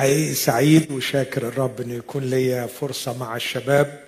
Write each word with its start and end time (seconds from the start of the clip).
حقيقي 0.00 0.34
سعيد 0.34 0.92
وشاكر 0.92 1.48
الرب 1.48 1.80
إنه 1.80 1.94
يكون 1.94 2.24
ليا 2.24 2.66
فرصة 2.66 3.18
مع 3.18 3.36
الشباب. 3.36 4.04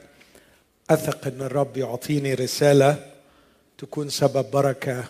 أثق 0.91 1.26
إن 1.26 1.42
الرب 1.42 1.76
يعطيني 1.76 2.34
رسالة 2.34 3.12
تكون 3.79 4.08
سبب 4.08 4.50
بركة 4.50 5.05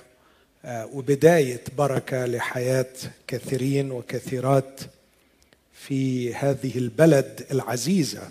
آه، 0.64 0.86
وبداية 0.86 1.64
بركة 1.78 2.26
لحياة 2.26 2.94
كثيرين 3.26 3.90
وكثيرات 3.90 4.80
في 5.72 6.34
هذه 6.34 6.78
البلد 6.78 7.46
العزيزة. 7.50 8.30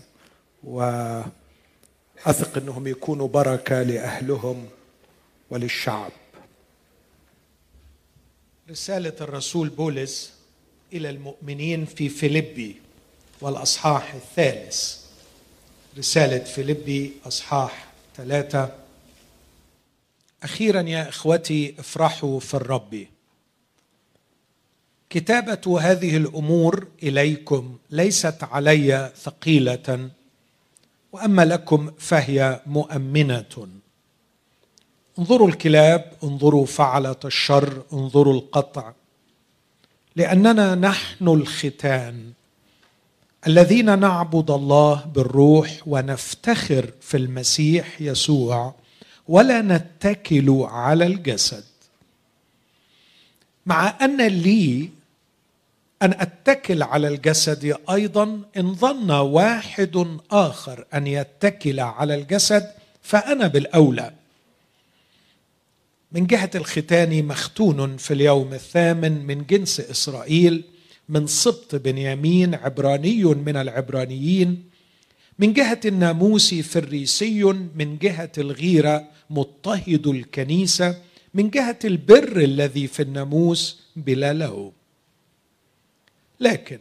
وأثق 0.63 1.31
إنهم 2.57 2.87
يكونوا 2.87 3.27
بركة 3.27 3.83
لأهلهم 3.83 4.69
وللشعب. 5.49 6.11
رسالة 8.69 9.15
الرسول 9.21 9.69
بولس 9.69 10.40
إلى 10.93 11.09
المؤمنين 11.09 11.85
في 11.85 12.09
فيلبي 12.09 12.75
والأصحاح 13.41 14.13
الثالث. 14.13 15.01
رسالة 15.97 16.39
فيلبي 16.39 17.13
أصحاح 17.25 17.87
ثلاثة. 18.17 18.75
أخيرا 20.43 20.81
يا 20.81 21.09
إخوتي 21.09 21.75
افرحوا 21.79 22.39
في 22.39 22.53
الرب. 22.53 23.05
كتابة 25.09 25.79
هذه 25.79 26.17
الأمور 26.17 26.87
إليكم 27.03 27.77
ليست 27.89 28.43
علي 28.43 29.11
ثقيلة 29.17 30.09
وأما 31.11 31.45
لكم 31.45 31.91
فهي 31.99 32.61
مؤمنة. 32.65 33.67
انظروا 35.19 35.47
الكلاب 35.47 36.13
انظروا 36.23 36.65
فعلة 36.65 37.19
الشر 37.25 37.83
انظروا 37.93 38.33
القطع. 38.33 38.93
لأننا 40.15 40.75
نحن 40.75 41.27
الختان 41.27 42.31
الذين 43.47 43.99
نعبد 43.99 44.51
الله 44.51 45.05
بالروح 45.05 45.81
ونفتخر 45.85 46.91
في 47.01 47.17
المسيح 47.17 48.01
يسوع 48.01 48.75
ولا 49.27 49.61
نتكل 49.61 50.65
على 50.69 51.05
الجسد. 51.05 51.63
مع 53.65 53.97
أن 54.01 54.27
لي 54.27 54.89
أن 56.01 56.11
أتكل 56.11 56.83
على 56.83 57.07
الجسد 57.07 57.75
أيضا 57.89 58.41
إن 58.57 58.75
ظن 58.75 59.11
واحد 59.11 60.17
آخر 60.31 60.85
أن 60.93 61.07
يتكل 61.07 61.79
على 61.79 62.15
الجسد 62.15 62.71
فأنا 63.01 63.47
بالأولى. 63.47 64.13
من 66.11 66.25
جهة 66.27 66.49
الختان 66.55 67.25
مختون 67.25 67.97
في 67.97 68.13
اليوم 68.13 68.53
الثامن 68.53 69.25
من 69.25 69.45
جنس 69.45 69.79
إسرائيل 69.79 70.63
من 71.09 71.27
سبط 71.27 71.75
بنيامين 71.75 72.55
عبراني 72.55 73.23
من 73.23 73.55
العبرانيين 73.55 74.63
من 75.39 75.53
جهة 75.53 75.79
الناموس 75.85 76.53
فريسي 76.53 77.43
من 77.75 77.97
جهة 77.97 78.31
الغيرة 78.37 79.07
مضطهد 79.29 80.07
الكنيسة 80.07 81.01
من 81.33 81.49
جهة 81.49 81.79
البر 81.85 82.37
الذي 82.37 82.87
في 82.87 83.01
الناموس 83.01 83.79
بلا 83.95 84.33
له. 84.33 84.71
لكن 86.39 86.79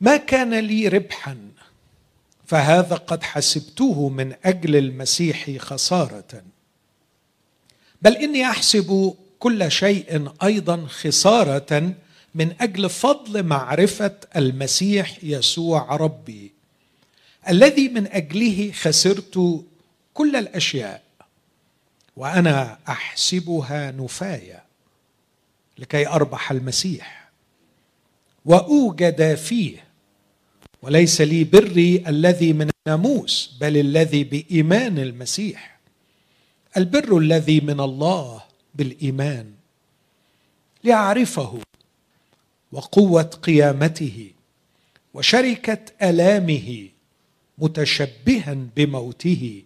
ما 0.00 0.16
كان 0.16 0.54
لي 0.54 0.88
ربحا 0.88 1.38
فهذا 2.46 2.96
قد 2.96 3.22
حسبته 3.22 4.08
من 4.08 4.34
أجل 4.44 4.76
المسيح 4.76 5.50
خسارة. 5.58 6.42
بل 8.02 8.16
إني 8.16 8.44
أحسب 8.44 9.14
كل 9.38 9.70
شيء 9.72 10.28
أيضا 10.42 10.86
خسارة 10.86 11.92
من 12.34 12.54
أجل 12.60 12.90
فضل 12.90 13.42
معرفة 13.42 14.16
المسيح 14.36 15.18
يسوع 15.22 15.96
ربي 15.96 16.52
الذي 17.48 17.88
من 17.88 18.06
أجله 18.06 18.72
خسرت 18.72 19.64
كل 20.14 20.36
الأشياء 20.36 21.02
وأنا 22.16 22.78
أحسبها 22.88 23.90
نفاية 23.90 24.62
لكي 25.78 26.06
أربح 26.08 26.50
المسيح 26.50 27.30
وأوجد 28.44 29.34
فيه 29.34 29.84
وليس 30.82 31.20
لي 31.20 31.44
بري 31.44 32.04
الذي 32.08 32.52
من 32.52 32.70
الناموس 32.86 33.56
بل 33.60 33.76
الذي 33.76 34.24
بإيمان 34.24 34.98
المسيح. 34.98 35.79
البر 36.76 37.18
الذي 37.18 37.60
من 37.60 37.80
الله 37.80 38.42
بالإيمان 38.74 39.52
لاعرفه 40.84 41.58
وقوة 42.72 43.22
قيامته 43.22 44.30
وشركة 45.14 45.78
ألامه 46.02 46.88
متشبها 47.58 48.56
بموته. 48.76 49.62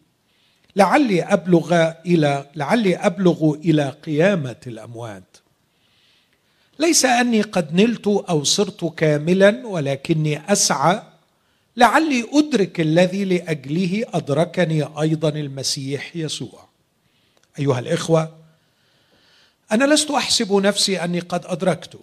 لعلي 0.76 1.22
أبلغ 1.22 1.92
إلى 2.06 2.50
لعلي 2.56 2.96
أبلغ 2.96 3.54
إلى 3.54 3.90
قيامة 3.90 4.56
الأموات. 4.66 5.36
ليس 6.78 7.04
أني 7.04 7.42
قد 7.42 7.74
نلت 7.74 8.06
أو 8.06 8.44
صرت 8.44 8.84
كاملا 8.84 9.66
ولكني 9.66 10.52
أسعى. 10.52 11.02
لعلي 11.76 12.26
أدرك 12.32 12.80
الذي 12.80 13.24
لأجله 13.24 14.04
أدركني 14.14 15.00
أيضا 15.00 15.28
المسيح 15.28 16.16
يسوع. 16.16 16.63
أيها 17.58 17.78
الإخوة 17.78 18.36
أنا 19.72 19.94
لست 19.94 20.10
أحسب 20.10 20.52
نفسي 20.52 21.04
أني 21.04 21.20
قد 21.20 21.46
أدركت 21.46 21.98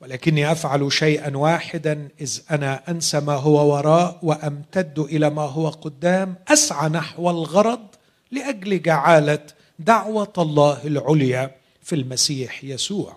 ولكني 0.00 0.52
أفعل 0.52 0.92
شيئا 0.92 1.36
واحدا 1.36 2.08
إذ 2.20 2.40
أنا 2.50 2.90
أنسى 2.90 3.20
ما 3.20 3.34
هو 3.34 3.74
وراء 3.74 4.18
وأمتد 4.22 4.98
إلى 4.98 5.30
ما 5.30 5.42
هو 5.42 5.68
قدام 5.68 6.34
أسعى 6.48 6.88
نحو 6.88 7.30
الغرض 7.30 7.86
لأجل 8.30 8.82
جعالة 8.82 9.46
دعوة 9.78 10.32
الله 10.38 10.86
العليا 10.86 11.54
في 11.82 11.94
المسيح 11.94 12.64
يسوع. 12.64 13.16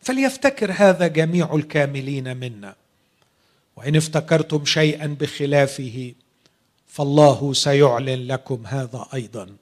فليفتكر 0.00 0.72
هذا 0.76 1.06
جميع 1.06 1.54
الكاملين 1.54 2.36
منا. 2.36 2.74
وإن 3.76 3.96
افتكرتم 3.96 4.64
شيئا 4.64 5.06
بخلافه 5.20 6.12
فالله 6.86 7.52
سيعلن 7.52 8.26
لكم 8.26 8.66
هذا 8.66 9.06
أيضا. 9.14 9.56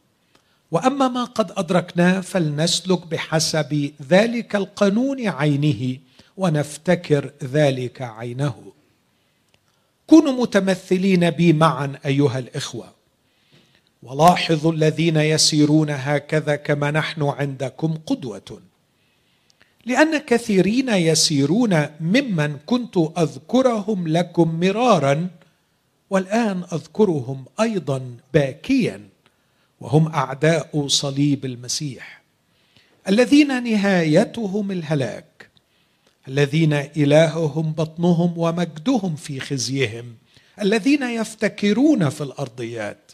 وأما 0.70 1.08
ما 1.08 1.24
قد 1.24 1.52
أدركناه 1.56 2.20
فلنسلك 2.20 3.06
بحسب 3.06 3.90
ذلك 4.08 4.56
القانون 4.56 5.28
عينه 5.28 5.98
ونفتكر 6.36 7.32
ذلك 7.44 8.02
عينه. 8.02 8.72
كونوا 10.06 10.32
متمثلين 10.32 11.30
بي 11.30 11.52
معا 11.52 11.98
أيها 12.06 12.38
الإخوة. 12.38 12.94
ولاحظوا 14.02 14.72
الذين 14.72 15.16
يسيرون 15.16 15.90
هكذا 15.90 16.56
كما 16.56 16.90
نحن 16.90 17.22
عندكم 17.22 17.94
قدوة. 18.06 18.60
لأن 19.86 20.18
كثيرين 20.18 20.88
يسيرون 20.88 21.86
ممن 22.00 22.56
كنت 22.66 22.96
أذكرهم 23.18 24.08
لكم 24.08 24.60
مرارا 24.60 25.28
والآن 26.10 26.64
أذكرهم 26.72 27.44
أيضا 27.60 28.16
باكيا. 28.34 29.13
وهم 29.84 30.08
أعداء 30.08 30.86
صليب 30.86 31.44
المسيح. 31.44 32.22
الذين 33.08 33.62
نهايتهم 33.62 34.70
الهلاك 34.70 35.50
الذين 36.28 36.72
إلههم 36.72 37.72
بطنهم 37.72 38.38
ومجدهم 38.38 39.16
في 39.16 39.40
خزيهم 39.40 40.14
الذين 40.60 41.02
يفتكرون 41.02 42.08
في 42.08 42.20
الأرضيات. 42.20 43.12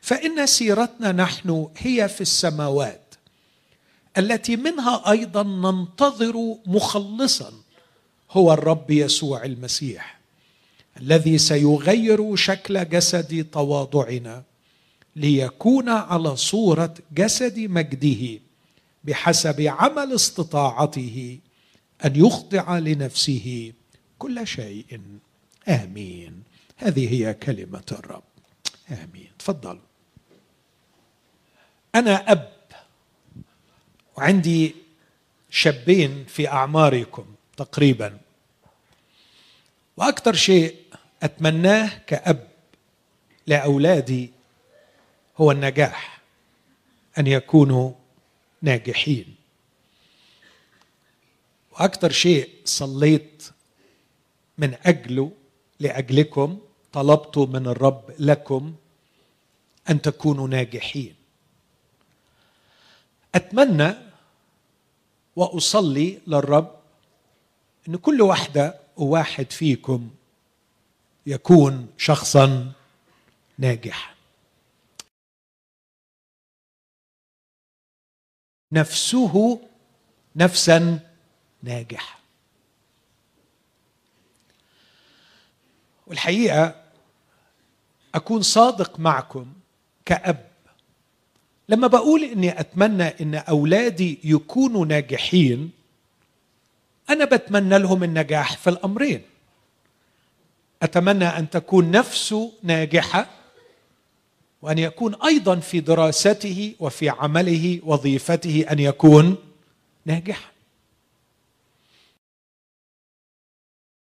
فإن 0.00 0.46
سيرتنا 0.46 1.12
نحن 1.12 1.68
هي 1.78 2.08
في 2.08 2.20
السماوات 2.20 3.14
التي 4.18 4.56
منها 4.56 5.10
أيضا 5.10 5.42
ننتظر 5.42 6.56
مخلصا 6.66 7.52
هو 8.30 8.52
الرب 8.52 8.90
يسوع 8.90 9.44
المسيح 9.44 10.20
الذي 11.00 11.38
سيغير 11.38 12.36
شكل 12.36 12.88
جسد 12.88 13.46
تواضعنا. 13.52 14.42
ليكون 15.16 15.88
على 15.88 16.36
صورة 16.36 16.94
جسد 17.12 17.58
مجده 17.58 18.40
بحسب 19.04 19.60
عمل 19.60 20.14
استطاعته 20.14 21.38
أن 22.04 22.16
يخضع 22.16 22.78
لنفسه 22.78 23.72
كل 24.18 24.46
شيء. 24.46 25.00
آمين. 25.68 26.42
هذه 26.76 27.12
هي 27.14 27.34
كلمة 27.34 27.84
الرب. 27.92 28.22
آمين. 28.90 29.28
تفضل. 29.38 29.78
أنا 31.94 32.32
أب. 32.32 32.52
وعندي 34.16 34.74
شابين 35.50 36.24
في 36.24 36.48
أعماركم 36.48 37.26
تقريبا. 37.56 38.18
وأكثر 39.96 40.34
شيء 40.34 40.76
أتمناه 41.22 41.90
كأب 42.06 42.48
لأولادي 43.46 44.35
هو 45.40 45.50
النجاح 45.50 46.20
أن 47.18 47.26
يكونوا 47.26 47.92
ناجحين. 48.62 49.34
وأكثر 51.72 52.10
شيء 52.10 52.50
صليت 52.64 53.50
من 54.58 54.74
أجله 54.84 55.32
لأجلكم 55.80 56.58
طلبت 56.92 57.38
من 57.38 57.66
الرب 57.66 58.04
لكم 58.18 58.74
أن 59.90 60.02
تكونوا 60.02 60.48
ناجحين. 60.48 61.14
أتمنى 63.34 63.94
وأصلي 65.36 66.20
للرب 66.26 66.76
إن 67.88 67.96
كل 67.96 68.22
واحدة 68.22 68.80
وواحد 68.96 69.50
فيكم 69.50 70.10
يكون 71.26 71.88
شخصا 71.98 72.72
ناجحا. 73.58 74.15
نفسه 78.76 79.60
نفسا 80.36 81.00
ناجحة. 81.62 82.18
والحقيقة 86.06 86.74
أكون 88.14 88.42
صادق 88.42 89.00
معكم 89.00 89.52
كأب. 90.04 90.46
لما 91.68 91.86
بقول 91.86 92.24
إني 92.24 92.60
أتمنى 92.60 93.04
إن 93.20 93.34
أولادي 93.34 94.18
يكونوا 94.24 94.86
ناجحين 94.86 95.70
أنا 97.10 97.24
بتمنى 97.24 97.78
لهم 97.78 98.04
النجاح 98.04 98.56
في 98.56 98.70
الأمرين. 98.70 99.22
أتمنى 100.82 101.24
أن 101.24 101.50
تكون 101.50 101.90
نفسه 101.90 102.52
ناجحة 102.62 103.26
وأن 104.62 104.78
يكون 104.78 105.14
أيضا 105.22 105.56
في 105.56 105.80
دراسته 105.80 106.74
وفي 106.80 107.08
عمله 107.08 107.80
وظيفته 107.84 108.64
أن 108.70 108.78
يكون 108.78 109.36
ناجحا. 110.04 110.50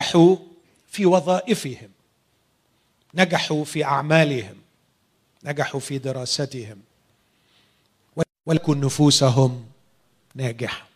نجحوا 0.03 0.37
في 0.89 1.07
وظائفهم. 1.07 1.91
نجحوا 3.15 3.65
في 3.65 3.85
أعمالهم. 3.85 4.57
نجحوا 5.45 5.81
في 5.81 5.99
دراستهم. 5.99 6.83
ولكن 8.47 8.81
نفوسهم 8.81 9.67
ناجحة. 10.35 10.87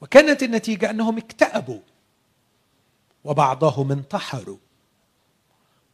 وكانت 0.00 0.42
النتيجة 0.42 0.90
أنهم 0.90 1.18
اكتئبوا 1.18 1.80
وبعضهم 3.24 3.92
انتحروا. 3.92 4.58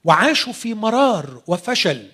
وعاشوا 0.04 0.52
في 0.52 0.74
مرار 0.74 1.42
وفشل. 1.46 2.10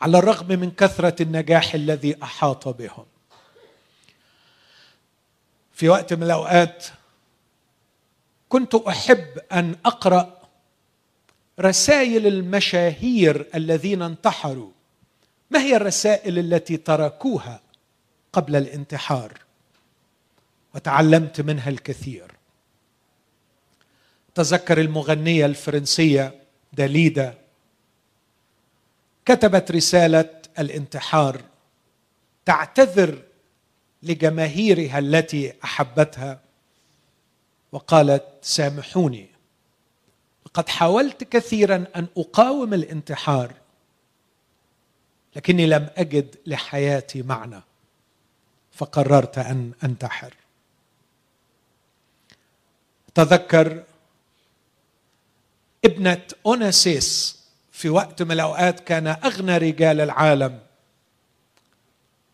على 0.00 0.18
الرغم 0.18 0.48
من 0.48 0.70
كثرة 0.70 1.22
النجاح 1.22 1.74
الذي 1.74 2.22
أحاط 2.22 2.68
بهم. 2.68 3.06
في 5.72 5.88
وقت 5.88 6.12
من 6.12 6.22
الأوقات 6.22 6.86
كنت 8.48 8.74
أحب 8.74 9.38
أن 9.52 9.76
أقرأ 9.86 10.38
رسائل 11.60 12.26
المشاهير 12.26 13.46
الذين 13.54 14.02
انتحروا. 14.02 14.70
ما 15.50 15.60
هي 15.60 15.76
الرسائل 15.76 16.38
التي 16.38 16.76
تركوها 16.76 17.60
قبل 18.32 18.56
الانتحار؟ 18.56 19.32
وتعلمت 20.74 21.40
منها 21.40 21.70
الكثير. 21.70 22.32
تذكر 24.34 24.80
المغنية 24.80 25.46
الفرنسية 25.46 26.42
داليدا 26.72 27.38
كتبت 29.28 29.70
رسالة 29.70 30.42
الانتحار 30.58 31.42
تعتذر 32.44 33.22
لجماهيرها 34.02 34.98
التي 34.98 35.52
أحبتها 35.64 36.40
وقالت 37.72 38.24
سامحوني. 38.42 39.28
لقد 40.46 40.68
حاولت 40.68 41.24
كثيرا 41.24 41.84
أن 41.96 42.06
أقاوم 42.16 42.74
الانتحار 42.74 43.52
لكني 45.36 45.66
لم 45.66 45.90
أجد 45.96 46.36
لحياتي 46.46 47.22
معنى 47.22 47.60
فقررت 48.72 49.38
أن 49.38 49.72
أنتحر. 49.84 50.34
تذكر 53.14 53.84
ابنة 55.84 56.22
أوناسيس 56.46 57.37
في 57.78 57.88
وقت 57.88 58.22
من 58.22 58.32
الأوقات 58.32 58.80
كان 58.80 59.06
أغنى 59.06 59.58
رجال 59.58 60.00
العالم. 60.00 60.58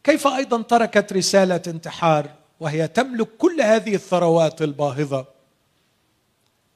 كيف 0.05 0.27
أيضا 0.27 0.63
تركت 0.63 1.13
رسالة 1.13 1.63
انتحار 1.67 2.31
وهي 2.61 2.89
تملك 2.89 3.29
كل 3.39 3.61
هذه 3.61 3.95
الثروات 3.95 4.63
الباهظة؟ 4.63 5.27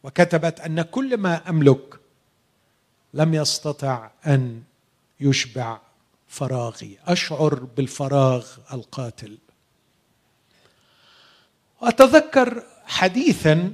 وكتبت 0.03 0.61
أن 0.61 0.83
كل 0.83 1.17
ما 1.17 1.49
أملك 1.49 2.01
لم 3.15 3.35
يستطع 3.35 4.11
أن 4.27 4.63
يشبع 5.21 5.81
فراغي. 6.29 6.99
أشعر 7.07 7.55
بالفراغ 7.55 8.47
القاتل. 8.73 9.39
وأتذكر 11.81 12.63
حديثا 12.87 13.73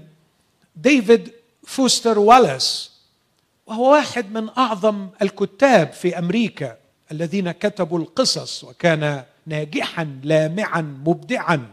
ديفيد 0.77 1.33
فوستر 1.67 2.19
والاس 2.19 2.94
وهو 3.67 3.93
واحد 3.93 4.33
من 4.33 4.49
أعظم 4.49 5.09
الكتاب 5.23 5.93
في 5.93 6.19
أمريكا 6.19 6.77
الذين 7.13 7.51
كتبوا 7.51 7.99
القصص 7.99 8.65
وكان 8.65 9.25
ناجحا 9.47 10.21
لامعا 10.23 10.81
مبدعا. 10.81 11.71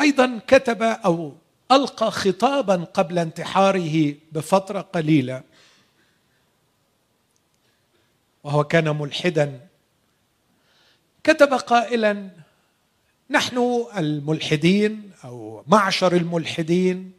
أيضا 0.00 0.40
كتب 0.46 0.82
أو 0.82 1.32
ألقى 1.72 2.10
خطابا 2.10 2.84
قبل 2.94 3.18
انتحاره 3.18 4.14
بفترة 4.32 4.80
قليلة. 4.80 5.42
وهو 8.44 8.64
كان 8.64 8.96
ملحدا. 8.96 9.60
كتب 11.24 11.54
قائلا 11.54 12.30
نحن 13.30 13.86
الملحدين 13.96 15.10
أو 15.24 15.64
معشر 15.66 16.16
الملحدين 16.16 17.12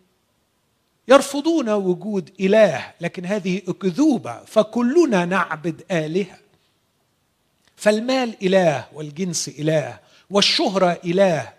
يرفضون 1.09 1.69
وجود 1.69 2.31
إله 2.39 2.93
لكن 3.01 3.25
هذه 3.25 3.61
أكذوبة 3.67 4.43
فكلنا 4.43 5.25
نعبد 5.25 5.83
آلهة. 5.91 6.37
فالمال 7.75 8.35
إله 8.43 8.87
والجنس 8.93 9.47
إله 9.47 9.99
والشهرة 10.29 10.99
إله. 11.05 11.53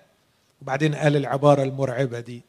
وبعدين 0.62 0.94
قال 0.94 1.16
العبارة 1.16 1.62
المرعبة 1.62 2.20
دي. 2.20 2.42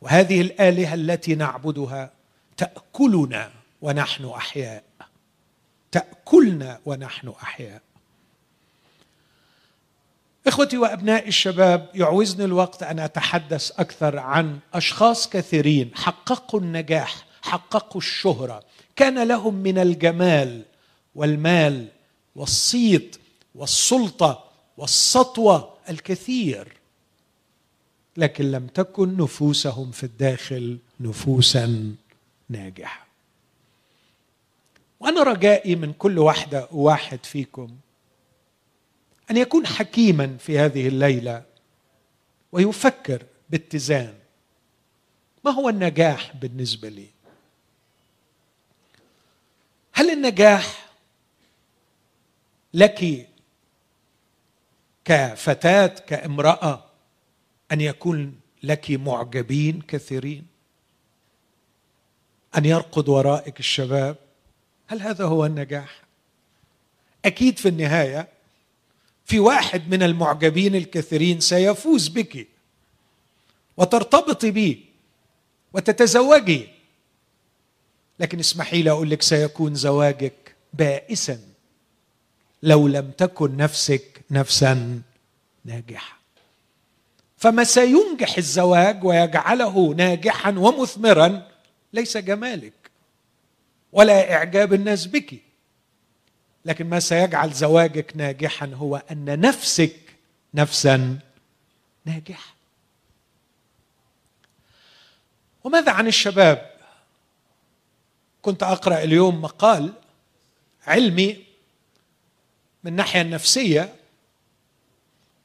وهذه 0.00 0.40
الآلهة 0.40 0.94
التي 0.94 1.34
نعبدها 1.34 2.10
تأكلنا 2.56 3.50
ونحن 3.82 4.24
أحياء. 4.24 4.82
تأكلنا 5.92 6.80
ونحن 6.86 7.28
أحياء. 7.42 7.82
إخوتي 10.46 10.78
وأبنائي 10.78 11.28
الشباب 11.28 11.88
يعوزني 11.94 12.44
الوقت 12.44 12.82
أن 12.82 12.98
أتحدث 12.98 13.72
أكثر 13.80 14.18
عن 14.18 14.58
أشخاص 14.74 15.28
كثيرين 15.28 15.90
حققوا 15.94 16.60
النجاح 16.60 17.26
حققوا 17.42 18.00
الشهرة. 18.00 18.62
كان 18.96 19.28
لهم 19.28 19.54
من 19.54 19.78
الجمال 19.78 20.62
والمال 21.14 21.88
والصيت 22.36 23.16
والسلطة 23.54 24.44
والسطوة 24.76 25.74
الكثير 25.88 26.72
لكن 28.16 28.50
لم 28.50 28.66
تكن 28.66 29.16
نفوسهم 29.16 29.90
في 29.90 30.04
الداخل 30.04 30.78
نفوسا 31.00 31.94
ناجحة. 32.48 33.06
وأنا 35.00 35.22
رجائي 35.22 35.76
من 35.76 35.92
كل 35.92 36.18
واحدة 36.18 36.68
وواحد 36.72 37.24
فيكم 37.24 37.68
أن 39.30 39.36
يكون 39.36 39.66
حكيما 39.66 40.36
في 40.36 40.58
هذه 40.58 40.88
الليلة 40.88 41.42
ويفكر 42.52 43.22
باتزان. 43.50 44.14
ما 45.44 45.50
هو 45.50 45.68
النجاح 45.68 46.36
بالنسبة 46.36 46.88
لي؟ 46.88 47.08
هل 49.92 50.10
النجاح 50.10 50.90
لك 52.74 53.28
كفتاة 55.04 55.86
كامرأة 55.86 56.84
أن 57.72 57.80
يكون 57.80 58.40
لك 58.62 58.90
معجبين 58.90 59.80
كثيرين؟ 59.80 60.46
أن 62.56 62.64
يرقد 62.64 63.08
ورائك 63.08 63.60
الشباب؟ 63.60 64.16
هل 64.86 65.02
هذا 65.02 65.24
هو 65.24 65.46
النجاح؟ 65.46 66.02
أكيد 67.24 67.58
في 67.58 67.68
النهاية 67.68 68.28
في 69.30 69.38
واحد 69.38 69.90
من 69.90 70.02
المعجبين 70.02 70.74
الكثيرين 70.74 71.40
سيفوز 71.40 72.08
بك 72.08 72.48
وترتبطي 73.76 74.50
به 74.50 74.84
وتتزوجي. 75.72 76.68
لكن 78.20 78.38
اسمحي 78.38 78.82
لي 78.82 78.90
أقول 78.90 79.10
لك 79.10 79.22
سيكون 79.22 79.74
زواجك 79.74 80.54
بائسا 80.72 81.40
لو 82.62 82.88
لم 82.88 83.10
تكن 83.10 83.56
نفسك 83.56 84.20
نفسا 84.30 85.02
ناجحة. 85.64 86.18
فما 87.36 87.64
سينجح 87.64 88.36
الزواج 88.36 89.04
ويجعله 89.04 89.94
ناجحا 89.94 90.50
ومثمرا 90.50 91.48
ليس 91.92 92.16
جمالك 92.16 92.90
ولا 93.92 94.32
إعجاب 94.34 94.74
الناس 94.74 95.06
بك. 95.06 95.49
لكن 96.64 96.88
ما 96.88 97.00
سيجعل 97.00 97.52
زواجك 97.52 98.12
ناجحا 98.16 98.66
هو 98.74 99.02
أن 99.10 99.40
نفسك 99.40 99.96
نفسا 100.54 101.18
ناجحة. 102.04 102.54
وماذا 105.64 105.92
عن 105.92 106.06
الشباب؟ 106.06 106.70
كنت 108.42 108.62
أقرأ 108.62 108.98
اليوم 108.98 109.42
مقال 109.42 109.92
علمي 110.86 111.44
من 112.84 112.90
الناحيه 112.90 113.20
النفسية 113.20 113.94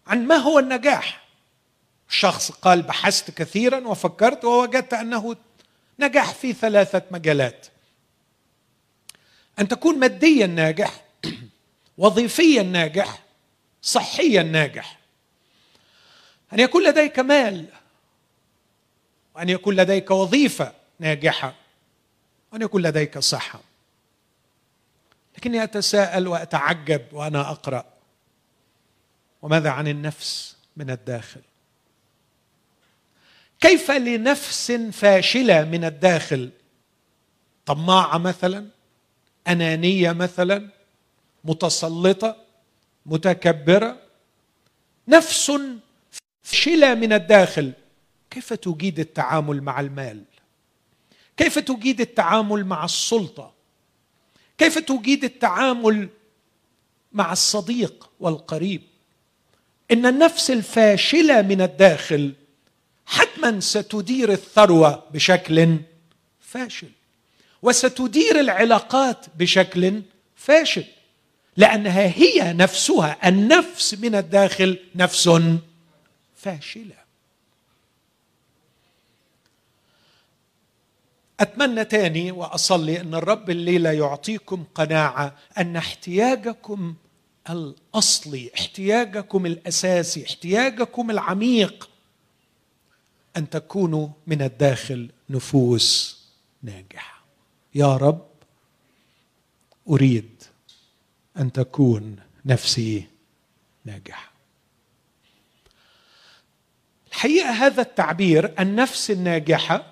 عن 0.07 0.27
ما 0.27 0.35
هو 0.35 0.59
النجاح. 0.59 1.25
الشخص 2.09 2.51
قال 2.51 2.81
بحثت 2.81 3.31
كثيرا 3.31 3.87
وفكرت 3.87 4.45
ووجدت 4.45 4.93
أنه 4.93 5.35
نجاح 5.99 6.33
في 6.33 6.53
ثلاثة 6.53 7.01
مجالات. 7.11 7.67
أن 9.59 9.67
تكون 9.67 9.99
ماديا 9.99 10.47
ناجح 10.47 11.04
وظيفيا 11.97 12.63
ناجح 12.63 13.23
صحيا 13.81 14.43
ناجح. 14.43 14.99
أن 16.53 16.59
يكون 16.59 16.83
لديك 16.83 17.19
مال 17.19 17.65
وأن 19.35 19.49
يكون 19.49 19.75
لديك 19.75 20.11
وظيفة 20.11 20.73
ناجحة 20.99 21.55
وأن 22.51 22.61
يكون 22.61 22.81
لديك 22.81 23.19
صحة. 23.19 23.59
لكني 25.37 25.63
أتساءل 25.63 26.27
وأتعجب 26.27 27.01
وأنا 27.11 27.51
أقرأ. 27.51 27.85
وماذا 29.41 29.69
عن 29.69 29.87
النفس 29.87 30.55
من 30.77 30.89
الداخل؟ 30.89 31.41
كيف 33.59 33.91
لنفس 33.91 34.71
فاشلة 34.71 35.63
من 35.63 35.85
الداخل؟ 35.85 36.51
طماعة 37.65 38.17
مثلا؟ 38.17 38.67
أنانية 39.47 40.11
مثلا؟ 40.11 40.69
متسلطة 41.45 42.37
متكبرة. 43.05 43.97
نفس 45.07 45.51
فاشله 46.41 46.93
من 46.93 47.13
الداخل. 47.13 47.73
كيف 48.31 48.53
تجيد 48.53 48.99
التعامل 48.99 49.61
مع 49.61 49.79
المال؟ 49.79 50.23
كيف 51.37 51.59
تجيد 51.59 52.01
التعامل 52.01 52.65
مع 52.65 52.85
السلطة؟ 52.85 53.53
كيف 54.57 54.79
تجيد 54.79 55.23
التعامل 55.23 56.09
مع 57.11 57.31
الصديق 57.31 58.09
والقريب؟ 58.19 58.81
إن 59.91 60.05
النفس 60.05 60.51
الفاشلة 60.51 61.41
من 61.41 61.61
الداخل 61.61 62.33
حتما 63.05 63.59
ستدير 63.59 64.31
الثروة 64.31 65.03
بشكل 65.13 65.77
فاشل 66.39 66.89
وستدير 67.61 68.39
العلاقات 68.39 69.25
بشكل 69.37 70.01
فاشل. 70.35 70.85
لأنها 71.57 72.07
هي 72.07 72.53
نفسها. 72.53 73.29
النفس 73.29 73.93
من 73.93 74.15
الداخل 74.15 74.79
نفس 74.95 75.29
فاشلة. 76.35 76.95
أتمنى 81.39 81.85
تاني 81.85 82.31
وأصلي 82.31 83.01
أن 83.01 83.15
الرب 83.15 83.49
الليلة 83.49 83.91
يعطيكم 83.91 84.63
قناعة 84.75 85.35
أن 85.57 85.75
احتياجكم 85.75 86.95
الأصلي 87.49 88.51
احتياجكم 88.55 89.45
الأساسي 89.45 90.25
احتياجكم 90.25 91.11
العميق 91.11 91.89
أن 93.37 93.49
تكونوا 93.49 94.07
من 94.27 94.41
الداخل 94.41 95.09
نفوس 95.29 96.19
ناجحة. 96.63 97.25
يا 97.75 97.97
رب 97.97 98.27
أريد 99.89 100.43
أن 101.37 101.51
تكون 101.51 102.15
نفسي 102.45 103.03
ناجحه 103.85 104.31
الحقيقة 107.11 107.49
هذا 107.49 107.81
التعبير 107.81 108.53
النفس 108.59 109.11
الناجحة 109.11 109.83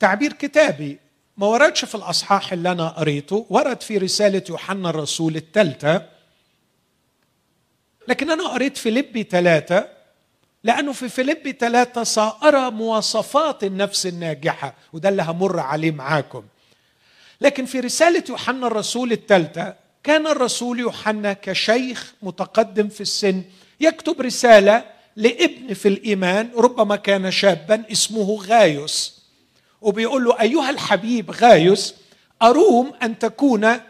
تعبير 0.00 0.32
كتابي 0.32 0.98
ما 1.36 1.46
وردش 1.46 1.84
في 1.84 1.94
الأصحاح 1.94 2.52
اللي 2.52 2.72
أنا 2.72 2.88
قريته 2.88 3.46
ورد 3.50 3.80
في 3.82 3.98
رسالة 3.98 4.42
يوحنا 4.48 4.90
الرسول 4.90 5.36
الثالثة. 5.36 6.08
لكن 8.08 8.30
أنا 8.30 8.48
قريت 8.48 8.76
فيليبي 8.76 9.22
ثلاثة 9.22 9.88
لأنه 10.64 10.92
في 10.92 11.08
فيليبي 11.08 11.52
ثلاثة 11.52 12.04
سارى 12.04 12.70
مواصفات 12.70 13.64
النفس 13.64 14.06
الناجحة 14.06 14.74
وده 14.92 15.08
اللي 15.08 15.22
همر 15.22 15.60
عليه 15.60 15.90
معاكم. 15.90 16.44
لكن 17.40 17.64
في 17.64 17.80
رسالة 17.80 18.24
يوحنا 18.28 18.66
الرسول 18.66 19.12
الثالثة 19.12 19.74
كان 20.04 20.26
الرسول 20.26 20.80
يوحنا 20.80 21.32
كشيخ 21.32 22.14
متقدم 22.22 22.88
في 22.88 23.00
السن 23.00 23.42
يكتب 23.80 24.20
رسالة 24.20 24.84
لابن 25.16 25.74
في 25.74 25.88
الإيمان 25.88 26.50
ربما 26.56 26.96
كان 26.96 27.30
شابا 27.30 27.84
اسمه 27.92 28.42
غايوس. 28.42 29.22
وبيقول 29.80 30.24
له 30.24 30.40
أيها 30.40 30.70
الحبيب 30.70 31.30
غايوس 31.30 31.94
أروم 32.42 32.92
أن 33.02 33.18
تكون 33.18 33.80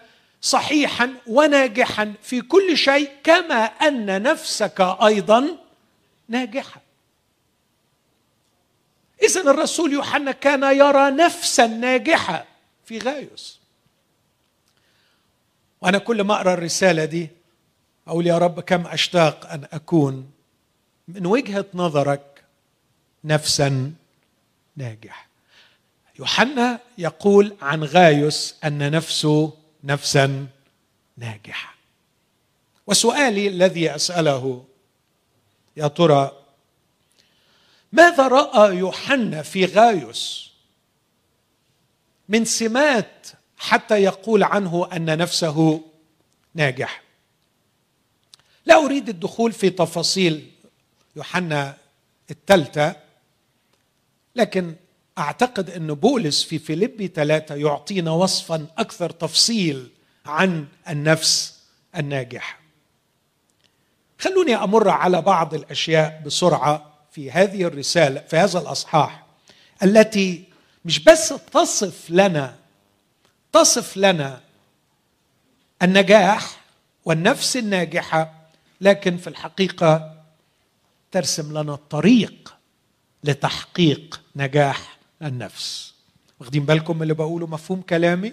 صحيحا 0.40 1.14
وناجحا 1.26 2.14
في 2.22 2.40
كل 2.40 2.76
شيء 2.76 3.10
كما 3.24 3.64
أن 3.64 4.22
نفسك 4.22 4.80
أيضا 4.80 5.56
ناجحة. 6.28 6.80
اذا 9.22 9.40
الرسول 9.40 9.92
يوحنا 9.92 10.32
كان 10.32 10.62
يرى 10.62 11.10
نفسا 11.10 11.66
ناجحة 11.66 12.44
في 12.84 12.98
غايوس. 12.98 13.61
وأنا 15.82 15.98
كل 15.98 16.22
ما 16.22 16.34
أقرأ 16.34 16.54
الرسالة 16.54 17.04
دي 17.04 17.28
أقول 18.08 18.26
يا 18.26 18.38
رب 18.38 18.60
كم 18.60 18.86
أشتاق 18.86 19.50
أن 19.50 19.66
أكون 19.72 20.30
من 21.08 21.26
وجهة 21.26 21.64
نظرك 21.74 22.44
نفسا 23.24 23.92
ناجحه 24.76 25.26
يوحنا 26.18 26.80
يقول 26.98 27.56
عن 27.62 27.84
غايوس 27.84 28.54
أن 28.64 28.90
نفسه 28.90 29.56
نفسا 29.84 30.46
ناجحه 31.16 31.74
وسؤالي 32.86 33.48
الذي 33.48 33.94
أسأله 33.94 34.64
يا 35.76 35.88
ترى 35.88 36.32
ماذا 37.92 38.28
رأى 38.28 38.76
يوحنا 38.76 39.42
في 39.42 39.64
غايوس 39.64 40.52
من 42.28 42.44
سمات 42.44 43.26
حتى 43.62 44.02
يقول 44.02 44.42
عنه 44.42 44.88
أن 44.92 45.18
نفسه 45.18 45.84
ناجح 46.54 47.02
لا 48.66 48.84
أريد 48.84 49.08
الدخول 49.08 49.52
في 49.52 49.70
تفاصيل 49.70 50.50
يوحنا 51.16 51.76
الثالثة 52.30 52.96
لكن 54.36 54.74
أعتقد 55.18 55.70
أن 55.70 55.94
بولس 55.94 56.42
في 56.42 56.58
فيليبي 56.58 57.08
ثلاثة 57.08 57.54
يعطينا 57.54 58.10
وصفا 58.10 58.66
أكثر 58.78 59.10
تفصيل 59.10 59.90
عن 60.26 60.66
النفس 60.88 61.58
الناجحه. 61.96 62.60
خلوني 64.18 64.54
أمر 64.54 64.88
على 64.88 65.22
بعض 65.22 65.54
الأشياء 65.54 66.22
بسرعة 66.26 66.92
في 67.12 67.30
هذه 67.30 67.62
الرسالة 67.64 68.20
في 68.20 68.36
هذا 68.36 68.58
الأصحاح 68.58 69.26
التي 69.82 70.44
مش 70.84 70.98
بس 71.04 71.34
تصف 71.52 72.10
لنا 72.10 72.61
تصف 73.52 73.96
لنا 73.96 74.40
النجاح 75.82 76.60
والنفس 77.04 77.56
الناجحة 77.56 78.34
لكن 78.80 79.16
في 79.16 79.26
الحقيقة 79.26 80.22
ترسم 81.10 81.58
لنا 81.58 81.74
الطريق 81.74 82.54
لتحقيق 83.24 84.20
نجاح 84.36 84.98
النفس. 85.22 85.94
واخدين 86.40 86.64
بالكم 86.64 87.02
اللي 87.02 87.14
بقوله 87.14 87.46
مفهوم 87.46 87.82
كلامي؟ 87.82 88.32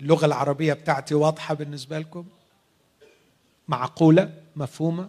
اللغة 0.00 0.26
العربية 0.26 0.72
بتاعتي 0.72 1.14
واضحة 1.14 1.54
بالنسبة 1.54 1.98
لكم؟ 1.98 2.24
معقولة؟ 3.68 4.32
مفهومة؟ 4.56 5.08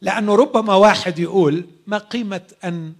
لأنه 0.00 0.34
ربما 0.34 0.74
واحد 0.74 1.18
يقول 1.18 1.66
ما 1.86 1.98
قيمة 1.98 2.42
أن 2.64 2.94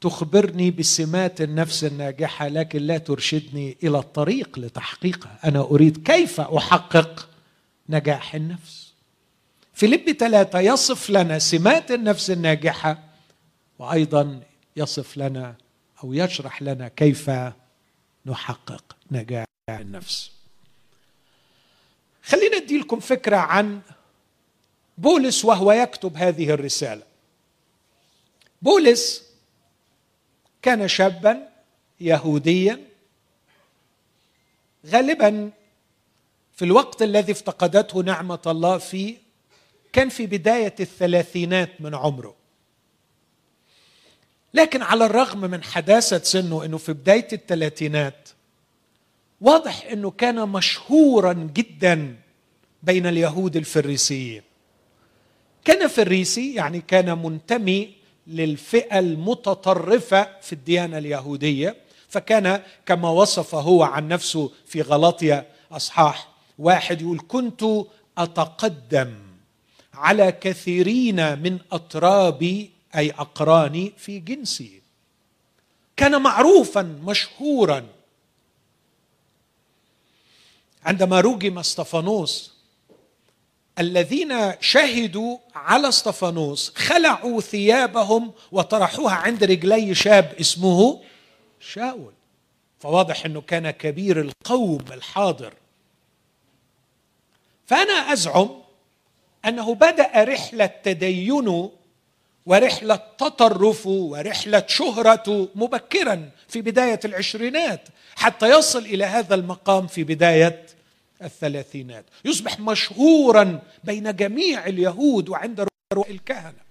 تخبرني 0.00 0.70
بسمات 0.70 1.40
النفس 1.40 1.84
الناجحة 1.84 2.48
لكن 2.48 2.82
لا 2.82 2.98
ترشدني 2.98 3.76
إلى 3.82 3.98
الطريق 3.98 4.58
لتحقيقها. 4.58 5.38
أنا 5.44 5.60
أريد 5.60 6.02
كيف 6.06 6.40
أحقق 6.40 7.28
نجاح 7.88 8.34
النفس؟ 8.34 8.92
فيليب 9.74 10.12
ثلاثة 10.12 10.60
يصف 10.60 11.10
لنا 11.10 11.38
سمات 11.38 11.90
النفس 11.90 12.30
الناجحة 12.30 12.98
وأيضا 13.78 14.40
يصف 14.76 15.16
لنا 15.16 15.54
أو 16.04 16.12
يشرح 16.12 16.62
لنا 16.62 16.88
كيف 16.88 17.30
نحقق 18.26 18.96
نجاح 19.10 19.46
النفس. 19.68 20.30
خلينا 22.22 22.56
أدي 22.56 22.78
لكم 22.78 23.00
فكرة 23.00 23.36
عن 23.36 23.80
بولس 24.98 25.44
وهو 25.44 25.72
يكتب 25.72 26.16
هذه 26.16 26.50
الرسالة. 26.50 27.02
بولس 28.62 29.27
كان 30.62 30.88
شابا 30.88 31.48
يهوديا. 32.00 32.80
غالبا 34.86 35.50
في 36.54 36.64
الوقت 36.64 37.02
الذي 37.02 37.32
افتقدته 37.32 38.00
نعمة 38.00 38.42
الله 38.46 38.78
فيه 38.78 39.16
كان 39.92 40.08
في 40.08 40.26
بداية 40.26 40.74
الثلاثينات 40.80 41.80
من 41.80 41.94
عمره. 41.94 42.34
لكن 44.54 44.82
على 44.82 45.06
الرغم 45.06 45.40
من 45.40 45.62
حداثة 45.62 46.18
سنه 46.18 46.64
إنه 46.64 46.78
في 46.78 46.92
بداية 46.92 47.28
الثلاثينات 47.32 48.28
واضح 49.40 49.84
إنه 49.84 50.10
كان 50.10 50.48
مشهورا 50.48 51.32
جدا 51.32 52.16
بين 52.82 53.06
اليهود 53.06 53.56
الفريسيين. 53.56 54.42
كان 55.64 55.88
فريسي 55.88 56.54
يعني 56.54 56.80
كان 56.80 57.18
منتمي 57.18 57.97
للفئة 58.28 58.98
المتطرفة 58.98 60.40
في 60.40 60.52
الديانة 60.52 60.98
اليهودية 60.98 61.76
فكان 62.08 62.62
كما 62.86 63.10
وصف 63.10 63.54
هو 63.54 63.82
عن 63.82 64.08
نفسه 64.08 64.50
في 64.66 64.82
غلطية 64.82 65.46
أصحاح 65.72 66.28
واحد 66.58 67.02
يقول 67.02 67.20
كنت 67.28 67.64
أتقدم 68.18 69.14
على 69.94 70.32
كثيرين 70.32 71.38
من 71.38 71.58
اطرابي 71.72 72.70
أي 72.96 73.10
أقراني 73.10 73.92
في 73.98 74.18
جنسي. 74.18 74.82
كان 75.96 76.22
معروفا 76.22 76.82
مشهورا. 76.82 77.86
عندما 80.84 81.20
رجم 81.20 81.58
استفانوس 81.58 82.57
الذين 83.78 84.52
شهدوا 84.60 85.38
على 85.54 85.88
استفانوس 85.88 86.72
خلعوا 86.76 87.40
ثيابهم 87.40 88.32
وطرحوها 88.52 89.14
عند 89.14 89.44
رجلي 89.44 89.94
شاب 89.94 90.32
اسمه 90.40 91.00
شاول. 91.60 92.12
فواضح 92.78 93.24
إنه 93.24 93.40
كان 93.40 93.70
كبير 93.70 94.20
القوم 94.20 94.84
الحاضر. 94.92 95.54
فأنا 97.66 98.12
أزعم 98.12 98.50
أنه 99.44 99.74
بدأ 99.74 100.10
رحلة 100.24 100.66
تدينه 100.66 101.72
ورحلة 102.46 102.96
تطرفه 103.18 103.90
ورحلة 103.90 104.64
شهرته 104.68 105.48
مبكرا 105.54 106.30
في 106.48 106.62
بداية 106.62 107.00
العشرينات 107.04 107.88
حتى 108.16 108.58
يصل 108.58 108.78
إلى 108.78 109.04
هذا 109.04 109.34
المقام 109.34 109.86
في 109.86 110.04
بداية 110.04 110.66
الثلاثينات. 111.22 112.04
يصبح 112.24 112.60
مشهورا 112.60 113.62
بين 113.84 114.16
جميع 114.16 114.66
اليهود 114.66 115.28
وعند 115.28 115.60
رؤساء 115.92 116.10
الكهنة. 116.14 116.68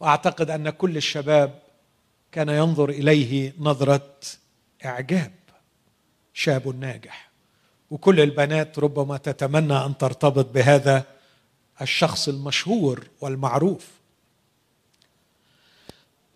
وأعتقد 0.00 0.50
أن 0.50 0.70
كل 0.70 0.96
الشباب 0.96 1.62
كان 2.32 2.48
ينظر 2.48 2.90
إليه 2.90 3.52
نظرة 3.58 4.10
إعجاب 4.84 5.32
شاب 6.34 6.80
ناجح. 6.80 7.30
وكل 7.90 8.20
البنات 8.20 8.78
ربما 8.78 9.16
تتمنى 9.16 9.84
أن 9.86 9.98
ترتبط 9.98 10.46
بهذا 10.46 11.04
الشخص 11.80 12.28
المشهور 12.28 13.06
والمعروف. 13.20 13.88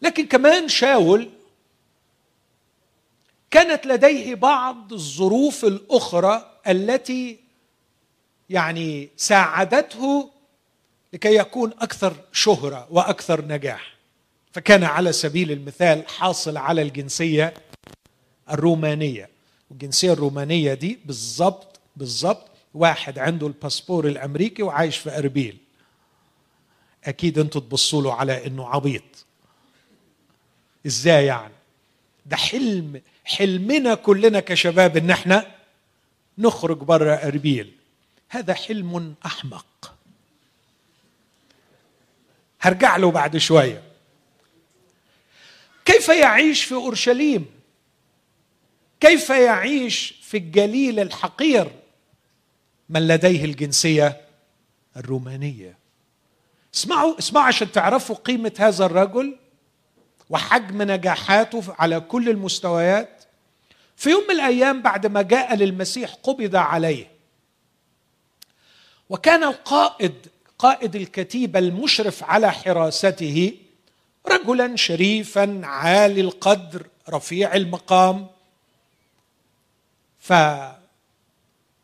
لكن 0.03 0.26
كمان 0.26 0.69
شاول 0.69 1.31
كانت 3.50 3.87
لديه 3.87 4.35
بعض 4.35 4.93
الظروف 4.93 5.65
الأخرى 5.65 6.61
التي 6.69 7.38
يعني 8.50 9.09
ساعدته 9.17 10.31
لكي 11.12 11.37
يكون 11.37 11.73
أكثر 11.81 12.17
شهرة 12.33 12.87
وأكثر 12.91 13.45
نجاح. 13.45 13.97
فكان 14.53 14.85
على 14.85 15.12
سبيل 15.12 15.53
المثال 15.53 16.09
حاصل 16.09 16.57
على 16.57 16.83
الجنسية 16.83 17.55
الرومانية. 18.51 19.29
والجنسية 19.70 20.12
الرومانية 20.12 20.75
دي 20.75 20.99
بالضبط 21.05 21.81
بالضبط 21.97 22.47
واحد 22.75 23.18
عنده 23.18 23.47
الباسبور 23.47 24.07
الأمريكي 24.09 24.62
وعايش 24.62 24.97
في 24.97 25.18
أربيل. 25.18 25.59
أكيد 27.05 27.38
أنتوا 27.38 27.61
تبصوا 27.61 28.03
له 28.03 28.14
على 28.14 28.47
إنه 28.47 28.68
عبيط. 28.68 29.27
إزاي 30.87 31.27
يعني؟ 31.27 31.55
ده 32.27 32.37
حلم 32.37 33.01
حلمنا 33.27 33.95
كلنا 33.95 34.41
كشباب 34.41 34.97
إن 34.97 35.11
إحنا 35.11 35.47
نخرج 36.39 36.79
بره 36.79 37.15
أربيل. 37.15 37.73
هذا 38.29 38.55
حلم 38.55 39.15
أحمق. 39.27 39.95
هرجع 42.61 42.97
له 42.97 43.11
بعد 43.11 43.37
شوية. 43.37 43.83
كيف 45.85 46.09
يعيش 46.09 46.65
في 46.65 46.75
أورشليم؟ 46.75 47.47
كيف 49.01 49.31
يعيش 49.31 50.15
في 50.23 50.37
الجليل 50.37 51.01
الحقير 51.01 51.71
من 52.89 53.09
لديه 53.09 53.45
الجنسية 53.45 54.21
الرومانية؟ 54.97 55.79
اسمعوا 56.75 57.19
اسمعوا 57.19 57.47
عشان 57.47 57.73
تعرفوا 57.73 58.17
قيمة 58.17 58.53
هذا 58.59 58.87
الرجل 58.87 59.37
وحجم 60.31 60.83
نجاحاته 60.83 61.75
على 61.79 62.01
كل 62.01 62.29
المستويات. 62.29 63.15
في 63.96 64.11
يوم 64.11 64.24
من 64.24 64.30
الأيام 64.30 64.82
بعد 64.82 65.06
ما 65.06 65.22
جاء 65.22 65.54
للمسيح 65.54 66.14
قبض 66.14 66.56
عليه 66.56 67.11
وكان 69.11 69.44
القائد 69.44 70.14
قائد 70.59 70.96
الكتيبه 70.96 71.59
المشرف 71.59 72.24
على 72.24 72.52
حراسته 72.52 73.52
رجلا 74.28 74.76
شريفا 74.76 75.61
عالي 75.64 76.20
القدر 76.20 76.87
رفيع 77.09 77.54
المقام 77.54 78.26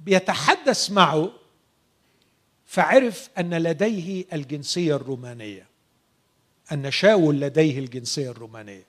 فبيتحدث 0.01 0.90
معه 0.90 1.31
فعرف 2.66 3.29
أن 3.38 3.55
لديه 3.55 4.25
الجنسية 4.33 4.96
الرومانية 4.96 5.66
أن 6.72 6.90
شاول 6.90 7.40
لديه 7.40 7.79
الجنسية 7.79 8.31
الرومانية 8.31 8.85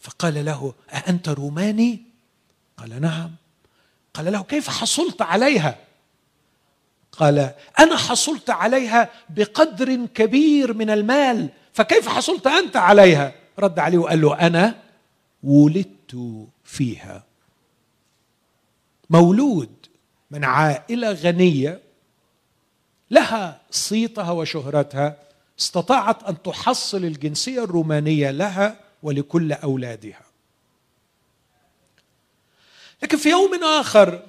فقال 0.00 0.44
له 0.44 0.74
أأنت 0.90 1.28
روماني؟ 1.28 2.09
قال 2.80 3.00
نعم 3.00 3.30
قال 4.14 4.32
له 4.32 4.42
كيف 4.42 4.68
حصلت 4.68 5.22
عليها؟ 5.22 5.78
قال 7.12 7.54
أنا 7.78 7.96
حصلت 7.96 8.50
عليها 8.50 9.10
بقدر 9.30 10.06
كبير 10.06 10.74
من 10.74 10.90
المال 10.90 11.48
فكيف 11.72 12.08
حصلت 12.08 12.46
أنت 12.46 12.76
عليها؟ 12.76 13.32
رد 13.58 13.78
عليه 13.78 13.98
وقال 13.98 14.20
له 14.20 14.46
أنا 14.46 14.74
ولدت 15.42 16.46
فيها 16.64 17.24
مولود 19.10 19.86
من 20.30 20.44
عائلة 20.44 21.12
غنية 21.12 21.80
لها 23.10 23.60
صيتها 23.70 24.30
وشهرتها 24.30 25.16
استطاعت 25.60 26.22
أن 26.22 26.42
تحصل 26.42 27.04
الجنسية 27.04 27.64
الرومانية 27.64 28.30
لها 28.30 28.80
ولكل 29.02 29.52
أولادها 29.52 30.29
لكن 33.02 33.16
في 33.18 33.30
يوم 33.30 33.64
آخر 33.64 34.22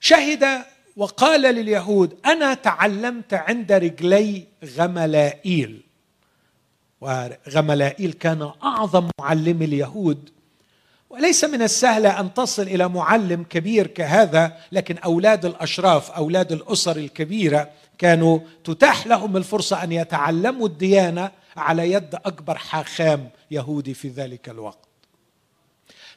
شهد 0.00 0.62
وقال 0.96 1.40
لليهود 1.40 2.18
أنا 2.26 2.54
تعلمت 2.54 3.34
عند 3.34 3.72
رجلي 3.72 4.44
غملائيل. 4.76 5.82
وغملائيل 7.00 8.12
كان 8.12 8.50
أعظم 8.62 9.08
معلم 9.20 9.62
اليهود. 9.62 10.30
وليس 11.10 11.44
من 11.44 11.62
السهل 11.62 12.06
أن 12.06 12.34
تصل 12.34 12.62
إلى 12.62 12.88
معلم 12.88 13.42
كبير 13.42 13.86
كهذا 13.86 14.56
لكن 14.72 14.98
أولاد 14.98 15.44
الأشراف 15.44 16.10
أولاد 16.10 16.52
الأسر 16.52 16.96
الكبيرة 16.96 17.70
كانوا 17.98 18.38
تتاح 18.64 19.06
لهم 19.06 19.36
الفرصة 19.36 19.82
أن 19.84 19.92
يتعلموا 19.92 20.66
الديانة 20.66 21.30
على 21.56 21.92
يد 21.92 22.14
أكبر 22.14 22.58
حاخام 22.58 23.30
يهودي 23.50 23.94
في 23.94 24.08
ذلك 24.08 24.48
الوقت. 24.48 24.87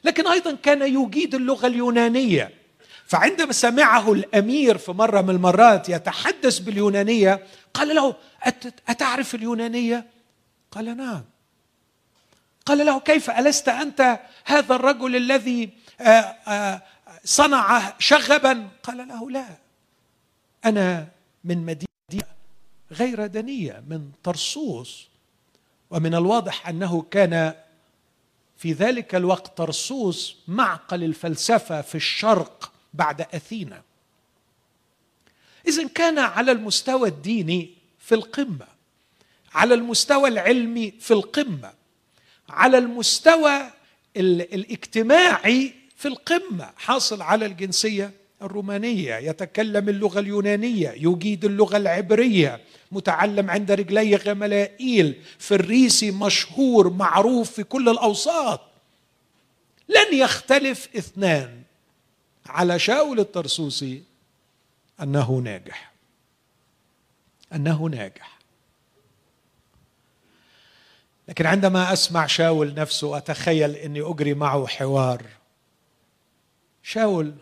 لكن 0.04 0.26
أيضا 0.26 0.52
كان 0.54 0.82
يجيد 0.82 1.34
اللغة 1.34 1.66
اليونانية. 1.66 2.62
فعندما 3.06 3.52
سمعه 3.52 4.12
الأمير 4.12 4.78
في 4.78 4.92
مرة 4.92 5.20
من 5.20 5.30
المرات 5.30 5.88
يتحدث 5.88 6.58
باليونانية 6.58 7.46
قال 7.74 7.94
له 7.94 8.14
أتعرف 8.88 9.34
اليونانية؟ 9.34 10.06
قال 10.70 10.96
نعم. 10.96 11.24
قال 12.66 12.86
له 12.86 13.00
كيف؟ 13.00 13.30
ألست 13.30 13.68
أنت 13.68 14.20
هذا 14.44 14.74
الرجل 14.74 15.16
الذي 15.16 15.70
آه، 16.00 16.04
آه، 16.48 16.82
صنع 17.24 17.94
شغبا؟ 17.98 18.68
قال 18.82 19.08
له 19.08 19.30
لا. 19.30 19.46
أنا 20.64 21.08
من 21.44 21.58
مدينة 21.58 22.28
غير 22.92 23.26
دنية 23.26 23.82
من 23.88 24.10
طرسوس. 24.22 25.08
ومن 25.90 26.14
الواضح 26.14 26.68
أنه 26.68 27.02
كان 27.10 27.54
في 28.62 28.72
ذلك 28.72 29.14
الوقت 29.14 29.56
طرسوس 29.56 30.36
معقل 30.48 31.04
الفلسفة 31.04 31.80
في 31.80 31.94
الشرق 31.94 32.72
بعد 32.94 33.20
أثينا. 33.20 33.82
اذا 35.68 35.88
كان 35.88 36.18
على 36.18 36.52
المستوى 36.52 37.08
الديني 37.08 37.70
في 37.98 38.14
القمة 38.14 38.66
على 39.54 39.74
المستوى 39.74 40.28
العلمي 40.28 40.92
في 41.00 41.10
القمة 41.10 41.72
على 42.48 42.78
المستوى 42.78 43.70
الاجتماعي 44.16 45.72
في 45.96 46.08
القمة. 46.08 46.70
حاصل 46.76 47.22
على 47.22 47.46
الجنسية 47.46 48.10
الرومانية 48.42 49.14
يتكلم 49.16 49.88
اللغة 49.88 50.20
اليونانية 50.20 50.90
يجيد 50.90 51.44
اللغة 51.44 51.76
العبرية 51.76 52.60
متعلم 52.92 53.50
عند 53.50 53.72
رجلي 53.72 54.16
غملائيل. 54.16 55.22
فريسي 55.38 56.10
مشهور 56.10 56.90
معروف 56.90 57.50
في 57.50 57.64
كل 57.64 57.88
الأوساط. 57.88 58.60
لن 59.88 60.18
يختلف 60.18 60.88
اثنان. 60.96 61.62
على 62.46 62.78
شاول 62.78 63.20
الطرسوسي 63.20 64.02
أنه 65.02 65.32
ناجح. 65.32 65.92
أنه 67.54 67.84
ناجح. 67.84 68.38
لكن 71.28 71.46
عندما 71.46 71.92
أسمع 71.92 72.26
شاول 72.26 72.74
نفسه 72.74 73.16
أتخيل 73.16 73.76
إني 73.76 74.00
أجري 74.00 74.34
معه 74.34 74.66
حوار. 74.66 75.26
شاول 76.82 77.34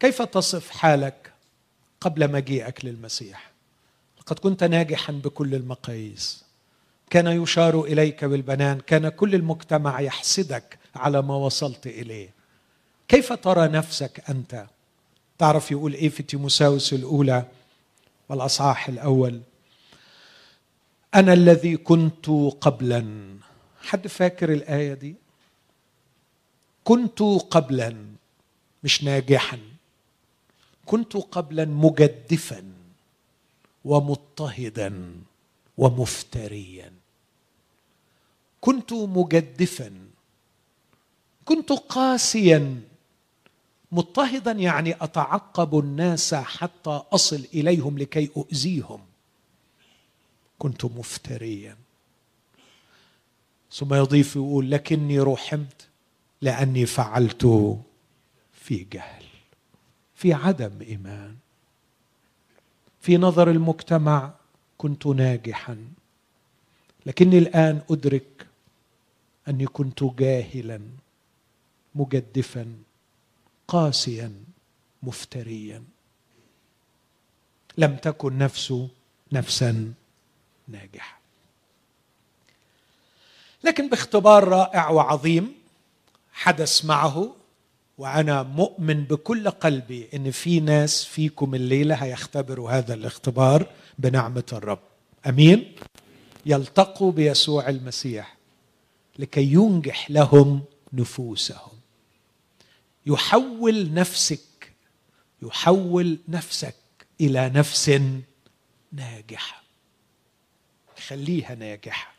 كيف 0.00 0.22
تصف 0.22 0.70
حالك 0.70 1.32
قبل 2.00 2.32
مجيئك 2.32 2.84
للمسيح؟ 2.84 3.53
لقد 4.26 4.38
كنت 4.38 4.64
ناجحا 4.64 5.12
بكل 5.12 5.54
المقاييس. 5.54 6.44
كان 7.10 7.26
يشار 7.42 7.84
إليك 7.84 8.24
بالبنان 8.24 8.80
كان 8.80 9.08
كل 9.08 9.34
المجتمع 9.34 10.00
يحسدك 10.00 10.78
على 10.94 11.22
ما 11.22 11.34
وصلت 11.34 11.86
إليه. 11.86 12.28
كيف 13.08 13.32
ترى 13.32 13.68
نفسك 13.68 14.30
أنت؟ 14.30 14.66
تعرف 15.38 15.70
يقول 15.70 15.94
إيه 15.94 16.08
في 16.08 16.22
تيموساوس 16.22 16.92
الأولى 16.92 17.44
والأصحاح 18.28 18.88
الأول؟ 18.88 19.40
أنا 21.14 21.32
الذي 21.32 21.76
كنت 21.76 22.26
قبلا. 22.60 23.34
حد 23.82 24.06
فاكر 24.06 24.52
الآية 24.52 24.94
دي؟ 24.94 25.14
كنت 26.84 27.22
قبلا 27.50 27.96
مش 28.84 29.04
ناجحا. 29.04 29.58
كنت 30.86 31.16
قبلا 31.16 31.64
مجدفا. 31.64 32.73
ومضطهدا 33.84 35.14
ومفتريا. 35.78 36.92
كنت 38.60 38.92
مجدفا 38.92 39.92
كنت 41.44 41.72
قاسيا. 41.72 42.80
مضطهدا 43.92 44.52
يعني 44.52 44.94
أتعقب 45.00 45.78
الناس 45.78 46.34
حتى 46.34 47.02
أصل 47.12 47.44
إليهم 47.54 47.98
لكي 47.98 48.30
أؤذيهم. 48.36 49.00
كنت 50.58 50.84
مفتريا. 50.84 51.76
ثم 53.72 53.94
يضيف 53.94 54.36
يقول 54.36 54.70
لكني 54.70 55.20
رحمت 55.20 55.88
لأني 56.42 56.86
فعلت 56.86 57.42
في 58.52 58.86
جهل 58.92 59.24
في 60.14 60.32
عدم 60.32 60.72
إيمان. 60.80 61.36
في 63.04 63.16
نظر 63.16 63.50
المجتمع 63.50 64.32
كنت 64.78 65.06
ناجحا 65.06 65.88
لكني 67.06 67.38
الآن 67.38 67.80
أدرك 67.90 68.46
أني 69.48 69.66
كنت 69.66 70.04
جاهلا 70.04 70.80
مجدفا 71.94 72.66
قاسيا 73.68 74.32
مفتريا. 75.02 75.84
لم 77.78 77.96
تكن 77.96 78.38
نفسه 78.38 78.88
نفسا 79.32 79.92
ناجحة. 80.68 81.20
لكن 83.64 83.88
باختبار 83.88 84.48
رائع 84.48 84.90
وعظيم 84.90 85.54
حدث 86.32 86.84
معه 86.84 87.36
وأنا 87.98 88.42
مؤمن 88.42 89.04
بكل 89.04 89.50
قلبي 89.50 90.08
إن 90.14 90.30
في 90.30 90.60
ناس 90.60 91.04
فيكم 91.04 91.54
الليلة 91.54 91.94
هيختبروا 91.94 92.70
هذا 92.70 92.94
الاختبار 92.94 93.66
بنعمة 93.98 94.44
الرب. 94.52 94.78
أمين؟ 95.26 95.74
يلتقوا 96.46 97.12
بيسوع 97.12 97.68
المسيح 97.68 98.36
لكي 99.18 99.52
ينجح 99.52 100.10
لهم 100.10 100.64
نفوسهم. 100.92 101.72
يحول 103.06 103.94
نفسك 103.94 104.72
يحول 105.42 106.18
نفسك 106.28 106.74
إلى 107.20 107.48
نفس 107.48 108.00
ناجحة. 108.92 109.62
خليها 111.06 111.54
ناجحة. 111.54 112.14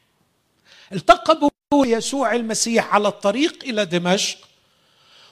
التقى 0.94 1.50
يسوع 1.74 2.36
المسيح 2.36 2.94
على 2.94 3.08
الطريق 3.08 3.64
إلى 3.64 3.86
دمشق. 3.86 4.45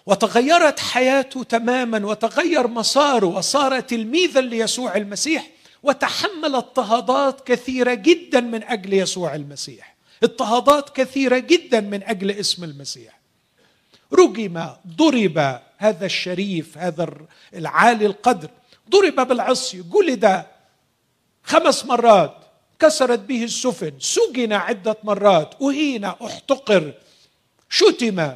وتغيرت 0.05 0.79
حياته 0.79 1.43
تماما 1.43 2.05
وتغير 2.05 2.67
مساره 2.67 3.25
وصار 3.25 3.79
تلميذا 3.79 4.41
ليسوع 4.41 4.95
المسيح 4.95 5.49
وتحمل 5.83 6.55
اضطهادات 6.55 7.47
كثيرة 7.47 7.93
جدا 7.93 8.41
من 8.41 8.63
أجل 8.63 8.93
يسوع 8.93 9.35
المسيح. 9.35 9.95
اضطهادات 10.23 10.89
كثيرة 10.89 11.37
جدا 11.37 11.81
من 11.81 12.03
أجل 12.03 12.31
اسم 12.31 12.63
المسيح. 12.63 13.19
رجم 14.13 14.67
ضرب 14.87 15.59
هذا 15.77 16.05
الشريف 16.05 16.77
هذا 16.77 17.07
العالي 17.53 18.05
القدر. 18.05 18.49
ضرب 18.89 19.27
بالعصي 19.27 19.83
جلد 19.93 20.43
خمس 21.43 21.85
مرات 21.85 22.37
كسرت 22.79 23.19
به 23.19 23.43
السفن 23.43 23.93
سجن 23.99 24.53
عدة 24.53 24.97
مرات 25.03 25.55
أهين 25.61 26.05
أحتقر 26.05 26.93
شتم. 27.69 28.33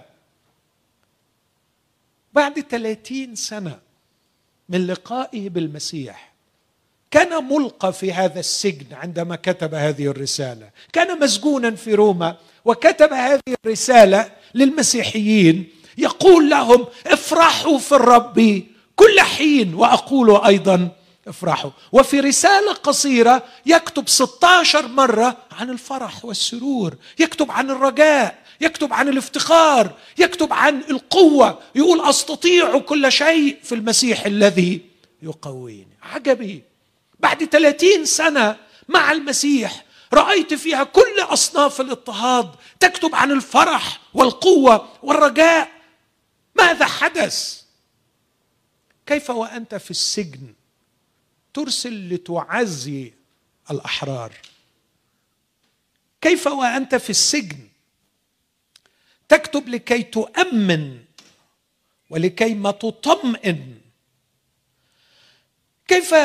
بعد 2.38 2.60
ثلاثين 2.60 3.36
سنة 3.36 3.80
من 4.70 4.88
لقائه 4.88 5.50
بالمسيح 5.50 6.34
كان 7.12 7.44
ملقى 7.48 7.94
في 7.94 8.14
هذا 8.14 8.40
السجن 8.40 8.86
عندما 8.92 9.36
كتب 9.36 9.74
هذه 9.74 10.06
الرسالة. 10.06 10.70
كان 10.94 11.20
مسجونا 11.20 11.72
في 11.72 11.94
روما 11.94 12.38
وكتب 12.66 13.14
هذه 13.14 13.56
الرسالة 13.66 14.32
للمسيحيين 14.56 15.70
يقول 15.98 16.50
لهم 16.50 16.86
افرحوا 17.08 17.78
في 17.78 17.92
الرب 17.92 18.64
كل 18.96 19.20
حين 19.22 19.74
وأقول 19.74 20.46
أيضا 20.46 20.90
افرحوا. 21.28 21.72
وفي 21.92 22.20
رسالة 22.20 22.74
قصيرة 22.74 23.44
يكتب 23.66 24.10
16 24.10 24.88
مرة 24.88 25.38
عن 25.52 25.70
الفرح 25.70 26.26
والسرور 26.26 26.96
يكتب 27.20 27.52
عن 27.52 27.70
الرجاء. 27.72 28.47
يكتب 28.62 28.94
عن 28.94 29.08
الافتخار 29.08 29.98
يكتب 30.18 30.54
عن 30.54 30.82
القوة 30.90 31.62
يقول 31.76 32.02
أستطيع 32.02 32.80
كل 32.80 33.12
شيء 33.12 33.58
في 33.64 33.76
المسيح 33.76 34.26
الذي 34.26 34.82
يقويني. 35.22 35.98
عجبي. 36.02 36.64
بعد 37.20 37.44
30 37.46 38.06
سنة 38.06 38.58
مع 38.88 39.12
المسيح 39.12 39.86
رأيت 40.14 40.54
فيها 40.54 40.84
كل 40.84 41.20
أصناف 41.20 41.82
الاضطهاد 41.82 42.52
تكتب 42.80 43.16
عن 43.16 43.32
الفرح 43.32 44.00
والقوة 44.14 44.90
والرجاء. 45.04 45.72
ماذا 46.56 46.86
حدث؟ 46.86 47.62
كيف 49.06 49.30
وأنت 49.30 49.76
في 49.76 49.92
السجن 49.92 50.54
ترسل 51.54 52.14
لتعزي 52.14 53.14
الأحرار؟ 53.72 54.32
كيف 56.22 56.48
وأنت 56.48 56.96
في 56.96 57.10
السجن 57.10 57.58
تكتب 59.30 59.68
لكي 59.70 60.04
تؤمن 60.04 61.00
ولكي 62.10 62.54
ما 62.54 62.72
تطمئن. 62.72 63.78
كيف 65.88 66.16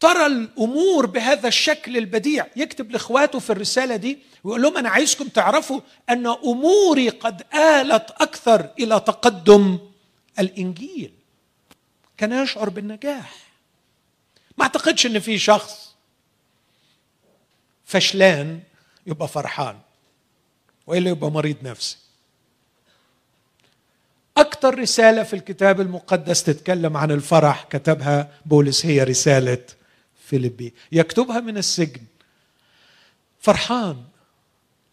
ترى 0.00 0.26
الأمور 0.26 1.06
بهذا 1.06 1.48
الشكل 1.48 1.96
البديع؟ 1.96 2.46
يكتب 2.56 2.90
لإخواته 2.90 3.38
في 3.38 3.50
الرسالة 3.50 3.96
دي 3.96 4.18
ويقول 4.44 4.62
لهم 4.62 4.76
أنا 4.76 4.88
عايزكم 4.88 5.28
تعرفوا 5.28 5.80
أن 6.10 6.26
أموري 6.26 7.08
قد 7.08 7.42
آلت 7.54 8.10
أكثر 8.10 8.70
إلى 8.78 9.00
تقدم 9.00 9.78
الإنجيل. 10.38 11.12
كان 12.16 12.32
يشعر 12.32 12.68
بالنجاح. 12.68 13.34
ما 14.58 14.62
أعتقدش 14.64 15.06
إن 15.06 15.18
في 15.18 15.38
شخص 15.38 15.94
فشلان 17.84 18.60
يبقى 19.06 19.28
فرحان 19.28 19.78
وإلا 20.86 21.10
يبقى 21.10 21.30
مريض 21.30 21.56
نفسي. 21.62 21.96
أكثر 24.36 24.78
رسالة 24.78 25.22
في 25.22 25.36
الكتاب 25.36 25.80
المقدس 25.80 26.42
تتكلم 26.42 26.96
عن 26.96 27.10
الفرح 27.10 27.64
كتبها 27.64 28.40
بولس 28.46 28.86
هي 28.86 29.02
رسالة 29.02 29.64
فيليبي. 30.24 30.74
يكتبها 30.92 31.40
من 31.40 31.56
السجن. 31.56 32.02
فرحان 33.40 34.04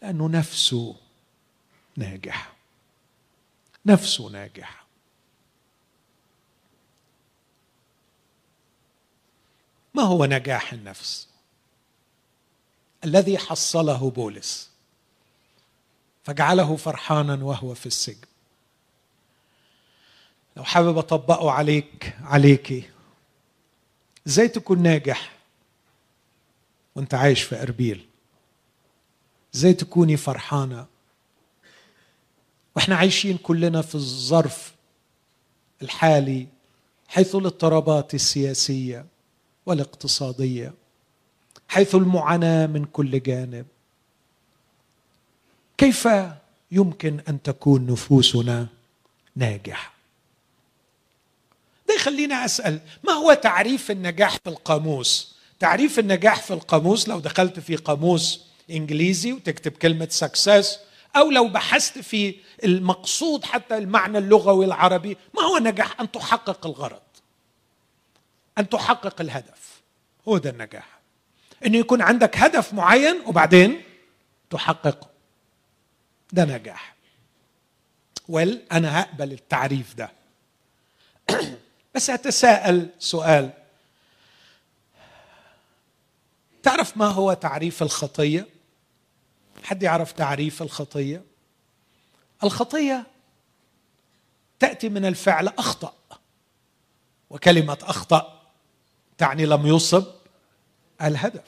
لأنه 0.02 0.28
نفسه 0.28 0.96
ناجح. 1.96 2.52
نفسه 3.86 4.28
ناجح. 4.28 4.86
ما 9.94 10.02
هو 10.02 10.24
نجاح 10.24 10.72
النفس؟ 10.72 11.28
الذي 13.04 13.38
حصله 13.38 14.10
بولس. 14.10 14.70
فجعله 16.24 16.76
فرحانا 16.76 17.44
وهو 17.44 17.74
في 17.74 17.86
السجن. 17.86 18.31
لو 20.56 20.64
حابب 20.64 20.98
أطبقه 20.98 21.50
عليك 21.50 22.16
عليكي. 22.22 22.82
إزاي 24.26 24.48
تكون 24.48 24.82
ناجح 24.82 25.32
وأنت 26.94 27.14
عايش 27.14 27.42
في 27.42 27.62
أربيل؟ 27.62 28.06
إزاي 29.54 29.74
تكوني 29.74 30.16
فرحانة؟ 30.16 30.86
وإحنا 32.76 32.96
عايشين 32.96 33.36
كلنا 33.38 33.82
في 33.82 33.94
الظرف 33.94 34.72
الحالي 35.82 36.46
حيث 37.08 37.34
الاضطرابات 37.34 38.14
السياسية 38.14 39.06
والاقتصادية 39.66 40.72
حيث 41.68 41.94
المعاناة 41.94 42.66
من 42.66 42.84
كل 42.84 43.22
جانب. 43.22 43.66
كيف 45.78 46.08
يمكن 46.70 47.20
أن 47.28 47.42
تكون 47.42 47.86
نفوسنا 47.86 48.66
ناجحة؟ 49.36 49.91
ده 51.92 51.96
يخليني 51.96 52.44
أسأل؟ 52.44 52.80
ما 53.04 53.12
هو 53.12 53.34
تعريف 53.34 53.90
النجاح 53.90 54.36
في 54.36 54.50
القاموس؟ 54.50 55.36
تعريف 55.60 55.98
النجاح 55.98 56.42
في 56.42 56.52
القاموس 56.52 57.08
لو 57.08 57.20
دخلت 57.20 57.60
في 57.60 57.76
قاموس 57.76 58.40
إنجليزي 58.70 59.32
وتكتب 59.32 59.72
كلمة 59.72 60.08
سكسس 60.10 60.78
أو 61.16 61.30
لو 61.30 61.48
بحثت 61.48 61.98
في 61.98 62.34
المقصود 62.64 63.44
حتى 63.44 63.78
المعنى 63.78 64.18
اللغوي 64.18 64.64
العربي 64.64 65.16
ما 65.34 65.42
هو 65.42 65.56
النجاح؟ 65.56 66.00
أن 66.00 66.10
تحقق 66.10 66.66
الغرض. 66.66 67.02
أن 68.58 68.68
تحقق 68.68 69.20
الهدف. 69.20 69.82
هو 70.28 70.38
ده 70.38 70.50
النجاح. 70.50 71.00
إنه 71.66 71.78
يكون 71.78 72.02
عندك 72.02 72.36
هدف 72.36 72.74
معين 72.74 73.20
وبعدين 73.26 73.82
تحققه. 74.50 75.08
ده 76.32 76.44
نجاح. 76.44 76.94
ويل 78.28 78.62
أنا 78.72 79.00
هقبل 79.00 79.32
التعريف 79.32 79.94
ده. 79.94 80.12
بس 81.94 82.10
أتساءل 82.10 82.90
سؤال. 82.98 83.50
تعرف 86.62 86.96
ما 86.96 87.06
هو 87.06 87.32
تعريف 87.32 87.82
الخطية؟ 87.82 88.48
حد 89.64 89.82
يعرف 89.82 90.12
تعريف 90.12 90.62
الخطية؟ 90.62 91.22
الخطية 92.44 93.06
تأتي 94.58 94.88
من 94.88 95.04
الفعل 95.04 95.48
أخطأ 95.48 95.94
وكلمة 97.30 97.78
أخطأ 97.82 98.42
تعني 99.18 99.46
لم 99.46 99.66
يصب 99.66 100.04
الهدف. 101.02 101.44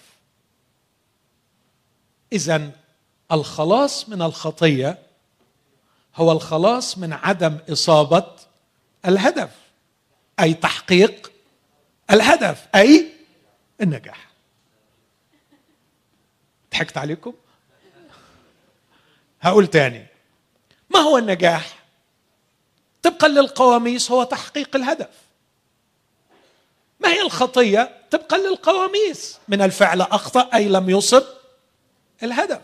اذا 2.32 2.70
الخلاص 3.32 4.08
من 4.08 4.22
الخطية 4.22 4.98
هو 6.16 6.32
الخلاص 6.32 6.98
من 6.98 7.12
عدم 7.12 7.58
إصابة 7.70 8.36
الهدف. 9.06 9.63
أي 10.40 10.54
تحقيق 10.54 11.32
الهدف 12.10 12.66
أي 12.74 13.12
النجاح. 13.80 14.28
ضحكت 16.72 16.98
عليكم؟ 16.98 17.34
هقول 19.40 19.66
تاني. 19.66 20.06
ما 20.90 20.98
هو 21.00 21.18
النجاح؟ 21.18 21.78
طبقا 23.02 23.28
للقواميس 23.28 24.10
هو 24.10 24.22
تحقيق 24.22 24.76
الهدف. 24.76 25.08
ما 27.00 27.08
هي 27.08 27.20
الخطية؟ 27.20 28.02
طبقا 28.10 28.38
للقواميس. 28.38 29.38
من 29.48 29.62
الفعل 29.62 30.00
أخطأ 30.00 30.50
أي 30.54 30.68
لم 30.68 30.90
يصب 30.90 31.24
الهدف. 32.22 32.60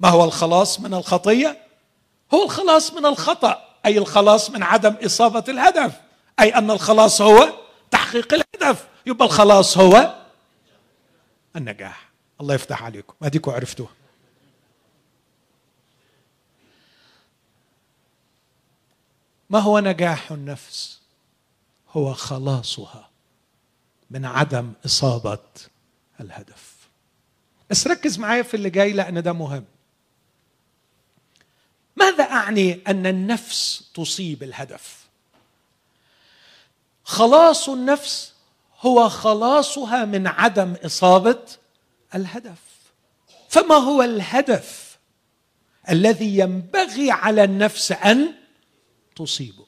ما 0.00 0.08
هو 0.08 0.24
الخلاص 0.24 0.80
من 0.80 0.94
الخطية؟ 0.94 1.58
هو 2.34 2.44
الخلاص 2.44 2.92
من 2.92 3.06
الخطأ 3.06 3.68
أي 3.86 3.98
الخلاص 3.98 4.50
من 4.50 4.62
عدم 4.62 4.96
إصابة 5.04 5.44
الهدف. 5.48 5.92
أي 6.40 6.54
أن 6.54 6.70
الخلاص 6.70 7.20
هو 7.20 7.52
تحقيق 7.90 8.34
الهدف. 8.34 8.88
يبقى 9.06 9.26
الخلاص 9.26 9.78
هو 9.78 10.14
النجاح. 11.56 12.08
الله 12.40 12.54
يفتح 12.54 12.82
عليكم. 12.82 13.14
أديكم 13.22 13.50
عرفتوها 13.50 13.90
ما 19.50 19.58
هو 19.58 19.78
نجاح 19.78 20.32
النفس؟ 20.32 21.00
هو 21.90 22.14
خلاصها 22.14 23.08
من 24.10 24.24
عدم 24.24 24.72
إصابة 24.86 25.38
الهدف. 26.20 26.74
بس 27.70 27.86
ركز 27.86 28.18
معايا 28.18 28.42
في 28.42 28.54
اللي 28.54 28.70
جاي 28.70 28.92
لأن 28.92 29.22
ده 29.22 29.32
مهم. 29.32 29.64
ماذا 31.96 32.24
أعني 32.24 32.80
أن 32.88 33.06
النفس 33.06 33.90
تصيب 33.94 34.42
الهدف؟ 34.42 34.97
خلاص 37.08 37.68
النفس 37.68 38.34
هو 38.80 39.08
خلاصها 39.08 40.04
من 40.04 40.26
عدم 40.26 40.74
إصابة 40.84 41.42
الهدف. 42.14 42.60
فما 43.48 43.74
هو 43.74 44.02
الهدف 44.02 44.98
الذي 45.90 46.38
ينبغي 46.38 47.10
على 47.10 47.44
النفس 47.44 47.92
أن 47.92 48.34
تصيبه؟ 49.16 49.66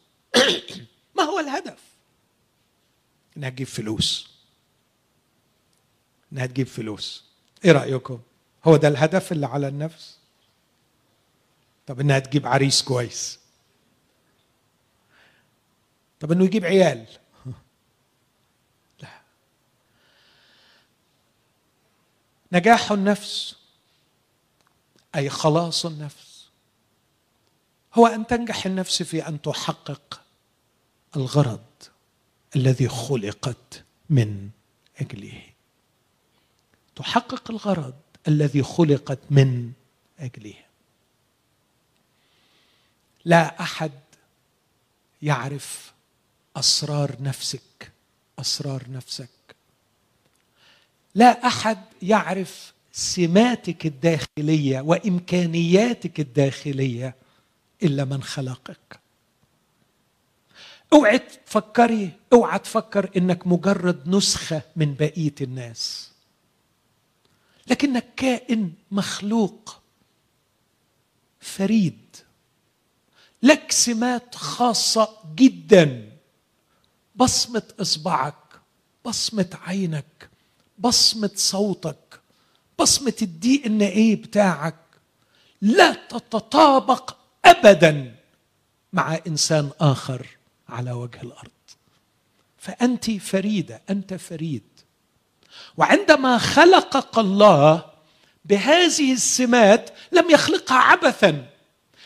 ما 1.17 1.23
هو 1.23 1.41
الهدف؟ 1.41 1.81
إنها 3.37 3.51
تجيب 3.51 3.67
فلوس. 3.67 4.31
إنها 6.33 6.47
تجيب 6.47 6.67
فلوس. 6.67 7.25
إيه 7.65 7.73
رأيكم؟ 7.73 8.21
هو 8.65 8.77
ده 8.77 8.89
الهدف 8.89 9.33
اللي 9.33 9.47
على 9.47 9.69
النفس؟ 9.69 10.19
طب 11.87 12.01
إنها 12.01 12.19
تجيب 12.19 12.47
عريس 12.47 12.83
كويس. 12.83 13.39
طب 16.21 16.33
إنه 16.33 16.45
يجيب 16.45 16.65
عيال 16.65 17.07
لا 19.03 19.21
نجاح 22.53 22.93
النفس 22.93 23.57
أي 25.15 25.31
خلاص 25.31 25.87
النفس 25.87 26.49
هو 27.95 28.07
أن 28.07 28.27
تنجح 28.27 28.67
النفس 28.67 29.03
في 29.03 29.29
أن 29.29 29.43
تحقق 29.43 30.21
الغرض 31.17 31.65
الذي 32.57 32.89
خلقت 32.89 33.85
من 34.11 34.51
أجله. 35.01 35.43
تحقق 36.97 37.51
الغرض 37.51 37.95
الذي 38.29 38.63
خلقت 38.63 39.19
من 39.31 39.73
أجله. 40.19 40.55
لا 43.25 43.61
أحد 43.61 43.93
يعرف 45.23 45.93
أسرار 46.57 47.17
نفسك 47.23 47.93
أسرار 48.39 48.91
نفسك. 48.91 49.40
لا 51.15 51.47
أحد 51.47 51.79
يعرف 52.03 52.75
سماتك 52.93 53.87
الداخلية 53.87 54.81
وإمكانياتك 54.81 56.21
الداخلية 56.21 57.15
إلا 57.83 58.05
من 58.05 58.23
خلقك. 58.23 59.01
اوعي 60.93 61.19
تفكري 61.19 62.11
أوعى 62.33 62.59
تفكر 62.59 63.11
إنك 63.17 63.47
مجرد 63.47 64.09
نسخة 64.09 64.63
من 64.77 64.95
بقية 64.95 65.35
الناس. 65.41 66.11
لكنك 67.67 68.15
كائن 68.17 68.73
مخلوق 68.91 69.81
فريد. 71.41 72.17
لك 73.43 73.73
سمات 73.73 74.35
خاصة 74.35 75.09
جدا. 75.35 76.11
بصمة 77.17 77.63
إصبعك 77.81 78.35
بصمة 79.05 79.59
عينك 79.63 80.30
بصمة 80.81 81.31
صوتك 81.35 82.21
بصمة 82.79 83.15
الدي 83.23 83.63
إن 83.67 83.83
إيه 83.83 84.17
بتاعك 84.23 84.75
لا 85.63 85.93
تتطابق 85.93 87.17
ابدا 87.45 88.15
مع 88.93 89.19
إنسان 89.27 89.71
آخر 89.81 90.27
على 90.69 90.93
وجه 90.93 91.23
الأرض. 91.23 91.51
فأنت 92.59 93.11
فريدة 93.11 93.83
أنت 93.91 94.15
فريد. 94.15 94.63
وعندما 95.77 96.39
خلقك 96.39 97.19
الله 97.19 97.85
بهذه 98.45 99.13
السمات 99.13 99.91
لم 100.13 100.31
يخلقها 100.31 100.77
عبثا 100.79 101.47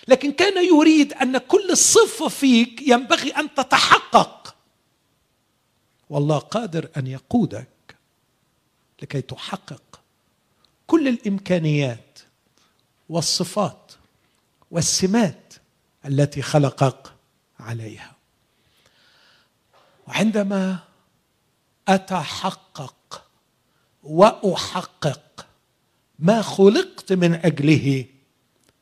لكن 0.09 0.33
كان 0.33 0.67
يريد 0.67 1.13
أن 1.13 1.39
كل 1.39 1.77
صفه 1.77 2.29
فيك 2.29 2.89
ينبغي 2.89 3.31
أن 3.31 3.55
تتحقق. 3.55 4.55
والله 6.11 6.39
قادر 6.39 6.89
أن 6.97 7.07
يقودك 7.07 7.69
لكي 9.05 9.21
تحقق 9.21 10.01
كل 10.87 11.09
الإمكانيات 11.09 12.19
والصفات 13.09 13.93
والسمات 14.71 15.55
التي 16.07 16.43
خلقك 16.43 17.13
عليها. 17.61 18.13
وعندما 20.09 20.79
أتحقق 21.89 23.25
وأحقق 24.03 25.47
ما 26.19 26.43
خلقت 26.43 27.13
من 27.13 27.35
أجله 27.35 28.05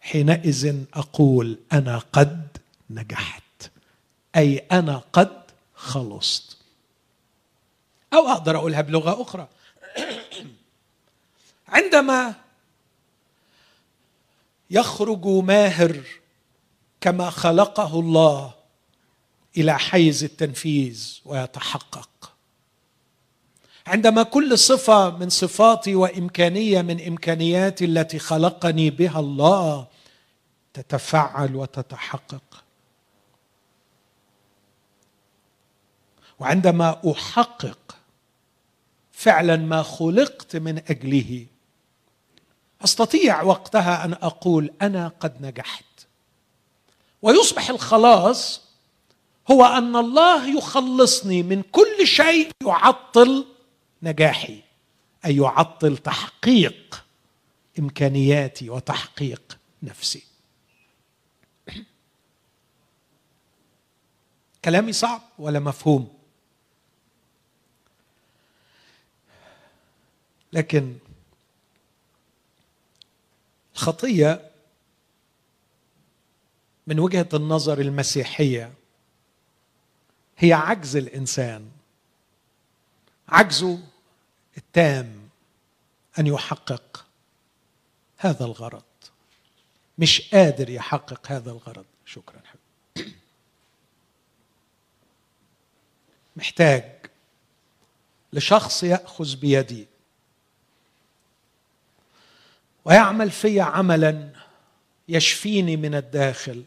حينئذ 0.01 0.85
أقول 0.95 1.59
أنا 1.73 1.99
قد 1.99 2.49
نجحت 2.91 3.71
أي 4.37 4.59
أنا 4.59 5.03
قد 5.13 5.43
خلصت. 5.75 6.57
أو 8.13 8.29
أقدر 8.29 8.57
أقولها 8.57 8.81
بلغة 8.81 9.23
أخرى. 9.23 9.49
عندما 11.73 12.35
يخرج 14.71 15.27
ماهر 15.27 16.01
كما 17.01 17.31
خلقه 17.31 18.01
الله 18.01 18.55
إلى 19.57 19.79
حيز 19.79 20.25
التنفيذ 20.25 21.21
ويتحقق. 21.25 22.33
عندما 23.87 24.23
كل 24.23 24.59
صفة 24.59 25.11
من 25.17 25.29
صفاتي 25.29 25.95
وإمكانية 25.95 26.83
من 26.83 27.07
امكانياتي 27.07 27.85
التي 27.85 28.19
خلقني 28.19 28.91
بها 28.91 29.21
الله 29.21 29.87
تتفعل 30.75 31.57
وتتحقق. 31.57 32.65
وعندما 36.39 37.01
أحقق 37.11 37.97
فعلا 39.13 39.57
ما 39.57 39.83
خلقت 39.83 40.57
من 40.57 40.79
أجله 40.79 41.47
أستطيع 42.85 43.43
وقتها 43.43 44.05
أن 44.05 44.13
أقول 44.13 44.71
أنا 44.83 45.13
قد 45.21 45.43
نجحت. 45.43 45.85
ويصبح 47.23 47.71
الخلاص 47.71 48.63
هو 49.51 49.65
أن 49.65 49.97
الله 49.97 50.57
يخلصني 50.57 51.43
من 51.43 51.63
كل 51.63 52.07
شيء 52.07 52.51
يعطل 52.67 53.47
نجاحي 54.03 54.63
أي 55.25 55.37
يعطل 55.37 55.97
تحقيق 55.97 57.05
إمكانياتي 57.79 58.71
وتحقيق 58.71 59.59
نفسي. 59.83 60.23
كلامي 64.65 64.93
صعب 64.93 65.23
ولا 65.39 65.61
مفهوم؟ 65.61 66.23
لكن 70.53 70.97
الخطيه 73.75 74.51
من 76.87 77.01
وجهة 77.01 77.29
النظر 77.35 77.81
المسيحية. 77.81 78.73
هي 80.39 80.53
عجز 80.53 80.97
الإنسان. 80.97 81.71
عجزه 83.29 83.79
التام 84.57 85.29
أن 86.19 86.27
يحقق 86.27 87.07
هذا 88.17 88.45
الغرض. 88.45 88.83
مش 89.99 90.35
قادر 90.35 90.71
يحقق 90.71 91.33
هذا 91.33 91.51
الغرض. 91.51 91.85
شكرا. 92.07 92.41
حبيبي 92.45 93.17
محتاج 96.37 96.93
لشخص 98.33 98.83
يأخذ 98.85 99.37
بيدي. 99.37 99.87
ويعمل 102.85 103.31
في 103.31 103.61
عملا 103.61 104.29
يشفيني 105.09 105.77
من 105.77 105.95
الداخل 105.95 106.65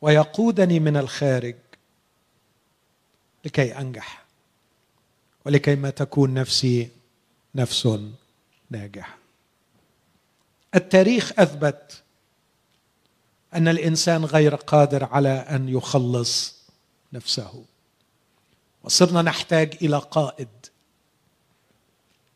ويقودني 0.00 0.80
من 0.80 0.96
الخارج 0.96 1.56
لكي 3.44 3.78
أنجح 3.78 4.24
ولكي 5.46 5.74
ما 5.74 5.90
تكون 5.90 6.34
نفسي 6.34 6.90
نفس 7.54 7.88
ناجحه 8.70 9.18
التاريخ 10.74 11.32
أثبت 11.38 12.02
أن 13.54 13.68
الإنسان 13.68 14.24
غير 14.24 14.54
قادر 14.54 15.04
على 15.04 15.28
أن 15.28 15.68
يخلص 15.68 16.62
نفسه 17.12 17.64
وصرنا 18.84 19.22
نحتاج 19.22 19.76
إلى 19.82 19.98
قائد 19.98 20.48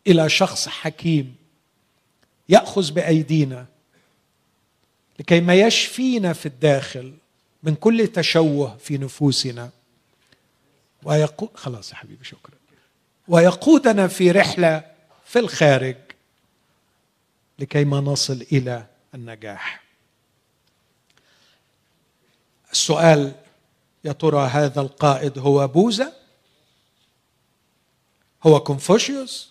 إلى 0.07 0.29
شخص 0.29 0.69
حكيم 0.69 1.37
يأخذ 2.49 2.93
بأيدينا 2.93 3.67
لكي 5.21 5.41
ما 5.41 5.55
يشفينا 5.55 6.33
في 6.33 6.47
الداخل 6.47 7.15
من 7.63 7.75
كل 7.75 8.07
تشوه 8.07 8.77
في 8.77 8.99
نفوسنا. 8.99 9.71
ويقود 11.03 11.49
خلاص 11.55 11.91
يا 11.91 11.97
حبيبي 11.97 12.25
شكرا. 12.25 12.55
ويقودنا 13.29 14.09
في 14.09 14.31
رحلة 14.31 14.85
في 15.25 15.39
الخارج 15.39 15.97
لكي 17.59 17.85
ما 17.85 18.01
نصل 18.01 18.47
إلى 18.53 18.87
النجاح. 19.15 19.83
السؤال 22.73 23.35
يا 24.05 24.13
ترى 24.13 24.47
هذا 24.47 24.81
القائد 24.81 25.39
هو 25.39 25.69
بوذا 25.69 26.13
هو 28.47 28.61
كونفوشيوس؟ 28.61 29.51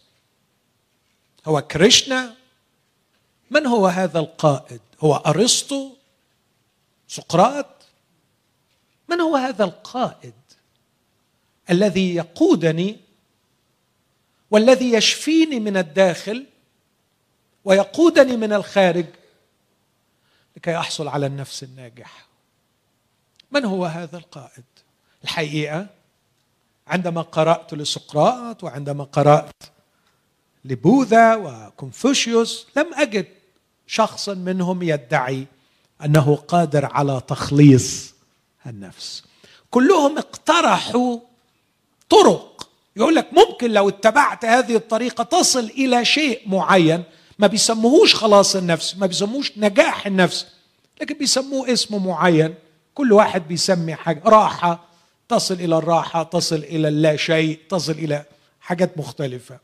هو 1.46 1.62
كريشنا؟ 1.62 2.36
من 3.52 3.66
هو 3.66 3.88
هذا 3.88 4.20
القائد؟ 4.20 4.82
هو 5.00 5.16
أرسطو؟ 5.16 5.92
سقراط؟ 7.08 7.86
من 9.10 9.22
هو 9.22 9.36
هذا 9.36 9.64
القائد 9.64 10.34
الذي 11.70 12.16
يقودني 12.16 13.00
والذي 14.52 14.94
يشفيني 14.94 15.60
من 15.60 15.78
الداخل 15.78 16.46
ويقودني 17.66 18.38
من 18.38 18.54
الخارج 18.54 19.06
لكي 20.58 20.78
أحصل 20.78 21.08
على 21.08 21.26
النفس 21.26 21.64
الناجح؟ 21.64 22.28
من 23.52 23.66
هو 23.66 23.86
هذا 23.86 24.18
القائد؟ 24.18 24.64
الحقيقة 25.24 25.88
عندما 26.88 27.22
قرأت 27.22 27.74
لسقراط 27.74 28.64
وعندما 28.64 29.04
قرأت 29.04 29.64
لبوذا 30.66 31.36
وكونفوشيوس 31.36 32.68
لم 32.76 32.94
أجد 32.94 33.28
شخصا 33.88 34.34
منهم 34.34 34.84
يدعي 34.84 35.45
أنه 36.06 36.36
قادر 36.36 36.86
على 36.86 37.21
تخليص 37.28 38.13
النفس. 38.67 39.24
كلهم 39.71 40.17
اقترحوا 40.17 41.19
طرق. 42.10 42.69
يقول 42.95 43.15
لك 43.15 43.28
ممكن 43.34 43.71
لو 43.71 43.89
اتبعت 43.89 44.45
هذه 44.45 44.76
الطريقة 44.76 45.24
تصل 45.24 45.63
إلى 45.63 46.06
شيء 46.06 46.41
معين 46.45 47.04
ما 47.39 47.48
بيسموهوش 47.48 48.15
خلاص 48.15 48.56
النفس 48.56 48.98
ما 48.98 49.08
بيسموهوش 49.08 49.52
نجاح 49.58 50.08
النفس 50.08 50.48
لكن 51.02 51.17
بيسموه 51.17 51.74
اسم 51.74 52.06
معين. 52.06 52.56
كل 52.93 53.13
واحد 53.13 53.48
بيسمي 53.48 53.95
حاجة. 53.95 54.21
راحة 54.26 54.86
تصل 55.30 55.54
إلى 55.54 55.78
الراحة 55.78 56.24
تصل 56.24 56.56
إلى 56.56 56.88
اللا 56.88 57.15
شيء 57.15 57.60
تصل 57.69 57.91
إلى 57.91 58.26
حاجات 58.62 58.98
مختلفة. 58.98 59.60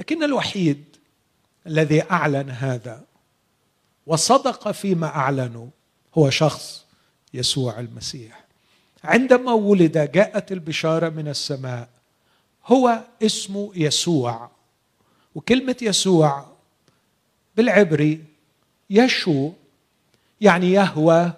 لكن 0.00 0.22
الوحيد 0.22 0.95
الذي 1.66 2.10
أعلن 2.10 2.50
هذا 2.50 3.04
وصدق 4.06 4.70
فيما 4.70 5.06
أعلنوا 5.06 5.66
هو 6.14 6.30
شخص 6.30 6.84
يسوع 7.34 7.80
المسيح. 7.80 8.44
عندما 9.04 9.52
ولد 9.52 9.98
جاءت 10.12 10.52
البشارة 10.52 11.08
من 11.08 11.28
السماء 11.28 11.88
هو 12.66 13.00
اسمه 13.22 13.72
يسوع. 13.74 14.50
وكلمة 15.34 15.76
يسوع 15.82 16.46
بالعبري 17.56 18.24
يشو 18.90 19.52
يعني 20.40 20.72
يهوى 20.72 21.32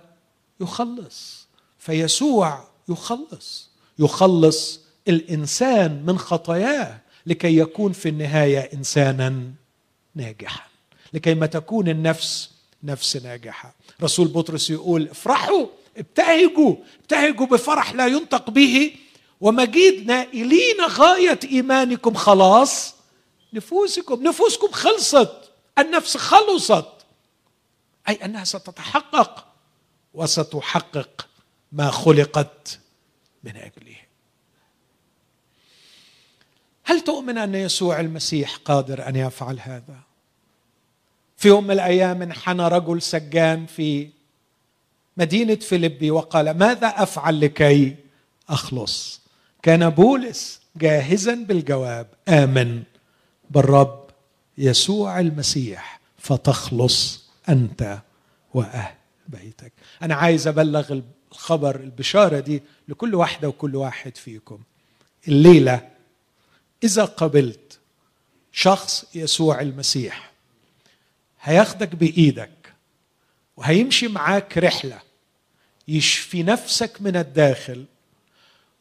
يخلص. 0.60 1.48
فيسوع 1.78 2.64
يخلص 2.88 3.70
يخلص 3.98 4.80
الإنسان 5.08 6.02
من 6.06 6.18
خطاياه 6.18 6.98
لكي 7.26 7.58
يكون 7.58 7.92
في 7.92 8.08
النهاية 8.08 8.58
إنسانا. 8.58 9.52
ناجحا. 10.18 10.66
لكي 11.12 11.34
ما 11.34 11.46
تكون 11.46 11.88
النفس 11.88 12.50
نفس 12.82 13.16
ناجحة. 13.16 13.74
رسول 14.02 14.28
بطرس 14.28 14.70
يقول 14.70 15.08
افرحوا 15.08 15.66
ابتهجوا 15.96 16.76
ابتهجوا 17.00 17.46
بفرح 17.46 17.94
لا 17.94 18.06
ينطق 18.06 18.50
به 18.50 18.96
ومجيد 19.40 20.06
نائلين 20.06 20.80
غاية 20.80 21.40
إيمانكم. 21.44 22.14
خلاص 22.14 22.94
نفوسكم 23.52 24.22
نفوسكم 24.22 24.70
خلصت 24.72 25.50
النفس 25.78 26.16
خلصت. 26.16 26.92
أي 28.08 28.14
أنها 28.14 28.44
ستتحقق 28.44 29.46
وستحقق 30.14 31.28
ما 31.72 31.90
خلقت 31.90 32.78
من 33.44 33.56
أجله. 33.56 33.96
هل 36.84 37.00
تؤمن 37.00 37.38
أن 37.38 37.54
يسوع 37.54 38.00
المسيح 38.00 38.56
قادر 38.56 39.08
أن 39.08 39.16
يفعل 39.16 39.60
هذا؟ 39.60 40.07
في 41.38 41.48
يوم 41.48 41.64
من 41.64 41.70
الأيام 41.70 42.22
انحنى 42.22 42.68
رجل 42.68 43.02
سجان 43.02 43.66
في 43.66 44.08
مدينة 45.16 45.54
فيلبي 45.54 46.10
وقال 46.10 46.50
ماذا 46.50 46.86
أفعل 46.86 47.40
لكي 47.40 47.96
أخلص؟ 48.48 49.20
كان 49.62 49.90
بولس 49.90 50.60
جاهزا 50.76 51.34
بالجواب 51.34 52.06
آمن 52.28 52.82
بالرب 53.50 54.10
يسوع 54.58 55.20
المسيح 55.20 56.00
فتخلص 56.18 57.24
أنت 57.48 57.98
وأهل 58.54 58.94
بيتك. 59.28 59.72
أنا 60.02 60.14
عايز 60.14 60.48
أبلغ 60.48 61.00
الخبر 61.32 61.76
البشارة 61.80 62.40
دي 62.40 62.62
لكل 62.88 63.14
واحدة 63.14 63.48
وكل 63.48 63.76
واحد 63.76 64.16
فيكم. 64.16 64.58
الليلة 65.28 65.88
إذا 66.84 67.04
قبلت 67.04 67.78
شخص 68.52 69.04
يسوع 69.14 69.60
المسيح 69.60 70.27
هياخدك 71.48 71.94
بإيدك 71.94 72.72
وهيمشي 73.56 74.08
معاك 74.08 74.58
رحلة 74.58 74.98
يشفي 75.88 76.42
نفسك 76.42 76.96
من 77.00 77.16
الداخل 77.16 77.84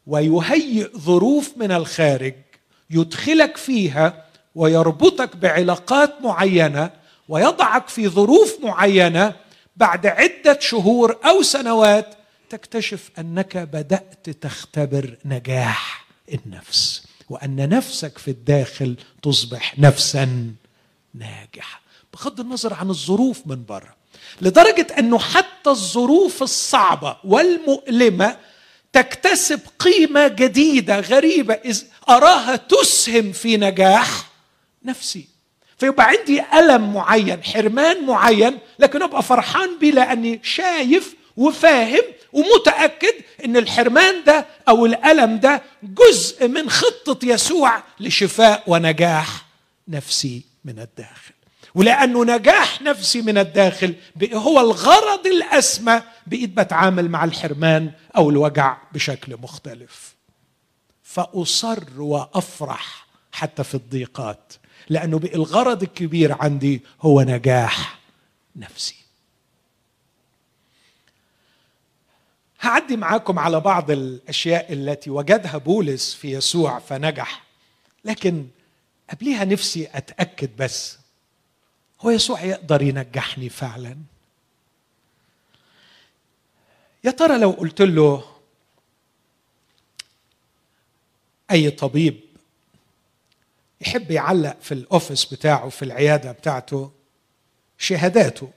ويهيئ 0.06 0.88
ظروف 0.98 1.52
من 1.56 1.72
الخارج 1.72 2.34
يدخلك 2.90 3.56
فيها 3.56 4.24
ويربطك 4.54 5.36
بعلاقات 5.36 6.22
معينة 6.22 6.90
ويضعك 7.28 7.88
في 7.88 8.08
ظروف 8.08 8.58
معينة 8.62 9.34
بعد 9.76 10.06
عدة 10.06 10.58
شهور 10.60 11.18
أو 11.24 11.42
سنوات 11.42 12.14
تكتشف 12.50 13.10
أنك 13.18 13.56
بدأت 13.56 14.30
تختبر 14.30 15.16
نجاح 15.24 16.06
النفس 16.34 17.06
وأن 17.30 17.68
نفسك 17.68 18.18
في 18.18 18.30
الداخل 18.30 18.96
تصبح 19.22 19.78
نفسا 19.78 20.52
ناجحة. 21.14 21.87
بغض 22.20 22.40
النظر 22.40 22.74
عن 22.74 22.90
الظروف 22.90 23.40
من 23.46 23.64
بره 23.64 23.96
لدرجة 24.40 24.86
أنه 24.98 25.18
حتى 25.18 25.70
الظروف 25.70 26.42
الصعبة 26.42 27.16
والمؤلمة 27.24 28.36
تكتسب 28.92 29.60
قيمة 29.78 30.28
جديدة 30.28 31.00
غريبة 31.00 31.54
إذ 31.54 31.82
أراها 32.08 32.56
تسهم 32.56 33.32
في 33.32 33.56
نجاح 33.56 34.08
نفسي. 34.84 35.28
فيبقى 35.78 36.06
عندي 36.06 36.42
ألم 36.54 36.94
معين 36.94 37.44
حرمان 37.44 38.06
معين 38.06 38.58
لكن 38.78 39.02
أبقى 39.02 39.22
فرحان 39.22 39.78
بيه 39.78 39.90
لأني 39.90 40.40
شايف 40.42 41.14
وفاهم 41.36 42.02
ومتأكد 42.32 43.14
إن 43.44 43.56
الحرمان 43.56 44.24
ده 44.24 44.46
أو 44.68 44.86
الألم 44.86 45.38
ده 45.38 45.62
جزء 45.82 46.48
من 46.48 46.70
خطة 46.70 47.18
يسوع 47.26 47.82
لشفاء 48.00 48.62
ونجاح 48.66 49.28
نفسي 49.88 50.42
من 50.64 50.78
الداخل. 50.78 51.32
ولأنه 51.78 52.24
نجاح 52.24 52.82
نفسي 52.82 53.22
من 53.22 53.38
الداخل 53.38 53.94
هو 54.32 54.60
الغرض 54.60 55.26
الأسمى 55.26 56.02
بقيت 56.26 56.50
بتعامل 56.50 57.08
مع 57.08 57.24
الحرمان 57.24 57.92
أو 58.16 58.30
الوجع 58.30 58.76
بشكل 58.92 59.36
مختلف. 59.36 60.14
فأصر 61.02 61.84
وأفرح 62.00 63.06
حتى 63.32 63.64
في 63.64 63.74
الضيقات 63.74 64.52
لأنه 64.88 65.18
بقى 65.18 65.34
الغرض 65.34 65.82
الكبير 65.82 66.36
عندي 66.42 66.82
هو 67.00 67.22
نجاح 67.22 67.98
نفسي. 68.56 68.96
هعدي 72.60 72.96
معاكم 72.96 73.38
على 73.38 73.60
بعض 73.60 73.90
الأشياء 73.90 74.72
التي 74.72 75.10
وجدها 75.10 75.58
بولس 75.58 76.14
في 76.14 76.32
يسوع 76.32 76.78
فنجح 76.78 77.42
لكن 78.04 78.46
قبليها 79.10 79.44
نفسي 79.44 79.88
أتأكد 79.94 80.50
بس 80.58 80.98
هو 82.00 82.10
يسوع 82.10 82.42
يقدر 82.44 82.82
ينجحني 82.82 83.48
فعلا. 83.48 83.96
يا 87.04 87.10
ترى 87.10 87.38
لو 87.38 87.50
قلت 87.50 87.82
له 87.82 88.24
أي 91.50 91.70
طبيب 91.70 92.20
يحب 93.80 94.10
يعلق 94.10 94.56
في 94.60 94.72
الأوفيس 94.72 95.24
بتاعه 95.24 95.68
في 95.68 95.84
العيادة 95.84 96.32
بتاعته 96.32 96.92
شهاداته 97.78 98.50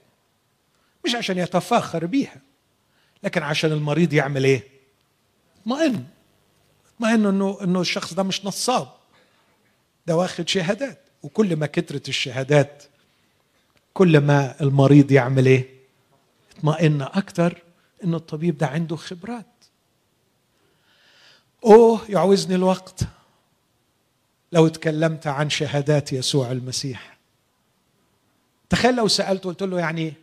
مش 1.06 1.16
عشان 1.16 1.38
يتفاخر 1.38 2.06
بيها 2.06 2.42
لكن 3.24 3.44
عشان 3.44 3.72
المريض 3.72 4.14
يعمل 4.14 4.44
إيه؟ 4.44 4.68
اطمئن. 5.62 6.06
اطمئن 6.96 7.26
إنه 7.26 7.58
إنه 7.64 7.82
الشخص 7.82 8.14
ده 8.14 8.24
مش 8.24 8.46
نصاب. 8.46 8.88
ده 10.08 10.16
واخد 10.16 10.50
شهادات 10.50 11.00
وكل 11.24 11.56
ما 11.56 11.66
كترت 11.66 12.10
الشهادات 12.10 12.84
كل 13.94 14.18
ما 14.18 14.62
المريض 14.62 15.12
يعمل 15.12 15.46
إيه؟ 15.46 15.70
اطمئن 16.58 17.02
أكتر 17.02 17.64
ان 18.04 18.14
الطبيب 18.16 18.58
ده 18.58 18.68
عنده 18.68 18.96
خبرات. 18.96 19.46
أوه 21.66 22.02
يعوزني 22.10 22.56
الوقت. 22.56 23.00
لو 24.52 24.68
تكلمت 24.68 25.28
عن 25.28 25.50
شهادات 25.50 26.14
يسوع 26.14 26.52
المسيح. 26.52 27.18
تخيل 28.70 28.96
لو 28.96 29.08
سألته 29.08 29.50
قلت 29.50 29.64
له 29.64 29.80
يعني 29.80 30.14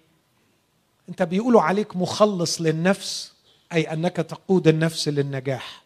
أنت 1.09 1.23
بيقولوا 1.23 1.63
عليك 1.63 1.97
مخلص 1.97 2.61
للنفس 2.61 3.33
أي 3.73 3.93
أنك 3.93 4.17
تقود 4.17 4.69
النفس 4.69 5.09
للنجاح. 5.09 5.83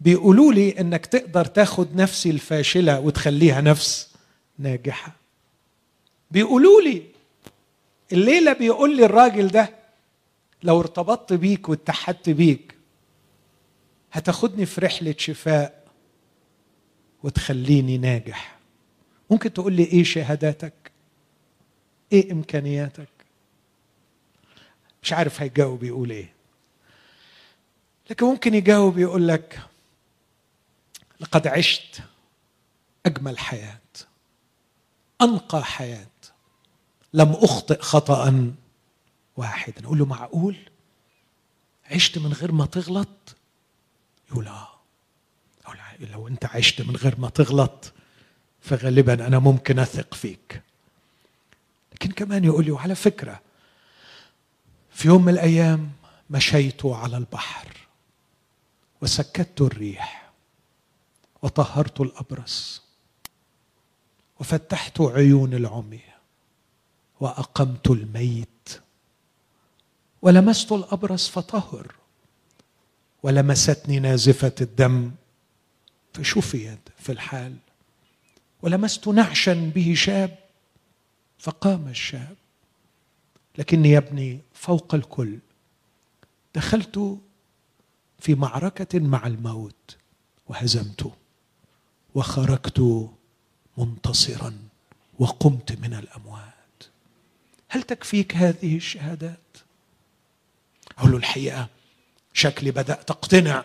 بيقولوا 0.00 0.52
لي 0.52 0.80
إنك 0.80 1.06
تقدر 1.06 1.44
تاخد 1.44 1.96
نفسي 1.96 2.30
الفاشلة 2.30 3.00
وتخليها 3.00 3.60
نفس 3.60 4.08
ناجحة. 4.58 5.21
بيقولوا 6.32 6.80
لي 6.82 7.02
الليلة 8.12 8.52
بيقول 8.52 8.96
لي 8.96 9.04
الراجل 9.04 9.48
ده 9.48 9.74
لو 10.62 10.80
ارتبطت 10.80 11.32
بيك 11.32 11.68
واتحدت 11.68 12.30
بيك 12.30 12.74
هتاخدني 14.12 14.66
في 14.66 14.80
رحلة 14.80 15.14
شفاء 15.18 15.84
وتخليني 17.22 17.98
ناجح. 17.98 18.58
ممكن 19.30 19.52
تقول 19.52 19.72
لي 19.72 19.84
إيه 19.84 20.04
شهاداتك؟ 20.04 20.92
إيه 22.12 22.32
إمكانياتك؟ 22.32 23.08
مش 25.02 25.12
عارف 25.12 25.40
هيجاوب 25.42 25.82
يقول 25.84 26.10
إيه. 26.10 26.32
لكن 28.10 28.26
ممكن 28.26 28.54
يجاوب 28.54 28.98
يقول 28.98 29.28
لك 29.28 29.60
لقد 31.20 31.46
عشت 31.46 32.00
أجمل 33.06 33.38
حياة 33.38 33.78
أنقى 35.22 35.64
حياة. 35.64 36.06
لم 37.14 37.32
أخطئ 37.32 37.80
خطأ 37.80 38.52
واحدا 39.36 39.82
نقول 39.82 39.98
له 39.98 40.06
معقول؟ 40.06 40.56
عشت 41.90 42.18
من 42.18 42.32
غير 42.32 42.52
ما 42.52 42.66
تغلط؟ 42.66 43.36
يقول 44.30 44.48
آه. 44.48 44.68
لو 46.00 46.28
أنت 46.28 46.44
عشت 46.44 46.82
من 46.82 46.96
غير 46.96 47.20
ما 47.20 47.28
تغلط 47.28 47.92
فغالبا 48.60 49.26
أنا 49.26 49.38
ممكن 49.38 49.78
أثق 49.78 50.14
فيك. 50.14 50.62
لكن 51.92 52.10
كمان 52.10 52.44
يقول 52.44 52.64
لي 52.64 52.70
وعلى 52.70 52.94
فكرة 52.94 53.40
في 54.90 55.08
يوم 55.08 55.24
من 55.24 55.32
الأيام 55.32 55.90
مشيت 56.30 56.86
على 56.86 57.16
البحر 57.16 57.76
وسكت 59.02 59.60
الريح 59.60 60.32
وطهرت 61.42 62.00
الأبرص 62.00 62.82
وفتحت 64.40 65.00
عيون 65.00 65.54
العمي. 65.54 66.11
وأقمت 67.22 67.90
الميت. 67.90 68.80
ولمست 70.22 70.72
الأبرص 70.72 71.28
فطهر. 71.28 71.94
ولمستني 73.22 73.98
نازفة 73.98 74.54
الدم. 74.60 75.12
فشفيت 76.14 76.78
في 76.98 77.12
الحال. 77.12 77.56
ولمست 78.62 79.08
نعشا 79.08 79.54
به 79.74 79.94
شاب. 79.94 80.38
فقام 81.38 81.88
الشاب. 81.88 82.36
لكني 83.58 83.90
يا 83.90 83.98
ابني 83.98 84.40
فوق 84.54 84.94
الكل. 84.94 85.38
دخلت 86.54 87.18
في 88.18 88.34
معركة 88.34 88.98
مع 88.98 89.26
الموت. 89.26 89.96
وهزمته 90.48 91.12
وخرجت 92.14 93.08
منتصرا. 93.78 94.58
وقمت 95.18 95.72
من 95.72 95.94
الأموات. 95.94 96.61
هل 97.72 97.82
تكفيك 97.82 98.36
هذه 98.36 98.76
الشهادات؟ 98.76 99.38
أقول 100.98 101.10
له 101.10 101.16
الحقيقة 101.16 101.68
شكلي 102.34 102.70
بدأت 102.70 103.10
اقتنع 103.10 103.64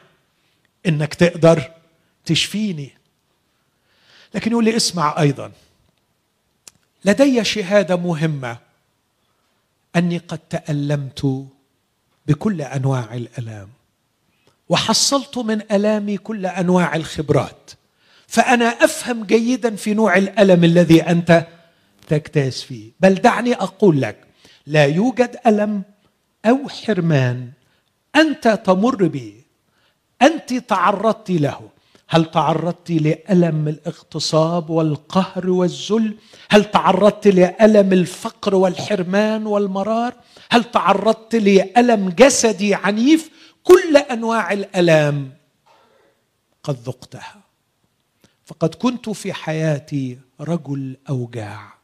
إنك 0.86 1.14
تقدر 1.14 1.72
تشفيني. 2.26 2.91
لكن 4.36 4.51
يقول 4.51 4.66
لي 4.66 4.76
اسمع 4.76 5.20
أيضا 5.20 5.51
لدي 7.05 7.43
شهادة 7.43 7.95
مهمة 7.95 8.58
أني 9.95 10.18
قد 10.18 10.39
تألمت 10.39 11.47
بكل 12.28 12.62
أنواع 12.62 13.14
الألام 13.14 13.70
وحصلت 14.70 15.38
من 15.38 15.62
ألامي 15.72 16.18
كل 16.18 16.45
أنواع 16.45 16.95
الخبرات 16.95 17.72
فأنا 18.28 18.66
أفهم 18.66 19.24
جيدا 19.24 19.76
في 19.76 19.93
نوع 19.93 20.18
الألم 20.18 20.64
الذي 20.64 21.01
أنت 21.01 21.47
تجتاز 22.08 22.62
فيه. 22.62 22.91
بل 22.99 23.16
دعني 23.16 23.53
أقول 23.53 24.01
لك 24.01 24.28
لا 24.68 24.86
يوجد 24.86 25.39
ألم 25.47 25.84
أو 26.45 26.70
حرمان 26.70 27.51
أنت 28.16 28.47
تمر 28.47 29.08
به 29.08 29.34
أنت 30.22 30.53
تعرضت 30.53 31.32
له. 31.32 31.70
هل 32.10 32.32
تعرضت 32.32 32.91
لألم 32.91 33.68
الاغتصاب 33.68 34.70
والقهر 34.70 35.49
والذل؟ 35.49 36.18
هل 36.49 36.66
تعرضت 36.66 37.28
لألم 37.28 37.93
الفقر 37.93 38.55
والحرمان 38.55 39.45
والمرار؟ 39.45 40.14
هل 40.51 40.64
تعرضت 40.64 41.36
لألم 41.36 42.10
جسدي 42.10 42.76
عنيف؟ 42.76 43.30
كل 43.64 43.97
أنواع 43.97 44.53
الألام 44.53 45.32
قد 46.64 46.76
ذقتها. 46.76 47.41
فقد 48.45 48.76
كنت 48.76 49.10
في 49.10 49.34
حياتي 49.34 50.18
رجل 50.41 50.97
أوجاع. 51.10 51.76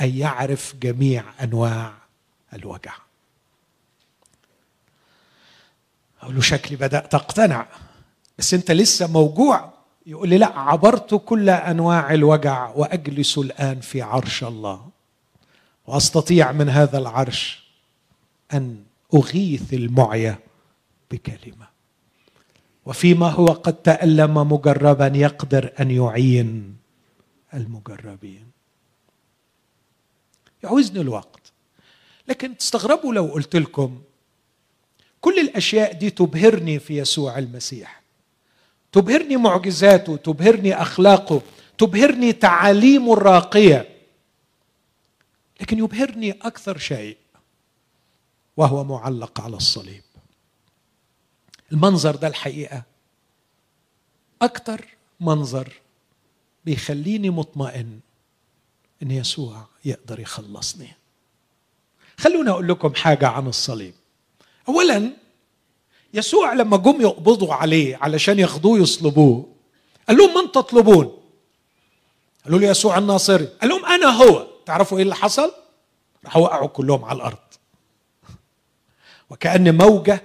اي 0.00 0.18
يعرف 0.18 0.74
جميع 0.82 1.24
أنواع 1.42 1.94
الوجع. 2.52 2.94
أقول 6.22 6.34
له 6.34 6.40
شكلي 6.40 6.76
بدأت 6.76 7.14
اقتنع 7.14 7.66
بس 8.38 8.54
أنت 8.54 8.70
لسه 8.70 9.06
موجوع. 9.06 9.72
يقول 10.06 10.28
لي 10.28 10.38
لا 10.38 10.58
عبرت 10.58 11.14
كل 11.14 11.50
أنواع 11.50 12.14
الوجع 12.14 12.68
وأجلس 12.68 13.38
الآن 13.38 13.80
في 13.80 14.02
عرش 14.02 14.44
الله. 14.44 14.88
وأستطيع 15.86 16.52
من 16.52 16.68
هذا 16.68 16.98
العرش 16.98 17.64
أن 18.52 18.84
أغيث 19.14 19.74
المعيا 19.74 20.38
بكلمة. 21.10 21.66
وفيما 22.86 23.28
هو 23.28 23.46
قد 23.46 23.74
تألم 23.74 24.52
مجربا 24.52 25.06
يقدر 25.06 25.72
أن 25.80 25.90
يعين 25.90 26.76
المجربين. 27.54 28.53
يعوزني 30.64 31.00
الوقت. 31.00 31.52
لكن 32.28 32.56
تستغربوا 32.56 33.14
لو 33.14 33.24
قلت 33.26 33.56
لكم 33.56 34.02
كل 35.20 35.38
الأشياء 35.38 35.92
دي 35.92 36.10
تبهرني 36.10 36.78
في 36.78 36.98
يسوع 36.98 37.38
المسيح. 37.38 38.02
تبهرني 38.92 39.36
معجزاته 39.36 40.16
تبهرني 40.16 40.82
أخلاقه 40.82 41.42
تبهرني 41.78 42.32
تعاليمه 42.32 43.12
الراقية. 43.12 43.88
لكن 45.60 45.78
يبهرني 45.78 46.30
أكثر 46.30 46.78
شيء 46.78 47.16
وهو 48.56 48.84
معلق 48.84 49.40
على 49.40 49.56
الصليب. 49.56 50.02
المنظر 51.72 52.16
ده 52.16 52.28
الحقيقة 52.28 52.82
أكثر 54.42 54.84
منظر 55.20 55.72
بيخليني 56.64 57.30
مطمئن 57.30 58.00
إن 59.02 59.10
يسوع 59.10 59.66
يقدر 59.84 60.20
يخلصني. 60.20 60.88
خلوني 62.18 62.50
أقول 62.50 62.68
لكم 62.68 62.94
حاجة 62.94 63.28
عن 63.28 63.46
الصليب. 63.46 63.94
اولا 64.68 65.10
يسوع 66.14 66.52
لما 66.52 66.76
جم 66.76 67.00
يقبضوا 67.00 67.54
عليه 67.54 67.96
علشان 67.96 68.38
ياخدوه 68.38 68.78
يصلبوه 68.78 69.48
قال 70.08 70.16
لهم 70.16 70.44
من 70.44 70.52
تطلبون؟ 70.52 71.18
قالوا 72.44 72.58
له 72.58 72.66
يسوع 72.68 72.98
الناصري. 72.98 73.44
قال 73.44 73.70
لهم 73.70 73.84
أنا 73.84 74.06
هو. 74.06 74.46
تعرفوا 74.66 74.98
إيه 74.98 75.04
اللي 75.04 75.14
حصل؟ 75.14 75.52
راحوا 76.24 76.42
وقعوا 76.42 76.68
كلهم 76.68 77.04
على 77.04 77.16
الأرض. 77.16 77.38
وكأن 79.30 79.78
موجة 79.78 80.22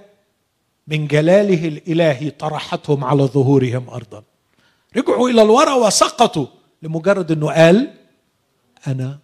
من 0.86 1.06
جلاله 1.06 1.68
الإلهي 1.68 2.30
طرحتهم 2.30 3.04
على 3.04 3.22
ظهورهم 3.22 3.90
أرضا. 3.90 4.22
رجعوا 4.96 5.28
إلى 5.28 5.42
الورى 5.42 5.72
وسقطوا 5.72 6.46
لمجرد 6.82 7.32
أنه 7.32 7.52
قال 7.52 7.94
أنا 8.86 9.18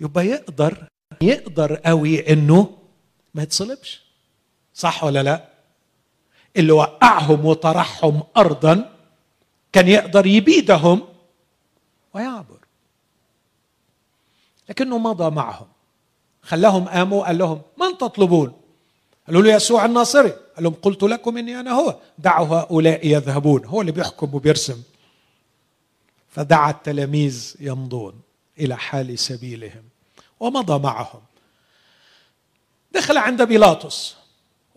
يبقى 0.00 0.26
يقدر 0.26 0.88
يقدر 1.20 1.74
قوي 1.74 2.32
أنه 2.32 2.78
ما 3.34 3.42
يتصلبش. 3.42 4.02
صح 4.74 5.04
ولا 5.04 5.22
لا؟ 5.22 5.48
اللي 6.56 6.72
وقعهم 6.72 7.44
وطرحهم 7.46 8.22
أرضا 8.36 8.94
كان 9.72 9.88
يقدر 9.88 10.26
يبيدهم 10.26 11.08
ويعبر. 12.14 12.58
لكنه 14.68 14.98
مضى 14.98 15.30
معهم. 15.30 15.66
خلاهم 16.42 16.88
قاموا 16.88 17.26
قال 17.26 17.38
لهم 17.38 17.62
من 17.80 17.98
تطلبون؟ 17.98 18.52
قالوا 19.26 19.42
له 19.42 19.54
يسوع 19.54 19.84
الناصري. 19.84 20.30
قال 20.30 20.64
لهم 20.64 20.74
قلت 20.74 21.02
لكم 21.02 21.36
إني 21.36 21.60
أنا 21.60 21.70
هو. 21.70 21.96
دعوا 22.18 22.46
هؤلاء 22.46 23.06
يذهبون. 23.06 23.64
هو 23.64 23.80
اللي 23.80 23.92
بيحكم 23.92 24.34
وبيرسم. 24.34 24.82
فدعا 26.28 26.70
التلاميذ 26.70 27.54
يمضون 27.60 28.20
إلى 28.58 28.76
حال 28.76 29.18
سبيلهم. 29.18 29.87
ومضى 30.40 30.78
معهم. 30.78 31.20
دخل 32.92 33.18
عند 33.18 33.42
بيلاطس. 33.42 34.16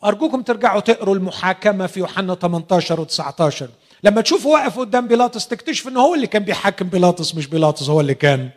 وأرجوكم 0.02 0.42
ترجعوا 0.42 0.80
تقروا 0.80 1.16
المحاكمة 1.16 1.88
في 1.88 2.00
يوحنا 2.00 2.36
18 2.36 3.06
و19 3.06 3.64
لما 4.04 4.22
تشوفوا 4.22 4.54
واقف 4.54 4.80
قدام 4.80 5.08
بيلاطس 5.08 5.48
تكتشف 5.48 5.88
إنه 5.88 6.00
هو 6.00 6.16
اللي 6.16 6.28
كان 6.28 6.44
بيحاكم 6.44 6.90
بيلاطس 6.90 7.36
مش 7.36 7.48
بيلاطس 7.48 7.90
هو 7.90 8.02
اللي 8.02 8.14
كان 8.16 8.50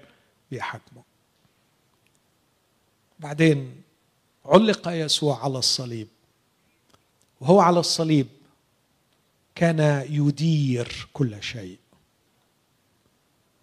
بيحاكمه. 0.51 1.03
بعدين 3.19 3.83
علق 4.45 4.89
يسوع 4.89 5.45
على 5.45 5.59
الصليب. 5.59 6.09
وهو 7.41 7.61
على 7.61 7.81
الصليب 7.81 8.27
كان 9.55 10.07
يدير 10.11 11.09
كل 11.13 11.43
شيء. 11.43 11.79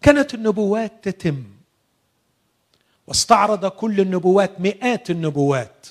كانت 0.02 0.34
النبوات 0.34 1.10
تتم. 1.10 1.44
واستعرض 3.12 3.66
كل 3.66 4.00
النبوات 4.00 4.62
مئات 4.62 5.10
النبوات. 5.10 5.88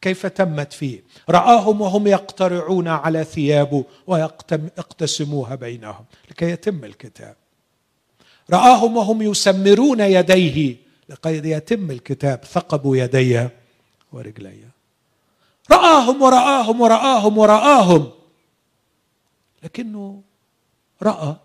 كيف 0.00 0.26
تمت 0.26 0.72
فيه؟ 0.72 1.02
رآهم 1.30 1.80
وهم 1.80 2.06
يقترعون 2.06 2.88
على 2.88 3.24
ثيابه 3.24 3.84
ويقتسموها 4.06 5.54
بينهم 5.54 6.04
لكي 6.30 6.50
يتم 6.50 6.84
الكتاب. 6.84 7.36
رآهم 8.50 8.96
وهم 8.96 9.22
يسمرون 9.22 10.00
يديه 10.00 10.76
لقد 11.08 11.44
يتم 11.44 11.90
الكتاب. 11.90 12.44
ثقبوا 12.44 12.96
يدي 12.96 13.48
ورجلي 14.12 14.64
رآهم 15.70 16.22
ورآهم 16.22 16.80
ورآهم 16.80 17.38
ورآهم. 17.38 18.10
لكنه 19.62 20.22
رأى 21.02 21.36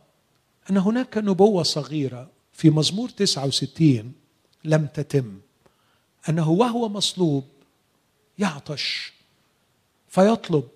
أن 0.70 0.78
هناك 0.78 1.18
نبوة 1.18 1.64
صغيرة 1.64 2.30
في 2.54 2.70
مزمور 2.70 3.10
69 3.10 4.21
لم 4.64 4.86
تتم. 4.88 5.40
أنه 6.30 6.50
وهو 6.50 6.90
مصلوب 6.90 7.48
يعطش 8.40 9.14
فيطلب 10.10 10.68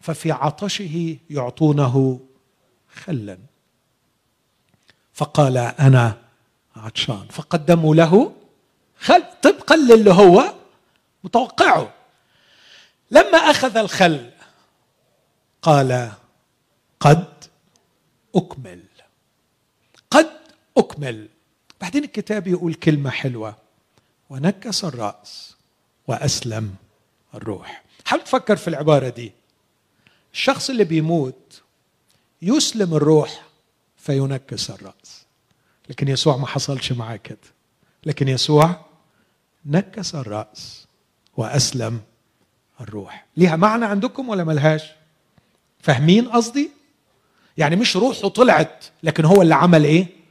ففي 0.00 0.32
عطشه 0.32 1.16
يعطونه 1.30 2.20
خلا. 2.94 3.38
فقال 5.14 5.56
أنا 5.56 6.22
عطشان 6.76 7.26
فقدموا 7.30 7.94
له 7.94 8.34
خل 8.98 9.24
طبقا 9.42 9.76
للي 9.76 10.10
هو 10.10 10.54
متوقعه. 11.24 11.94
لما 13.10 13.38
أخذ 13.38 13.76
الخل 13.76 14.30
قال 15.62 16.12
قد 17.00 17.44
أكمل 18.36 18.82
قد 20.10 20.30
أكمل. 20.78 21.28
بعدين 21.82 22.04
الكتاب 22.04 22.46
يقول 22.46 22.74
كلمة 22.74 23.10
حلوة. 23.10 23.56
ونكس 24.30 24.84
الرأس 24.84 25.56
وأسلم 26.08 26.74
الروح. 27.34 27.82
حاول 28.04 28.24
تفكر 28.24 28.56
في 28.56 28.68
العبارة 28.68 29.08
دي. 29.08 29.32
الشخص 30.32 30.70
اللي 30.70 30.84
بيموت 30.84 31.62
يسلم 32.42 32.94
الروح 32.94 33.42
فينكس 33.96 34.70
الرأس. 34.70 35.26
لكن 35.88 36.08
يسوع 36.08 36.36
ما 36.36 36.46
حصلش 36.46 36.92
معاه 36.92 37.16
كده. 37.16 37.38
لكن 38.06 38.28
يسوع 38.28 38.84
نكس 39.66 40.14
الرأس 40.14 40.86
وأسلم 41.36 42.00
الروح. 42.80 43.26
ليها 43.36 43.56
معنى 43.56 43.84
عندكم 43.84 44.28
ولا 44.28 44.44
ملهاش؟ 44.44 44.82
فاهمين 45.80 46.28
قصدي؟ 46.28 46.70
يعني 47.58 47.76
مش 47.76 47.96
روحه 47.96 48.28
طلعت 48.28 48.84
لكن 49.02 49.24
هو 49.24 49.42
اللي 49.42 49.54
عمل 49.54 49.84
إيه؟ 49.84 50.21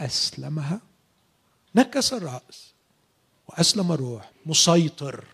أسلمها 0.00 0.80
نكس 1.74 2.12
الرأس 2.12 2.72
وأسلم 3.48 3.92
الروح. 3.92 4.30
مسيطر 4.46 5.24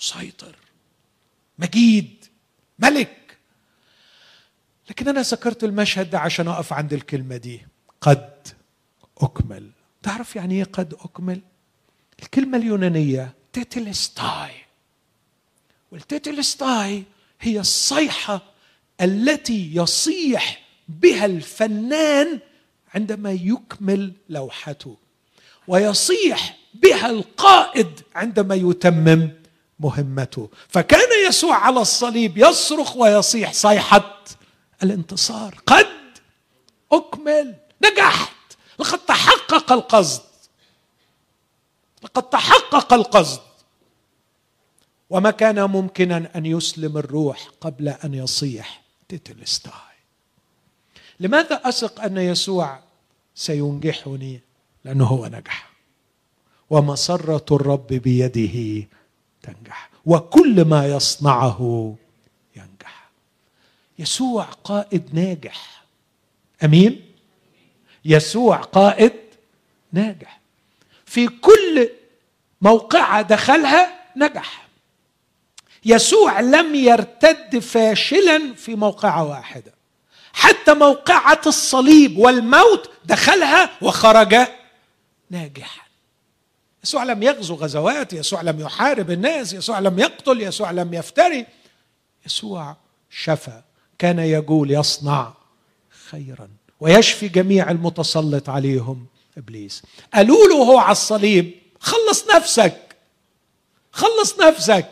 مسيطر. 0.00 0.56
مجيد 1.58 2.24
ملك. 2.78 3.38
لكن 4.90 5.08
أنا 5.08 5.20
ذكرت 5.20 5.64
المشهد 5.64 6.10
ده 6.10 6.18
عشان 6.18 6.48
أقف 6.48 6.72
عند 6.72 6.92
الكلمة 6.92 7.36
دي. 7.36 7.66
قد 8.00 8.48
أكمل. 9.18 9.70
تعرف 10.02 10.36
يعني 10.36 10.54
إيه 10.54 10.64
قد 10.64 10.94
أكمل؟ 10.94 11.40
الكلمة 12.22 12.58
اليونانية 12.58 13.34
τετέλεσται. 13.52 14.50
وال 15.92 16.11
τετέλεσται 16.11 17.04
هي 17.40 17.60
الصيحة 17.60 18.42
التي 19.00 19.74
يصيح 19.76 20.62
بها 20.88 21.26
الفنان 21.26 22.40
عندما 22.94 23.32
يكمل 23.32 24.12
لوحته 24.28 24.96
ويصيح 25.68 26.56
بها 26.74 27.10
القائد 27.10 28.00
عندما 28.14 28.54
يتمم 28.54 29.30
مهمته. 29.80 30.50
فكان 30.68 31.28
يسوع 31.28 31.56
على 31.56 31.80
الصليب 31.80 32.38
يصرخ 32.38 32.96
ويصيح 32.96 33.52
صيحه 33.52 34.18
الانتصار 34.82 35.58
قد 35.66 35.86
أكمل 36.92 37.54
نجحت 37.84 38.36
لقد 38.78 38.98
تحقق 38.98 39.72
القصد 39.72 40.22
لقد 42.02 42.22
تحقق 42.22 42.92
القصد. 42.92 43.40
وما 45.10 45.30
كان 45.30 45.64
ممكنا 45.64 46.30
أن 46.36 46.46
يسلم 46.46 46.98
الروح 46.98 47.48
قبل 47.60 47.88
أن 47.88 48.14
يصيح 48.14 48.82
تيتلستاي 49.08 49.87
لماذا 51.20 51.60
اثق 51.64 52.00
أن 52.00 52.16
يسوع 52.16 52.78
سينجحني؟ 53.34 54.40
لأنه 54.84 55.04
هو 55.04 55.26
نجح. 55.26 55.70
ومسرة 56.70 57.56
الرب 57.56 57.86
بيده 57.86 58.86
تنجح. 59.42 59.90
وكل 60.06 60.64
ما 60.64 60.86
يصنعه 60.86 61.94
ينجح. 62.56 63.08
يسوع 63.98 64.44
قائد 64.44 65.14
ناجح. 65.14 65.84
أمين؟ 66.64 67.04
يسوع 68.04 68.56
قائد 68.56 69.12
ناجح. 69.92 70.40
في 71.06 71.28
كل 71.28 71.90
موقعة 72.60 73.22
دخلها 73.22 74.04
نجح. 74.16 74.68
يسوع 75.84 76.40
لم 76.40 76.74
يرتد 76.74 77.58
فاشلا 77.58 78.54
في 78.54 78.74
موقعة 78.74 79.24
واحدة. 79.24 79.77
حتى 80.38 80.74
موقعة 80.74 81.40
الصليب 81.46 82.18
والموت 82.18 82.90
دخلها 83.04 83.70
وخرج 83.82 84.36
ناجحا. 85.30 85.82
يسوع 86.84 87.04
لم 87.04 87.22
يغزو 87.22 87.54
غزوات 87.54 88.12
يسوع 88.12 88.42
لم 88.42 88.60
يحارب 88.60 89.10
الناس 89.10 89.52
يسوع 89.52 89.78
لم 89.78 89.98
يقتل 89.98 90.42
يسوع 90.42 90.70
لم 90.70 90.94
يفتري. 90.94 91.46
يسوع 92.26 92.76
شفى 93.10 93.62
كان 93.98 94.18
يقول 94.18 94.70
يصنع 94.70 95.32
خيرا 96.10 96.48
ويشفي 96.80 97.28
جميع 97.28 97.70
المتسلط 97.70 98.48
عليهم. 98.48 99.06
إبليس. 99.38 99.82
قالوا 100.14 100.48
له 100.48 100.54
هو 100.54 100.78
على 100.78 100.92
الصليب. 100.92 101.54
خلص 101.80 102.30
نفسك. 102.34 102.96
خلص 103.92 104.40
نفسك. 104.40 104.88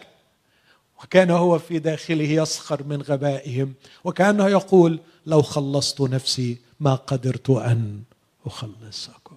وكان 1.02 1.30
هو 1.30 1.58
في 1.58 1.78
داخله 1.78 2.24
يسخر 2.24 2.82
من 2.82 3.02
غبائهم. 3.02 3.74
وكأنه 4.04 4.48
يقول 4.48 5.00
لو 5.26 5.42
خلصت 5.42 6.00
نفسي 6.00 6.58
ما 6.80 6.94
قدرت 6.94 7.50
أن 7.50 8.02
أخلصكم. 8.46 9.36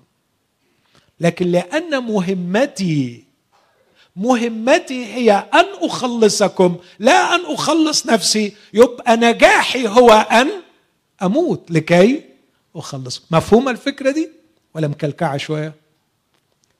لكن 1.19 1.47
لأن 1.47 2.03
مهمتي 2.03 3.23
مهمتي 4.15 5.05
هي 5.05 5.31
أن 5.53 5.65
أخلصكم 5.81 6.77
لا 6.99 7.35
أن 7.35 7.45
أخلص 7.45 8.05
نفسي. 8.05 8.55
يبقى 8.73 9.17
نجاحي 9.17 9.87
هو 9.87 10.11
أن 10.11 10.49
أموت 11.23 11.71
لكي 11.71 12.23
أخلص. 12.75 13.21
مفهوم 13.31 13.69
الفكرة 13.69 14.11
دي؟ 14.11 14.29
ولا 14.73 14.87
مكلكعة 14.87 15.37
شوية؟ 15.37 15.73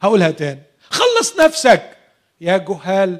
هقولها 0.02 0.32
تاني. 0.32 0.62
خلص 0.90 1.40
نفسك. 1.40 1.98
يا 2.42 2.58
جهال 2.58 3.20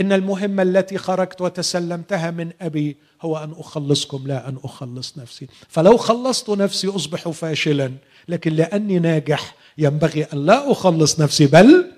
إن 0.00 0.12
المهمة 0.12 0.62
التي 0.62 0.98
خرجت 0.98 1.40
وتسلمتها 1.40 2.30
من 2.30 2.52
أبي 2.60 2.96
هو 3.22 3.36
أن 3.36 3.54
أخلصكم 3.58 4.26
لا 4.26 4.48
أن 4.48 4.58
أخلص 4.64 5.18
نفسي. 5.18 5.46
فلو 5.68 5.96
خلصت 5.96 6.50
نفسي 6.50 6.88
أصبح 6.88 7.28
فاشلا 7.28 7.92
لكن 8.28 8.52
لأني 8.52 8.98
ناجح 8.98 9.54
ينبغي 9.78 10.24
أن 10.24 10.46
لا 10.46 10.72
أخلص 10.72 11.20
نفسي 11.20 11.46
بل 11.46 11.92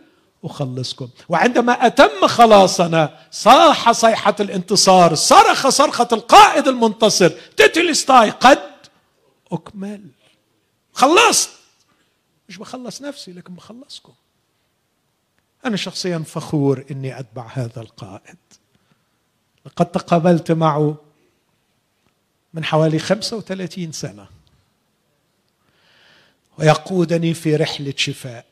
أخلصكم. 0.45 1.09
وعندما 1.29 1.87
أتم 1.87 2.27
خلاصنا 2.27 3.19
صاح 3.31 3.93
صيحة 3.93 4.37
الانتصار 4.41 5.15
صرخ 5.15 5.69
صرخة 5.69 6.09
القائد 6.13 6.69
المنتصر 6.69 7.29
تتلستاي 7.57 8.31
قد 8.31 8.59
أكمل. 9.53 10.01
خلصت. 10.93 11.51
مش 12.49 12.57
بخلص 12.59 13.03
نفسي 13.03 13.33
لكن 13.33 13.55
بخلصكم. 13.55 14.13
أنا 15.67 15.77
شخصيا 15.77 16.19
فخور 16.19 16.85
إني 16.91 17.19
أتبع 17.21 17.47
هذا 17.53 17.81
القائد. 17.81 18.37
لقد 19.67 19.87
تقابلت 19.87 20.53
معه 20.53 20.97
من 22.55 22.65
حوالي 22.65 22.99
35 22.99 23.93
سنة. 23.93 24.29
ويقودني 26.59 27.35
في 27.35 27.57
رحلة 27.57 27.95
شفاء. 27.97 28.47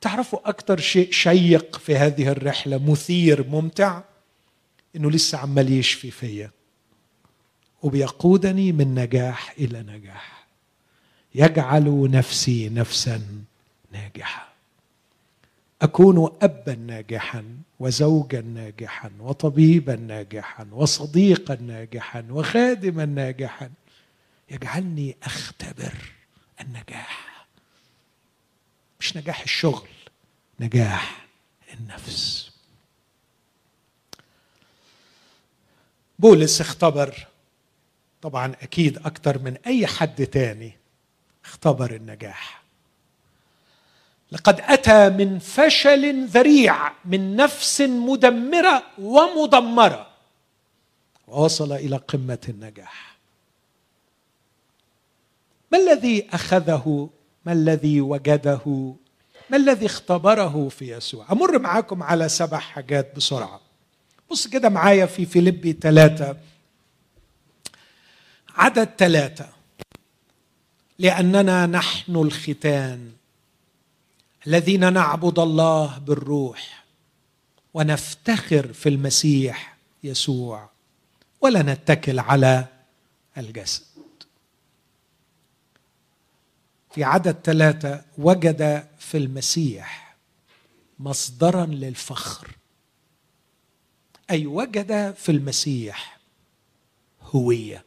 تعرفوا 0.00 0.48
أكثر 0.48 0.80
شيء 0.80 1.12
شيق 1.12 1.78
في 1.78 1.96
هذه 1.96 2.28
الرحلة؟ 2.28 2.90
مثير 2.90 3.48
ممتع. 3.48 4.02
إنه 4.96 5.10
لسه 5.10 5.38
عمال 5.38 5.72
يشفي 5.72 6.10
فيا. 6.10 6.50
وبيقودني 7.82 8.72
من 8.72 8.94
نجاح 8.94 9.54
إلى 9.58 9.82
نجاح. 9.82 10.46
يجعل 11.34 12.10
نفسي 12.10 12.68
نفسا 12.68 13.22
ناجحة. 13.92 14.51
أكون 15.82 16.36
أبا 16.42 16.74
ناجحا 16.74 17.56
وزوجا 17.80 18.40
ناجحا 18.40 19.10
وطبيبا 19.20 19.96
ناجحا 19.96 20.68
وصديقا 20.72 21.54
ناجحا 21.54 22.26
وخادما 22.30 23.04
ناجحا 23.04 23.70
يجعلني 24.50 25.16
أختبر 25.22 25.94
النجاح. 26.60 27.46
مش 29.00 29.16
نجاح 29.16 29.42
الشغل 29.42 29.88
نجاح 30.60 31.26
النفس. 31.74 32.52
بولس 36.18 36.60
اختبر 36.60 37.26
طبعا 38.22 38.52
أكيد 38.62 38.98
أكثر 38.98 39.38
من 39.38 39.56
أي 39.66 39.86
حد 39.86 40.26
تاني 40.26 40.72
اختبر 41.44 41.90
النجاح. 41.94 42.61
لقد 44.32 44.60
أتى 44.60 45.08
من 45.08 45.38
فشل 45.38 46.26
ذريع 46.26 46.92
من 47.04 47.36
نفس 47.36 47.80
مدمرة 47.80 48.82
ومدمره 48.98 50.06
ووصل 51.28 51.72
إلى 51.72 51.96
قمة 51.96 52.38
النجاح. 52.48 53.16
ما 55.72 55.78
الذي 55.78 56.28
أخذه؟ 56.32 57.10
ما 57.46 57.52
الذي 57.52 58.00
وجده؟ 58.00 58.94
ما 59.50 59.56
الذي 59.56 59.86
اختبره 59.86 60.68
في 60.68 60.96
يسوع؟ 60.96 61.32
أمر 61.32 61.58
معاكم 61.58 62.02
على 62.02 62.28
سبع 62.28 62.58
حاجات 62.58 63.16
بسرعة. 63.16 63.60
بص 64.30 64.46
كده 64.46 64.68
معايا 64.68 65.06
في 65.06 65.26
فيليبي 65.26 65.72
ثلاثة. 65.72 66.36
عدد 68.54 68.88
ثلاثة. 68.98 69.48
لأننا 70.98 71.66
نحن 71.66 72.16
الختان. 72.16 73.12
الذين 74.46 74.92
نعبد 74.92 75.38
الله 75.38 75.98
بالروح 75.98 76.84
ونفتخر 77.74 78.72
في 78.72 78.88
المسيح 78.88 79.76
يسوع 80.04 80.70
ولا 81.40 81.62
نتكل 81.62 82.18
على 82.18 82.66
الجسد. 83.38 83.84
في 86.94 87.04
عدد 87.04 87.36
ثلاثة 87.44 88.04
وجد 88.18 88.88
في 88.98 89.16
المسيح 89.18 90.16
مصدرا 90.98 91.66
للفخر. 91.66 92.56
أي 94.30 94.46
وجد 94.46 95.14
في 95.14 95.32
المسيح 95.32 96.18
هوية 97.22 97.84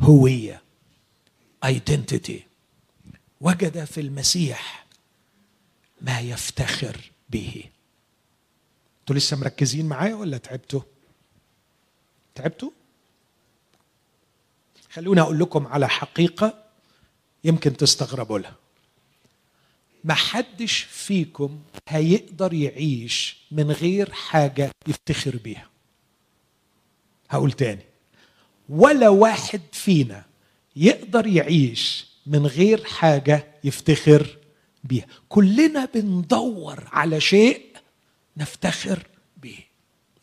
هوية 0.00 0.62
identity. 1.66 2.40
وجد 3.40 3.84
في 3.84 4.00
المسيح 4.00 4.86
ما 6.00 6.20
يفتخر 6.20 7.10
به. 7.30 7.64
أنتوا 9.00 9.16
لسه 9.16 9.36
مركزين 9.36 9.86
معايا 9.86 10.14
ولا 10.14 10.38
تعبتوا؟ 10.38 10.80
تعبتوا؟ 12.34 12.70
خلوني 14.90 15.20
أقول 15.20 15.38
لكم 15.38 15.66
على 15.66 15.88
حقيقة 15.88 16.64
يمكن 17.44 17.76
تستغربوا 17.76 18.38
لها. 18.38 18.54
ما 20.04 20.14
حدش 20.14 20.78
فيكم 20.78 21.62
هيقدر 21.88 22.52
يعيش 22.54 23.36
من 23.50 23.70
غير 23.70 24.12
حاجة 24.12 24.70
يفتخر 24.86 25.36
بيها. 25.36 25.68
هقول 27.30 27.52
تاني. 27.52 27.84
ولا 28.68 29.08
واحد 29.08 29.60
فينا 29.72 30.24
يقدر 30.76 31.26
يعيش 31.26 32.06
من 32.26 32.46
غير 32.46 32.84
حاجة 32.84 33.46
يفتخر 33.64 34.38
بيها. 34.84 35.06
كلنا 35.28 35.84
بندور 35.84 36.88
على 36.92 37.20
شيء 37.20 37.76
نفتخر 38.36 39.06
به 39.36 39.58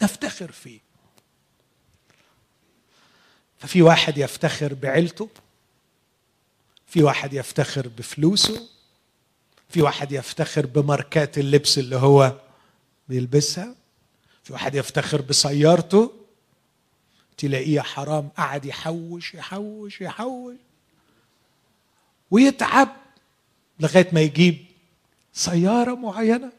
نفتخر 0.02 0.52
فيه. 0.52 0.80
ففي 3.60 3.82
واحد 3.82 4.18
يفتخر 4.18 4.74
بعيلته 4.74 5.30
في 6.88 7.04
واحد 7.04 7.34
يفتخر 7.34 7.88
بفلوسه 7.88 8.70
في 9.70 9.82
واحد 9.82 10.12
يفتخر 10.12 10.66
بماركات 10.66 11.38
اللبس 11.38 11.78
اللي 11.78 11.96
هو 11.96 12.34
بيلبسها 13.10 13.76
في 14.44 14.54
واحد 14.54 14.76
يفتخر 14.76 15.22
بسيارته 15.22 16.12
تلاقيه 17.38 17.82
حرام 17.82 18.30
قعد 18.38 18.66
يحوش 18.66 19.34
يحوش 19.34 20.02
يحوش 20.02 20.56
ويتعب. 22.32 22.96
لغاية 23.80 24.08
ما 24.12 24.22
يجيب 24.22 24.66
سيارة 25.34 25.96
معينة. 25.96 26.52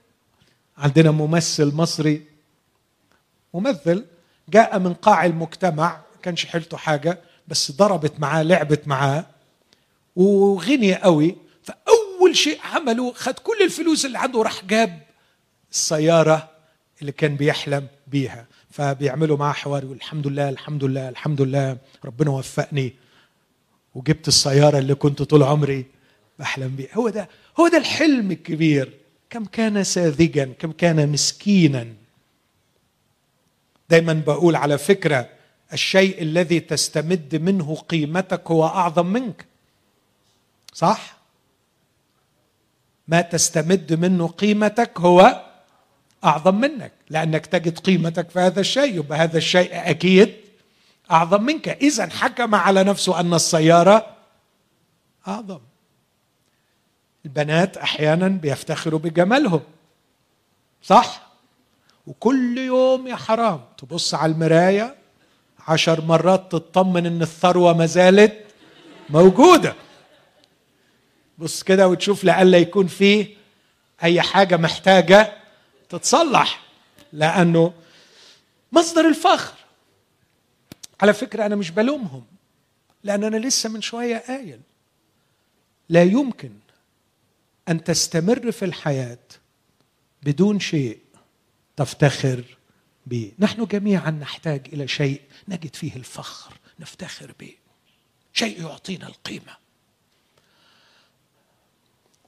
عندنا 0.78 1.10
ممثل 1.10 1.74
مصري 1.74 2.22
ممثل 3.54 4.04
جاء 4.48 4.78
من 4.78 4.94
قاع 4.94 5.26
المجتمع 5.26 6.00
كانش 6.22 6.46
حيلته 6.46 6.76
حاجة 6.76 7.18
بس 7.48 7.72
ضربت 7.72 8.20
معاه 8.20 8.42
لعبت 8.42 8.88
معاه 8.88 9.26
وغني 10.16 10.94
قوي. 10.94 11.36
فأول 11.62 12.36
شيء 12.36 12.60
عمله 12.64 13.12
خد 13.12 13.34
كل 13.34 13.62
الفلوس 13.62 14.04
اللي 14.06 14.18
عنده 14.18 14.42
راح 14.42 14.64
جاب 14.64 15.02
السيارة 15.72 16.48
اللي 17.00 17.12
كان 17.12 17.36
بيحلم 17.36 17.86
بيها. 18.06 18.46
فبيعملوا 18.70 19.36
معاه 19.36 19.52
حوار 19.52 19.84
يقول 19.84 19.96
الحمد 19.96 20.26
لله 20.26 20.48
الحمد 20.48 20.84
لله 20.84 21.08
الحمد 21.08 21.42
لله 21.42 21.76
ربنا 22.04 22.30
وفقني. 22.30 22.94
وجبت 23.94 24.28
السيارة 24.28 24.78
اللي 24.78 24.94
كنت 24.94 25.22
طول 25.22 25.42
عمري. 25.42 25.86
بحلم 26.39 26.76
بيها 26.76 26.95
هو 26.95 27.09
ده 27.09 27.28
هو 27.61 27.68
ده 27.68 27.78
الحلم 27.78 28.30
الكبير. 28.30 28.93
كم 29.30 29.45
كان 29.45 29.84
ساذجا 29.84 30.45
كم 30.59 30.72
كان 30.72 31.09
مسكينا. 31.09 31.86
دايما 33.91 34.12
بقول 34.26 34.57
على 34.57 34.78
فكرة 34.78 35.28
الشيء 35.72 36.22
الذي 36.22 36.61
تستمد 36.61 37.36
منه 37.36 37.74
قيمتك 37.76 38.51
هو 38.51 38.66
أعظم 38.66 39.07
منك. 39.07 39.45
صح؟ 40.74 41.16
ما 43.09 43.20
تستمد 43.20 43.93
منه 43.93 44.26
قيمتك 44.26 45.01
هو 45.01 45.45
أعظم 46.24 46.55
منك. 46.61 46.93
لأنك 47.11 47.47
تجد 47.47 47.78
قيمتك 47.78 48.30
في 48.30 48.39
هذا 48.39 48.61
الشيء 48.61 48.97
يبقى 48.97 49.18
هذا 49.18 49.39
الشيء 49.39 49.70
أكيد 49.72 50.34
أعظم 51.11 51.43
منك. 51.43 51.68
اذا 51.68 52.09
حكم 52.11 52.55
على 52.55 52.84
نفسه 52.84 53.20
أن 53.20 53.34
السيارة 53.34 54.16
أعظم. 55.28 55.61
البنات 57.29 57.76
أحيانا 57.76 58.29
بيفتخروا 58.29 59.01
بجمالهم. 59.01 59.61
صح؟ 60.83 61.29
وكل 62.07 62.59
يوم 62.59 63.07
يا 63.07 63.16
حرام 63.16 63.61
تبص 63.79 64.14
على 64.14 64.33
المراية 64.33 64.97
عشر 65.68 66.01
مرات 66.01 66.53
تطمن 66.53 67.07
إن 67.07 67.22
الثروة 67.22 67.72
ما 67.72 67.87
زالت 67.87 68.45
موجودة. 69.11 69.74
بص 71.39 71.62
كده 71.62 71.89
وتشوف 71.89 72.24
لألا 72.24 72.59
يكون 72.59 72.87
فيه 72.87 73.37
أي 74.03 74.22
حاجة 74.22 74.57
محتاجة 74.57 75.33
تتصلح 75.89 76.61
لأنه 77.12 77.72
مصدر 78.72 79.09
الفخر. 79.09 79.55
على 81.01 81.12
فكرة 81.12 81.47
أنا 81.47 81.57
مش 81.57 81.70
بلومهم 81.70 82.24
لأن 83.05 83.24
أنا 83.24 83.37
لسه 83.37 83.68
من 83.68 83.81
شوية 83.81 84.16
قايل. 84.16 84.61
لا 85.89 86.03
يمكن 86.03 86.51
أن 87.68 87.84
تستمر 87.84 88.52
في 88.52 88.64
الحياة 88.64 89.18
بدون 90.22 90.60
شيء 90.60 90.98
تفتخر 91.76 92.44
به 93.06 93.32
نحن 93.38 93.64
جميعا 93.64 94.10
نحتاج 94.10 94.66
إلى 94.72 94.88
شيء 94.88 95.20
نجد 95.48 95.76
فيه 95.76 95.96
الفخر 95.96 96.54
نفتخر 96.80 97.34
به 97.40 97.54
شيء 98.32 98.62
يعطينا 98.62 99.06
القيمة. 99.06 99.56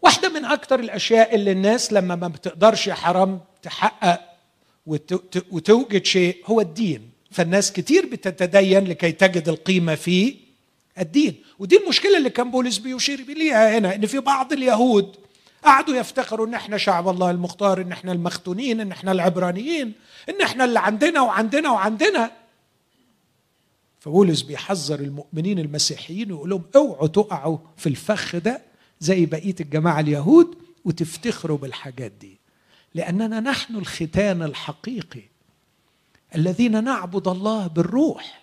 واحدة 0.02 0.28
من 0.28 0.44
أكثر 0.44 0.80
الأشياء 0.80 1.34
اللي 1.34 1.52
الناس 1.52 1.92
لما 1.92 2.16
ما 2.16 2.28
بتقدرش 2.28 2.86
يا 2.86 2.94
حرام 2.94 3.40
تحقق 3.62 4.20
وتوجد 5.50 6.04
شيء 6.04 6.42
هو 6.46 6.60
الدين. 6.60 7.10
فالناس 7.30 7.72
كتير 7.72 8.06
بتتدين 8.06 8.84
لكي 8.84 9.12
تجد 9.12 9.48
القيمة 9.48 9.94
في 9.94 10.36
الدين. 10.98 11.42
ودي 11.58 11.76
المشكلة 11.76 12.18
اللي 12.18 12.30
كان 12.30 12.50
بولس 12.50 12.78
بيشير 12.78 13.20
ليها 13.20 13.78
هنا 13.78 13.94
إن 13.94 14.06
في 14.06 14.18
بعض 14.18 14.52
اليهود 14.52 15.16
قعدوا 15.64 15.96
يفتخروا 15.96 16.46
إن 16.46 16.54
إحنا 16.54 16.76
شعب 16.78 17.08
الله 17.08 17.30
المختار 17.30 17.80
إن 17.80 17.92
إحنا 17.92 18.12
المختونين 18.12 18.80
إن 18.80 18.92
إحنا 18.92 19.12
العبرانيين 19.12 19.92
إن 20.28 20.40
إحنا 20.42 20.64
اللي 20.64 20.78
عندنا 20.78 21.20
وعندنا 21.20 21.70
وعندنا. 21.70 22.30
فبولس 24.00 24.42
بيحذر 24.42 25.00
المؤمنين 25.00 25.58
المسيحيين 25.58 26.32
ويقول 26.32 26.50
لهم 26.50 26.62
اوعوا 26.76 27.06
تقعوا 27.06 27.58
في 27.76 27.88
الفخ 27.88 28.36
ده 28.36 28.62
زي 29.00 29.26
بقية 29.26 29.54
الجماعة 29.60 30.00
اليهود 30.00 30.54
وتفتخروا 30.84 31.58
بالحاجات 31.58 32.12
دي. 32.12 32.38
لأننا 32.94 33.40
نحن 33.40 33.76
الختان 33.76 34.42
الحقيقي 34.42 35.22
الذين 36.34 36.84
نعبد 36.84 37.28
الله 37.28 37.66
بالروح 37.66 38.40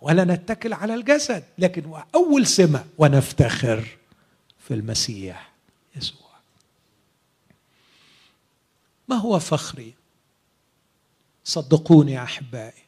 ولا 0.00 0.24
نتكل 0.24 0.72
على 0.72 0.94
الجسد 0.94 1.44
لكن 1.58 1.82
أول 2.14 2.46
سمة 2.46 2.84
ونفتخر 2.98 3.84
في 4.68 4.74
المسيح 4.74 5.52
يسوع. 5.96 6.23
ما 9.08 9.16
هو 9.16 9.38
فخري؟ 9.38 9.94
صدقوني 11.44 12.12
يا 12.12 12.22
أحبائي 12.22 12.84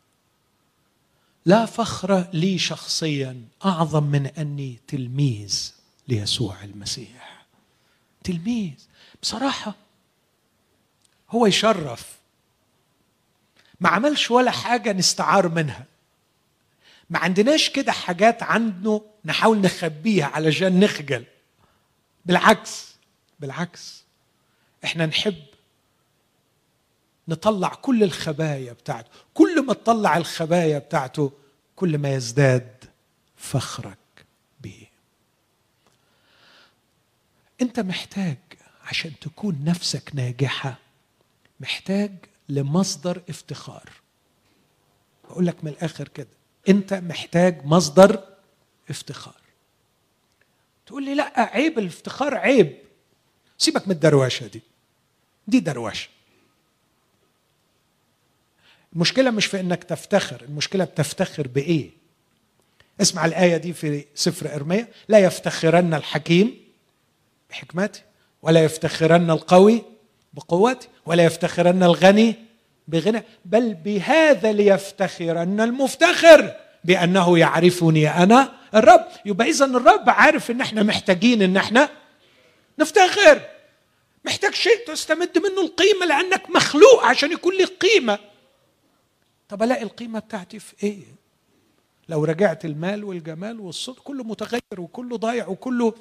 لا 1.47 1.67
فخر 1.67 2.29
لي 2.33 2.59
شخصيا 2.59 3.43
أعظم 3.65 4.03
من 4.05 4.27
أني 4.27 4.79
تلميذ 4.89 5.75
ليسوع 6.09 6.65
المسيح. 6.65 7.47
تلميذ 8.25 8.75
بصراحة 9.23 9.75
هو 11.31 11.47
يشرف. 11.47 12.17
ما 13.81 13.89
عملش 13.89 14.31
ولا 14.31 14.51
حاجة 14.51 14.93
نستعار 14.93 15.49
منها. 15.49 15.85
ما 17.11 17.19
عندناش 17.19 17.71
كده 17.71 17.93
حاجات 17.93 18.43
عنده 18.43 19.03
نحاول 19.25 19.61
نخبيها 19.61 20.27
علشان 20.27 20.81
نخجل. 20.81 21.25
بالعكس 22.25 22.95
بالعكس 23.41 24.05
إحنا 24.85 25.07
نحب 25.07 25.46
نطلع 27.29 27.69
كل 27.69 28.03
الخبايا 28.03 28.73
بتاعته. 28.73 29.11
كل 29.35 29.67
ما 29.67 29.75
تطلع 29.75 30.17
الخبايا 30.17 30.79
بتاعته 30.79 31.33
كل 31.77 31.99
ما 31.99 32.15
يزداد 32.15 32.85
فخرك 33.37 33.99
به 34.61 34.87
انت 37.61 37.81
محتاج 37.81 38.37
عشان 38.85 39.13
تكون 39.21 39.65
نفسك 39.65 40.11
ناجحة 40.15 40.79
محتاج 41.61 42.13
لمصدر 42.49 43.23
افتخار. 43.29 43.91
بقول 45.25 45.47
لك 45.47 45.65
من 45.65 45.71
الآخر 45.71 46.09
كده 46.09 46.29
انت 46.69 46.95
محتاج 46.95 47.65
مصدر 47.65 48.25
افتخار. 48.91 49.41
تقول 50.87 51.05
لي 51.05 51.15
لا 51.15 51.41
عيب 51.41 51.79
الافتخار 51.79 52.35
عيب. 52.35 52.79
سيبك 53.59 53.89
من 53.89 53.95
الدروشه 53.95 54.47
دي. 54.47 54.63
دي 55.49 55.61
دروشه 55.61 56.09
المشكلة 58.97 59.31
مش 59.31 59.47
في 59.47 59.61
إنك 59.61 59.85
تفتخر 59.85 60.43
المشكلة 60.49 60.85
بتفتخر 60.85 61.49
بإيه؟ 61.49 61.91
اسمع 63.01 63.25
الآية 63.27 63.57
دي 63.57 63.73
في 63.73 64.05
سفر 64.15 64.55
إرميا 64.55 64.89
لا 65.09 65.19
يفتخرن 65.19 65.95
الحكيم 65.95 66.61
بحكمته 67.51 68.01
ولا 68.43 68.65
يفتخرن 68.65 69.31
القوي 69.31 69.83
بقوته 70.35 70.87
ولا 71.07 71.25
يفتخرن 71.25 71.83
الغني 71.83 72.35
بغنى 72.89 73.23
بل 73.45 73.75
بهذا 73.75 74.53
ليفتخرن 74.53 75.61
المفتخر 75.61 76.55
بأنه 76.85 77.39
يعرفني 77.39 78.09
أنا 78.23 78.53
الرب. 78.75 79.07
يبقى 79.25 79.49
اذا 79.51 79.65
الرب 79.65 80.11
عارف 80.11 80.51
إن 80.51 80.61
إحنا 80.61 80.83
محتاجين 80.83 81.43
إن 81.43 81.57
إحنا 81.57 81.89
نفتخر. 82.79 83.41
محتاج 84.25 84.55
شيء 84.55 84.87
تستمد 84.87 85.39
منه 85.39 85.61
القيمة 85.61 86.07
لأنك 86.07 86.51
مخلوق 86.51 87.05
عشان 87.05 87.33
يكون 87.33 87.55
لك 87.55 87.73
قيمة. 87.81 88.19
طب 89.49 89.63
ألاقي 89.63 89.83
القيمة 89.83 90.19
بتاعتي 90.19 90.59
في 90.59 90.75
إيه؟ 90.83 91.03
لو 92.09 92.25
رجعت 92.25 92.65
المال 92.65 93.05
والجمال 93.05 93.61
والصدق 93.61 94.03
كله 94.03 94.25
متغير 94.25 94.61
وكله 94.79 95.17
ضايع 95.17 95.47
وكله 95.49 95.95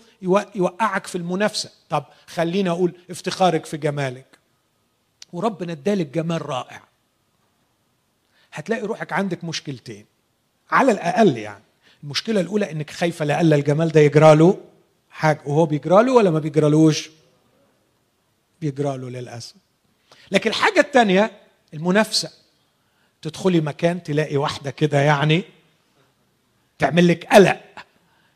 يوقعك 0.55 1.07
في 1.07 1.17
المنافسة. 1.17 1.71
طب 1.89 2.05
خليني 2.27 2.69
أقول 2.69 2.93
افتخارك 3.09 3.65
في 3.65 3.77
جمالك. 3.77 4.39
وربنا 5.33 5.71
ادالك 5.71 6.07
جمال 6.07 6.49
رائع. 6.49 6.83
هتلاقي 8.53 8.81
روحك 8.81 9.13
عندك 9.13 9.43
مشكلتين. 9.43 10.05
على 10.71 10.91
الأقل 10.91 11.37
يعني. 11.37 11.63
المشكلة 12.03 12.41
الأولى 12.41 12.71
إنك 12.71 12.89
خايفة 12.89 13.25
لألا 13.25 13.55
الجمال 13.55 13.89
ده 13.89 13.99
يجرى 14.01 14.35
له 14.35 14.61
حاجة 15.09 15.41
وهو 15.45 15.65
بيجرى 15.65 16.03
له 16.03 16.13
ولا 16.13 16.29
ما 16.31 16.39
بيجرالوش؟ 16.39 17.09
بيجرى 18.61 18.97
له 18.97 19.09
للأسف. 19.09 19.55
لكن 20.31 20.49
الحاجة 20.49 20.79
الثانية 20.79 21.31
المنافسة. 21.73 22.44
تدخلي 23.25 23.61
مكان 23.61 24.03
تلاقي 24.03 24.37
واحدة 24.37 24.71
كده 24.71 25.01
يعني 25.01 25.43
تعمل 26.79 27.07
لك 27.07 27.25
قلق 27.25 27.61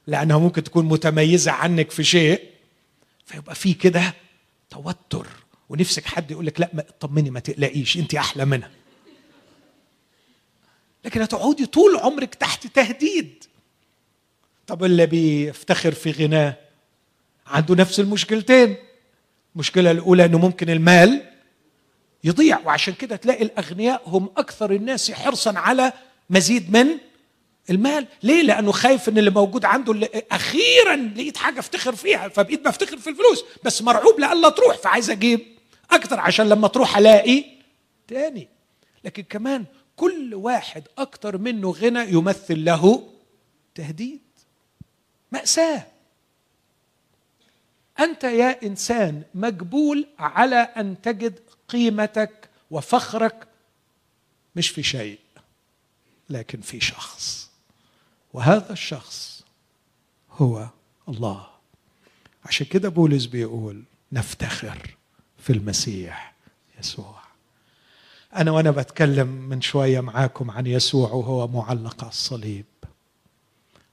لأنها 0.08 0.38
ممكن 0.38 0.64
تكون 0.64 0.86
متميزة 0.86 1.52
عنك 1.52 1.92
في 1.92 2.04
شيء 2.04 2.44
فيبقى 3.26 3.56
في 3.56 3.74
كده 3.74 4.14
توتر 4.70 5.28
ونفسك 5.70 6.06
حد 6.06 6.32
يقول 6.32 6.46
لك 6.46 6.60
لا 6.60 6.70
اطمني 6.78 7.30
ما 7.30 7.40
تقلقيش 7.40 7.98
انت 7.98 8.16
أحلى 8.16 8.46
منها. 8.46 8.72
لكن 11.06 11.22
هتقعدي 11.22 11.66
طول 11.66 11.98
عمرك 11.98 12.36
تحت 12.36 12.68
تهديد. 12.68 13.44
طب 14.68 14.84
اللي 14.84 15.06
بيفتخر 15.06 15.92
في 15.92 16.12
غناه؟ 16.12 16.58
عنده 17.48 17.76
نفس 17.76 18.00
المشكلتين. 18.00 18.76
المشكلة 19.56 19.92
الأولى 19.92 20.26
أنه 20.26 20.38
ممكن 20.38 20.70
المال 20.70 21.29
يضيع 22.24 22.60
وعشان 22.66 22.94
كده 22.94 23.16
تلاقي 23.16 23.44
الأغنياء 23.44 24.02
هم 24.06 24.30
أكثر 24.38 24.72
الناس 24.72 25.12
حرصا 25.12 25.60
على 25.60 25.94
مزيد 26.30 26.78
من 26.78 26.88
المال. 27.70 28.08
ليه؟ 28.24 28.42
لأنه 28.42 28.72
خايف 28.72 29.10
إن 29.10 29.18
اللي 29.18 29.30
موجود 29.30 29.66
عنده 29.66 29.92
اللي 29.92 30.24
أخيرا 30.32 30.96
لقيت 30.96 31.38
حاجة 31.38 31.60
أفتخر 31.60 31.96
فيها 31.96 32.28
فبقيت 32.28 32.66
بفتخر 32.66 32.98
في 32.98 33.10
الفلوس 33.10 33.46
بس 33.66 33.82
مرعوب 33.82 34.20
لألا 34.20 34.50
تروح 34.50 34.78
فعايز 34.78 35.10
أجيب 35.10 35.40
أكتر 35.92 36.20
عشان 36.20 36.50
لما 36.50 36.68
تروح 36.68 36.98
ألاقي 36.98 37.44
تاني. 38.08 38.48
لكن 39.04 39.24
كمان 39.24 39.66
كل 39.96 40.36
واحد 40.36 40.84
أكتر 40.98 41.38
منه 41.38 41.72
غنى 41.72 42.14
يمثل 42.14 42.66
له 42.66 43.10
تهديد 43.76 44.22
مأساة. 45.32 45.88
أنت 48.00 48.24
يا 48.24 48.64
إنسان 48.64 49.24
مجبول 49.36 50.08
على 50.20 50.56
أن 50.56 51.02
تجد 51.02 51.40
قيمتك 51.70 52.50
وفخرك 52.72 53.48
مش 54.56 54.70
في 54.70 54.84
شيء 54.84 55.20
لكن 56.30 56.62
في 56.62 56.80
شخص. 56.80 57.50
وهذا 58.34 58.74
الشخص 58.74 59.44
هو 60.32 60.68
الله. 61.10 61.48
عشان 62.46 62.66
كده 62.66 62.90
بولس 62.90 63.26
بيقول 63.26 63.84
نفتخر 64.12 64.96
في 65.38 65.54
المسيح 65.54 66.34
يسوع. 66.80 67.20
أنا 68.36 68.52
وأنا 68.52 68.72
بتكلم 68.72 69.28
من 69.28 69.62
شوية 69.62 70.00
معاكم 70.00 70.52
عن 70.52 70.68
يسوع 70.68 71.10
وهو 71.12 71.48
معلق 71.48 72.04
على 72.04 72.12
الصليب. 72.12 72.66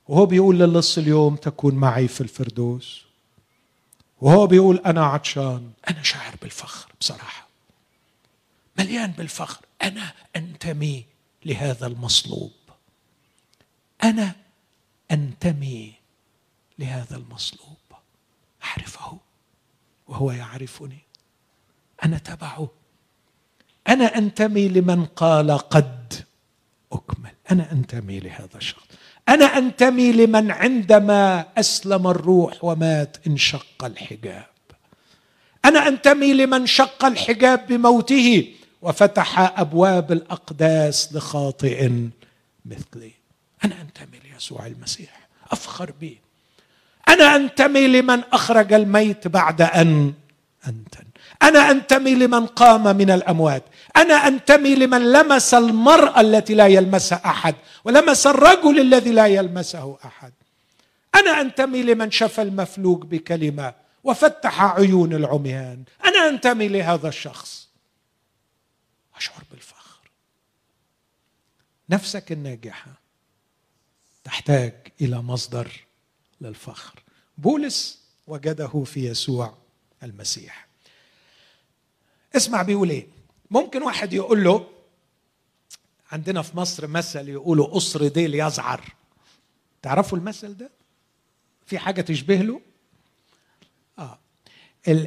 وهو 0.08 0.26
بيقول 0.26 0.58
للص 0.58 0.98
اليوم 0.98 1.36
تكون 1.36 1.74
معي 1.74 2.08
في 2.08 2.20
الفردوس. 2.20 3.02
وهو 4.20 4.46
بيقول 4.46 4.78
أنا 4.78 5.06
عطشان 5.06 5.70
أنا 5.90 6.02
شاعر 6.02 6.34
بالفخر 6.42 6.92
بصراحة. 7.00 7.45
مليان 8.78 9.10
بالفخر. 9.10 9.64
أنا 9.82 10.12
أنتمي 10.36 11.04
لهذا 11.44 11.86
المصلوب. 11.86 12.52
أنا 14.04 14.34
أنتمي 15.10 15.92
لهذا 16.78 17.16
المصلوب. 17.16 17.76
أعرفه 18.64 19.18
وهو 20.08 20.30
يعرفني. 20.32 20.98
أنا 22.04 22.18
تبعه. 22.18 22.68
أنا 23.88 24.18
أنتمي 24.18 24.68
لمن 24.68 25.04
قال 25.04 25.50
قد 25.50 26.14
أكمل. 26.92 27.30
أنا 27.50 27.72
أنتمي 27.72 28.20
لهذا 28.20 28.56
الشخص. 28.56 28.86
أنا 29.28 29.44
أنتمي 29.44 30.12
لمن 30.12 30.50
عندما 30.50 31.46
أسلم 31.58 32.06
الروح 32.06 32.64
ومات 32.64 33.26
انشق 33.26 33.84
الحجاب. 33.84 34.46
أنا 35.64 35.88
أنتمي 35.88 36.32
لمن 36.32 36.66
شق 36.66 37.04
الحجاب 37.04 37.66
بموته. 37.66 38.54
وفتح 38.86 39.60
أبواب 39.60 40.12
الأقداس 40.12 41.12
لخاطئ 41.12 41.90
مثلي. 42.66 43.12
أنا 43.64 43.74
أنتمي 43.80 44.18
ليسوع 44.32 44.66
المسيح. 44.66 45.28
أفخر 45.50 45.92
به 46.00 46.16
أنا 47.08 47.36
أنتمي 47.36 47.86
لمن 47.86 48.20
أخرج 48.32 48.72
الميت 48.72 49.28
بعد 49.28 49.62
أن 49.62 50.14
أنتن. 50.66 51.04
أنا 51.42 51.70
أنتمي 51.70 52.14
لمن 52.14 52.46
قام 52.46 52.96
من 52.96 53.10
الأموات. 53.10 53.62
أنا 53.96 54.14
أنتمي 54.14 54.74
لمن 54.74 55.12
لمس 55.12 55.54
المرأة 55.54 56.20
التي 56.20 56.54
لا 56.54 56.66
يلمسها 56.66 57.20
أحد 57.24 57.54
ولمس 57.84 58.26
الرجل 58.26 58.80
الذي 58.80 59.10
لا 59.10 59.26
يلمسه 59.26 59.98
أحد. 60.04 60.32
أنا 61.14 61.40
أنتمي 61.40 61.82
لمن 61.82 62.10
شفى 62.10 62.42
المفلوج 62.42 63.04
بكلمة 63.04 63.74
وفتح 64.04 64.62
عيون 64.62 65.12
العميان. 65.12 65.82
أنا 66.04 66.28
أنتمي 66.28 66.68
لهذا 66.68 67.08
الشخص. 67.08 67.65
أشعر 69.16 69.42
بالفخر. 69.50 70.10
نفسك 71.90 72.32
الناجحة 72.32 73.00
تحتاج 74.24 74.74
إلى 75.00 75.22
مصدر 75.22 75.86
للفخر. 76.40 77.02
بولس 77.38 78.02
وجده 78.26 78.84
في 78.84 79.06
يسوع 79.06 79.58
المسيح. 80.02 80.66
اسمع 82.36 82.62
بيقول 82.62 82.90
إيه. 82.90 83.06
ممكن 83.50 83.82
واحد 83.82 84.12
يقول 84.12 84.44
له 84.44 84.70
عندنا 86.12 86.42
في 86.42 86.56
مصر 86.56 86.86
مثل 86.86 87.28
يقولوا 87.28 87.66
قصر 87.66 88.08
ديل 88.08 88.34
يزعر. 88.34 88.94
تعرفوا 89.82 90.18
المثل 90.18 90.56
ده؟ 90.56 90.70
في 91.66 91.78
حاجة 91.78 92.00
تشبه 92.00 92.36
له؟ 92.36 92.60
آه. 93.98 94.18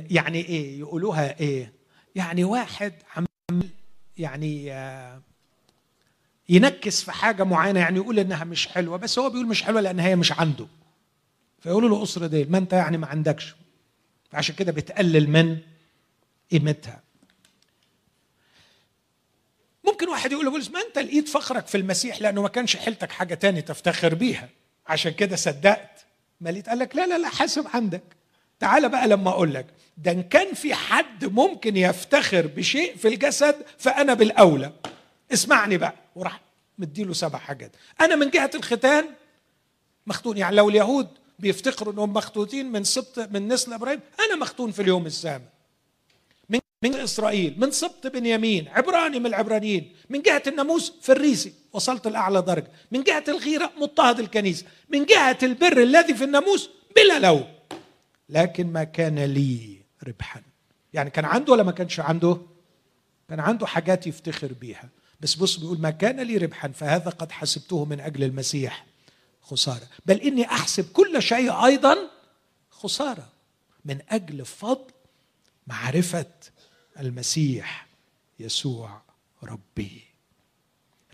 يعني 0.10 0.38
إيه؟ 0.46 0.80
يقولوها 0.80 1.40
إيه؟ 1.40 1.74
يعني 2.16 2.44
واحد 2.44 2.94
عمال 3.16 3.70
يعني 4.20 4.74
آه 4.74 5.22
ينكس 6.50 7.04
في 7.04 7.12
حاجة 7.12 7.44
معينة 7.44 7.80
يعني 7.80 7.96
يقول 7.98 8.20
إنها 8.20 8.44
مش 8.44 8.68
حلوة 8.68 8.98
بس 8.98 9.20
هو 9.20 9.30
بيقول 9.30 9.48
مش 9.48 9.64
حلوة 9.64 9.82
لأن 9.82 10.00
هي 10.00 10.16
مش 10.16 10.32
عنده. 10.32 10.68
فيقولوا 11.60 11.90
له 11.90 12.02
قصر 12.02 12.28
ديل 12.28 12.52
ما 12.52 12.58
أنت 12.58 12.74
يعني 12.74 12.98
ما 12.98 13.08
عندكش. 13.08 13.56
عشان 14.34 14.56
كده 14.56 14.72
بتقلل 14.72 15.30
من 15.30 15.58
قيمتها. 16.52 17.04
ممكن 19.84 20.10
واحد 20.10 20.32
يقول 20.32 20.46
لبولس 20.46 20.72
ما 20.72 20.80
أنت 20.82 21.00
لقيت 21.00 21.28
فخرك 21.30 21.68
في 21.68 21.78
المسيح 21.78 22.22
لأنه 22.22 22.42
ما 22.42 22.48
كانش 22.48 22.76
حيلتك 22.78 23.12
حاجة 23.12 23.34
تاني 23.34 23.62
تفتخر 23.62 24.16
بيها. 24.16 24.50
عشان 24.88 25.12
كده 25.12 25.36
صدقت. 25.36 26.06
ما 26.42 26.50
لقيت 26.50 26.70
قال 26.70 26.80
لك 26.80 26.96
لا 26.96 27.08
لا 27.08 27.18
لا 27.18 27.30
حاسب 27.30 27.66
عندك. 27.74 28.04
تعال 28.60 28.90
بقى 28.90 29.08
لما 29.08 29.30
أقول 29.30 29.54
لك 29.54 29.66
ده 29.98 30.12
إن 30.12 30.24
كان 30.24 30.54
في 30.54 30.74
حد 30.74 31.26
ممكن 31.26 31.78
يفتخر 31.78 32.48
بشيء 32.48 32.96
في 32.96 33.08
الجسد 33.08 33.56
فأنا 33.78 34.14
بالأولى. 34.14 34.72
اسمعني 35.34 35.78
بقى. 35.78 35.94
وراح 36.16 36.42
مديله 36.78 37.14
سبع 37.14 37.40
حاجات. 37.40 37.72
أنا 38.02 38.16
من 38.16 38.30
جهة 38.30 38.52
الختان 38.56 39.06
مختون. 40.08 40.38
يعني 40.38 40.56
لو 40.56 40.70
اليهود 40.70 41.08
بيفتخروا 41.40 41.94
إنهم 41.94 42.14
مختوتين 42.14 42.72
من 42.72 42.84
سبط 42.84 43.20
من 43.20 43.48
نسل 43.48 43.74
إبراهيم 43.74 44.00
أنا 44.20 44.36
مختون 44.36 44.72
في 44.72 44.82
اليوم 44.82 45.06
السابع 45.06 45.46
من 46.50 46.60
من 46.84 46.96
إسرائيل 46.96 47.56
من 47.58 47.72
سبط 47.72 48.08
بنيامين 48.08 48.68
عبراني 48.68 49.20
من 49.20 49.26
العبرانيين. 49.26 49.96
من 50.10 50.22
جهة 50.22 50.44
الناموس 50.48 50.94
فريسي 51.02 51.54
وصلت 51.74 52.08
لأعلى 52.08 52.42
درجة. 52.42 52.72
من 52.92 53.04
جهة 53.04 53.24
الغيرة 53.28 53.72
مضطهد 53.78 54.20
الكنيسة. 54.20 54.66
من 54.90 55.06
جهة 55.06 55.38
البر 55.44 55.84
الذي 55.84 56.14
في 56.14 56.24
الناموس 56.24 56.70
بلا 56.96 57.20
لوم. 57.20 57.59
لكن 58.30 58.74
ما 58.74 58.84
كان 58.84 59.20
لي 59.20 59.78
ربحا. 60.08 60.42
يعني 60.94 61.10
كان 61.10 61.26
عنده 61.26 61.54
ولا 61.54 61.64
ما 61.64 61.72
كانش 61.72 62.00
عنده؟ 62.00 62.38
كان 63.30 63.40
عنده 63.40 63.68
حاجات 63.68 64.08
يفتخر 64.08 64.54
بيها. 64.54 64.90
بس 65.22 65.36
بص 65.36 65.58
بيقول 65.58 65.82
ما 65.82 65.90
كان 65.90 66.20
لي 66.20 66.38
ربحا 66.38 66.68
فهذا 66.68 67.10
قد 67.10 67.32
حسبته 67.32 67.86
من 67.86 68.00
أجل 68.00 68.24
المسيح 68.24 68.86
خسارة. 69.42 69.88
بل 70.06 70.22
إني 70.22 70.46
أحسب 70.46 70.92
كل 70.92 71.22
شيء 71.22 71.66
أيضا 71.66 71.98
خسارة 72.70 73.30
من 73.86 74.00
أجل 74.10 74.46
فضل 74.46 74.92
معرفة 75.68 76.26
المسيح 77.00 77.88
يسوع 78.40 79.02
ربي. 79.44 80.02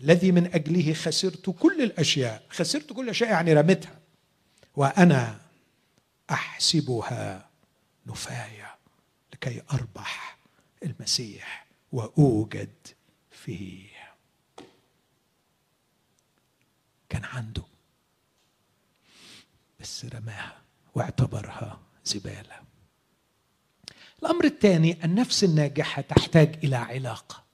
الذي 0.00 0.32
من 0.32 0.54
أجله 0.54 0.92
خسرت 0.92 1.50
كل 1.50 1.82
الأشياء. 1.82 2.42
خسرت 2.50 2.92
كل 2.92 3.14
شيء 3.14 3.28
يعني 3.28 3.52
رمتها 3.52 3.98
وأنا 4.76 5.45
أحسبها 6.30 7.50
نفايه 8.06 8.76
لكي 9.32 9.62
أربح 9.72 10.38
المسيح 10.82 11.66
وأوجد 11.92 12.74
فيه. 13.30 13.88
كان 17.08 17.24
عنده. 17.24 17.62
بس 19.80 20.04
رماها 20.04 20.60
واعتبرها 20.94 21.80
زبالة. 22.04 22.60
الأمر 24.22 24.44
الثاني 24.44 25.04
النفس 25.04 25.44
الناجحة 25.44 26.02
تحتاج 26.02 26.64
إلى 26.64 26.76
علاقة. 26.76 27.44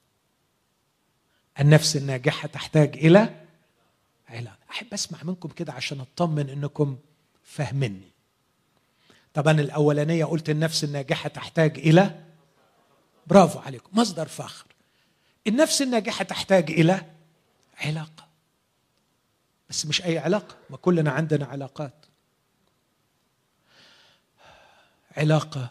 النفس 1.61 1.97
الناجحة 1.97 2.49
تحتاج 2.49 2.97
إلى 2.97 3.45
علاقة. 4.29 4.59
أحب 4.71 4.93
أسمع 4.93 5.23
منكم 5.23 5.49
كده 5.49 5.73
عشان 5.73 6.01
أطمن 6.01 6.51
إنكم 6.51 6.99
فاهميني 7.45 8.12
طبعا 9.35 9.61
الأولانية 9.61 10.25
قلت 10.25 10.51
النفس 10.51 10.85
الناجحة 10.85 11.29
تحتاج 11.29 11.79
إلى 11.79 12.25
برافو 13.27 13.59
عليكم 13.59 13.99
مصدر 14.01 14.29
فخر. 14.29 14.67
النفس 15.47 15.83
الناجحة 15.83 16.25
تحتاج 16.25 16.71
إلى 16.71 17.07
علاقة. 17.79 18.27
بس 19.71 19.87
مش 19.87 20.05
أي 20.05 20.19
علاقة 20.19 20.57
ما 20.71 20.77
كلنا 20.77 21.11
عندنا 21.11 21.47
علاقات. 21.47 22.07
علاقة 25.17 25.71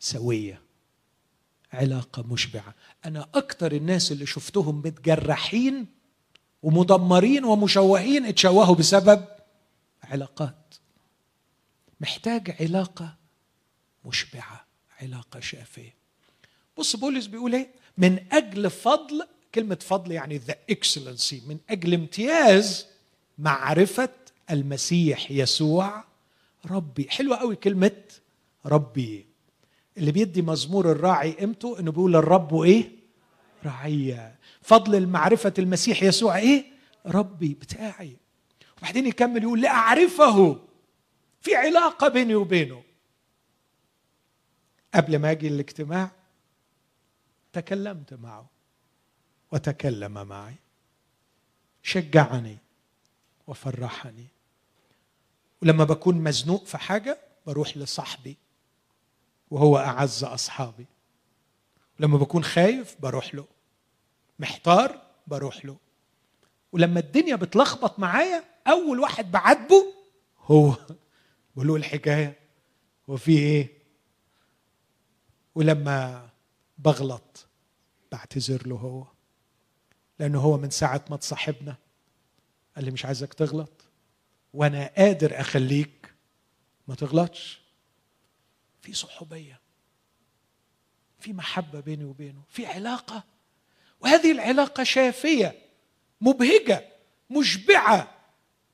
سوية 0.00 0.60
علاقة 1.72 2.22
مشبعة. 2.22 2.74
أنا 3.04 3.28
أكتر 3.34 3.72
الناس 3.72 4.12
اللي 4.12 4.26
شفتهم 4.26 4.78
متجرحين 4.78 5.86
ومدمرين 6.62 7.44
ومشوهين 7.44 8.26
اتشوهوا 8.26 8.74
بسبب 8.74 9.24
علاقات. 10.04 10.74
محتاج 12.02 12.56
علاقة 12.60 13.14
مشبعة 14.04 14.66
علاقة 15.02 15.40
شافية. 15.40 15.94
بص 16.78 16.96
بولس 16.96 17.26
بيقول 17.26 17.54
إيه؟ 17.54 17.68
من 17.98 18.24
أجل 18.32 18.70
فضل 18.70 19.26
كلمة 19.54 19.78
فضل 19.80 20.12
يعني 20.12 20.38
the 20.38 20.56
excellency 20.70 21.42
من 21.46 21.58
أجل 21.70 21.94
امتياز 21.94 22.86
معرفة 23.38 24.08
المسيح 24.50 25.30
يسوع 25.30 26.04
ربي. 26.66 27.06
حلوة 27.10 27.36
قوي 27.36 27.56
كلمة 27.56 28.02
ربي. 28.66 29.26
اللي 29.98 30.12
بيدي 30.12 30.42
مزمور 30.42 30.92
الراعي 30.92 31.32
قيمته 31.32 31.78
إنه 31.80 31.90
بيقول 31.90 32.16
الرب 32.16 32.60
إيه؟ 32.60 32.90
رعية 33.64 34.38
فضل 34.62 34.94
المعرفة 34.94 35.52
المسيح 35.58 36.02
يسوع 36.02 36.38
إيه؟ 36.38 36.64
ربي 37.06 37.54
بتاعي. 37.54 38.16
وبعدين 38.78 39.06
يكمل 39.06 39.42
يقول 39.42 39.60
لأعرفه 39.60 40.60
في 41.42 41.56
علاقة 41.56 42.08
بيني 42.08 42.34
وبينه. 42.34 42.82
قبل 44.94 45.18
ما 45.18 45.30
أجي 45.30 45.48
الاجتماع 45.48 46.10
تكلمت 47.52 48.14
معه 48.14 48.46
وتكلم 49.52 50.12
معي. 50.12 50.54
شجعني 51.82 52.58
وفرحني. 53.46 54.26
ولما 55.62 55.84
بكون 55.84 56.14
مزنوق 56.14 56.64
في 56.64 56.78
حاجة 56.78 57.18
بروح 57.46 57.76
لصاحبي 57.76 58.36
وهو 59.50 59.78
أعز 59.78 60.24
أصحابي. 60.24 60.86
لما 62.00 62.18
بكون 62.18 62.44
خايف 62.44 62.96
بروح 63.00 63.34
له. 63.34 63.46
محتار 64.38 65.02
بروح 65.26 65.64
له. 65.64 65.76
ولما 66.72 67.00
الدنيا 67.00 67.36
بتلخبط 67.36 67.98
معايا 67.98 68.44
أول 68.66 69.00
واحد 69.00 69.30
بعاتبه 69.30 69.94
هو. 70.38 70.74
بقول 71.54 71.66
له 71.66 71.76
الحكاية 71.76 72.38
وفي 73.08 73.38
إيه؟ 73.38 73.68
ولما 75.54 76.28
بغلط 76.78 77.46
بعتذر 78.12 78.66
له 78.66 78.76
هو. 78.76 79.06
لأنه 80.18 80.40
هو 80.40 80.58
من 80.58 80.70
ساعة 80.70 81.04
ما 81.10 81.16
تصاحبنا 81.16 81.76
قال 82.76 82.84
لي 82.84 82.90
مش 82.90 83.04
عايزك 83.04 83.34
تغلط. 83.34 83.84
وأنا 84.52 84.90
قادر 84.96 85.40
أخليك 85.40 86.14
ما 86.88 86.94
تغلطش. 86.94 87.62
في 88.82 88.92
صحوبية 88.92 89.60
في 91.18 91.32
محبة 91.32 91.80
بيني 91.80 92.04
وبينه 92.04 92.42
في 92.48 92.66
علاقة. 92.66 93.24
وهذه 94.00 94.32
العلاقة 94.32 94.84
شافية 94.84 95.58
مبهجة 96.20 96.88
مشبعة 97.30 98.14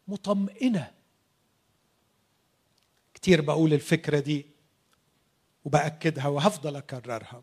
مطمئنة. 0.09 0.98
كتير 3.19 3.41
بقول 3.41 3.73
الفكرة 3.73 4.19
دي 4.19 4.47
وبأكدها 5.65 6.27
وهفضل 6.29 6.77
أكررها. 6.77 7.43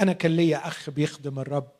أنا 0.00 0.12
كان 0.12 0.36
ليا 0.36 0.68
أخ 0.68 0.90
بيخدم 0.90 1.38
الرب 1.38 1.72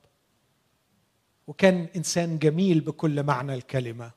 وكان 1.47 1.89
إنسان 1.97 2.39
جميل 2.39 2.81
بكل 2.81 3.23
معنى 3.23 3.55
الكلمة 3.55 4.11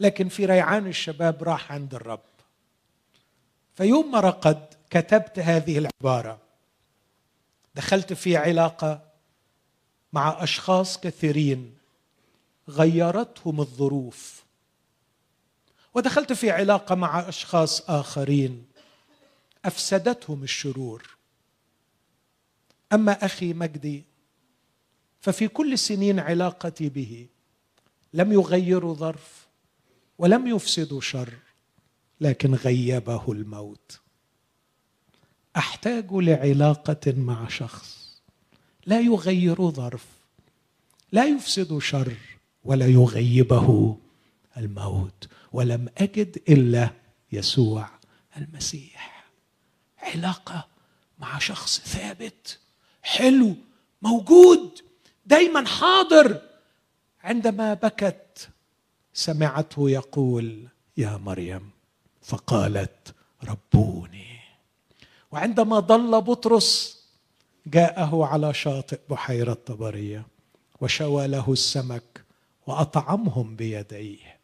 لكن 0.00 0.28
في 0.28 0.46
ريعان 0.46 0.86
الشباب 0.86 1.42
راح 1.42 1.72
عند 1.72 1.94
الرب. 1.94 2.20
فيوم 3.74 4.12
ما 4.12 4.20
رقد 4.20 4.74
كتبت 4.90 5.38
هذه 5.38 5.78
العبارة. 5.78 6.38
دخلت 7.74 8.12
في 8.12 8.36
علاقة 8.36 9.02
مع 10.12 10.42
أشخاص 10.42 11.00
كثيرين 11.00 11.74
غيرتهم 12.68 13.60
الظروف. 13.60 14.39
ودخلت 15.94 16.32
في 16.32 16.50
علاقة 16.50 16.94
مع 16.94 17.28
أشخاص 17.28 17.90
آخرين. 17.90 18.66
أفسدتهم 19.64 20.42
الشرور. 20.42 21.16
أما 22.92 23.24
أخي 23.24 23.52
مجدي 23.52 24.04
ففي 25.20 25.48
كل 25.48 25.78
سنين 25.78 26.18
علاقتي 26.18 26.88
به 26.88 27.26
لم 28.14 28.32
يغيروا 28.32 28.94
ظرف 28.94 29.46
ولم 30.18 30.46
يفسدوا 30.46 31.00
شر 31.00 31.34
لكن 32.20 32.54
غيبه 32.54 33.32
الموت. 33.32 34.00
أحتاج 35.56 36.12
لعلاقة 36.12 37.12
مع 37.12 37.48
شخص 37.48 38.20
لا 38.86 39.00
يغير 39.00 39.70
ظرف 39.70 40.06
لا 41.12 41.24
يفسد 41.24 41.78
شر 41.78 42.16
ولا 42.64 42.86
يغيبه 42.86 43.96
الموت. 44.56 45.28
ولم 45.52 45.88
أجد 45.98 46.42
إلا 46.48 46.90
يسوع 47.32 47.88
المسيح. 48.36 49.30
علاقة 49.98 50.66
مع 51.18 51.38
شخص 51.38 51.80
ثابت 51.80 52.58
حلو 53.02 53.56
موجود 54.02 54.80
دايما 55.26 55.66
حاضر. 55.66 56.42
عندما 57.22 57.74
بكت 57.74 58.48
سمعته 59.14 59.90
يقول 59.90 60.68
يا 60.96 61.16
مريم 61.16 61.70
فقالت 62.22 63.14
ربوني. 63.44 64.40
وعندما 65.32 65.80
ضل 65.80 66.20
بطرس 66.20 67.00
جاءه 67.66 68.24
على 68.24 68.54
شاطئ 68.54 69.00
بحيرة 69.10 69.52
طبرية 69.52 70.26
وشوى 70.80 71.26
له 71.26 71.52
السمك 71.52 72.24
وأطعمهم 72.66 73.56
بيديه. 73.56 74.39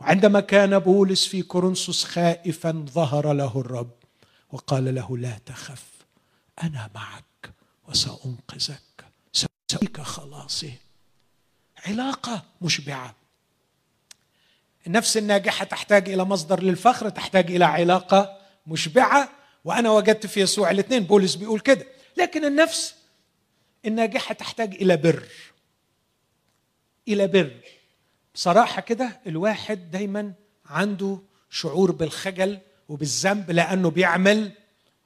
وعندما 0.00 0.40
كان 0.40 0.78
بولس 0.78 1.26
في 1.26 1.42
كورنثوس 1.42 2.04
خائفا 2.04 2.84
ظهر 2.90 3.32
له 3.32 3.60
الرب 3.60 3.94
وقال 4.52 4.94
له 4.94 5.18
لا 5.18 5.38
تخف 5.46 5.84
أنا 6.62 6.90
معك 6.94 7.52
وسأنقذك 7.88 9.04
سأريك 9.32 10.00
خلاصي 10.00 10.72
علاقة 11.86 12.44
مشبعة. 12.62 13.14
النفس 14.86 15.16
الناجحة 15.16 15.64
تحتاج 15.64 16.08
إلى 16.08 16.24
مصدر 16.24 16.62
للفخر 16.62 17.08
تحتاج 17.08 17.50
إلى 17.50 17.64
علاقة 17.64 18.38
مشبعة 18.66 19.30
وأنا 19.64 19.90
وجدت 19.90 20.26
في 20.26 20.40
يسوع 20.40 20.70
الاثنين. 20.70 21.04
بولس 21.04 21.34
بيقول 21.34 21.60
كده. 21.60 21.86
لكن 22.16 22.44
النفس 22.44 22.94
الناجحة 23.86 24.34
تحتاج 24.34 24.74
إلى 24.74 24.96
بر 24.96 25.28
إلى 27.08 27.26
بر. 27.26 27.60
بصراحة 28.36 28.80
كده 28.80 29.20
الواحد 29.26 29.90
دايما 29.90 30.32
عنده 30.66 31.18
شعور 31.50 31.92
بالخجل 31.92 32.58
وبالذنب 32.88 33.50
لأنه 33.50 33.90
بيعمل 33.90 34.52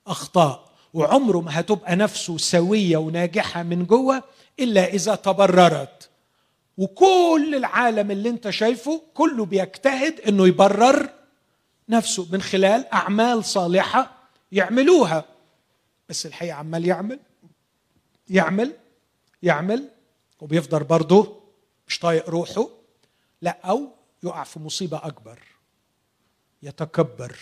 أخطاء 0.06 0.70
وعمره 0.94 1.40
ما 1.40 1.60
هتبقى 1.60 1.96
نفسه 1.96 2.38
سوية 2.38 2.96
وناجحة 2.96 3.62
من 3.62 3.84
جوه 3.86 4.22
إلا 4.60 4.84
إذا 4.94 5.14
تبررت. 5.14 6.08
وكل 6.78 7.54
العالم 7.56 8.10
اللي 8.10 8.28
أنت 8.28 8.50
شايفه 8.50 9.02
كله 9.14 9.44
بيجتهد 9.44 10.20
إنه 10.20 10.48
يبرر 10.48 11.08
نفسه 11.88 12.26
من 12.32 12.42
خلال 12.42 12.86
أعمال 12.92 13.44
صالحة 13.44 14.18
يعملوها. 14.52 15.24
بس 16.08 16.26
الحقيقة 16.26 16.54
عمال 16.54 16.86
يعمل 16.86 17.18
يعمل 18.28 18.72
يعمل 19.42 19.88
وبيفضل 20.40 20.84
برضه 20.84 21.40
مش 21.88 21.98
طايق 21.98 22.28
روحه. 22.30 22.79
لا 23.42 23.58
أو 23.64 23.88
يقع 24.22 24.44
في 24.44 24.58
مصيبة 24.60 24.96
أكبر 24.96 25.38
يتكبر 26.62 27.36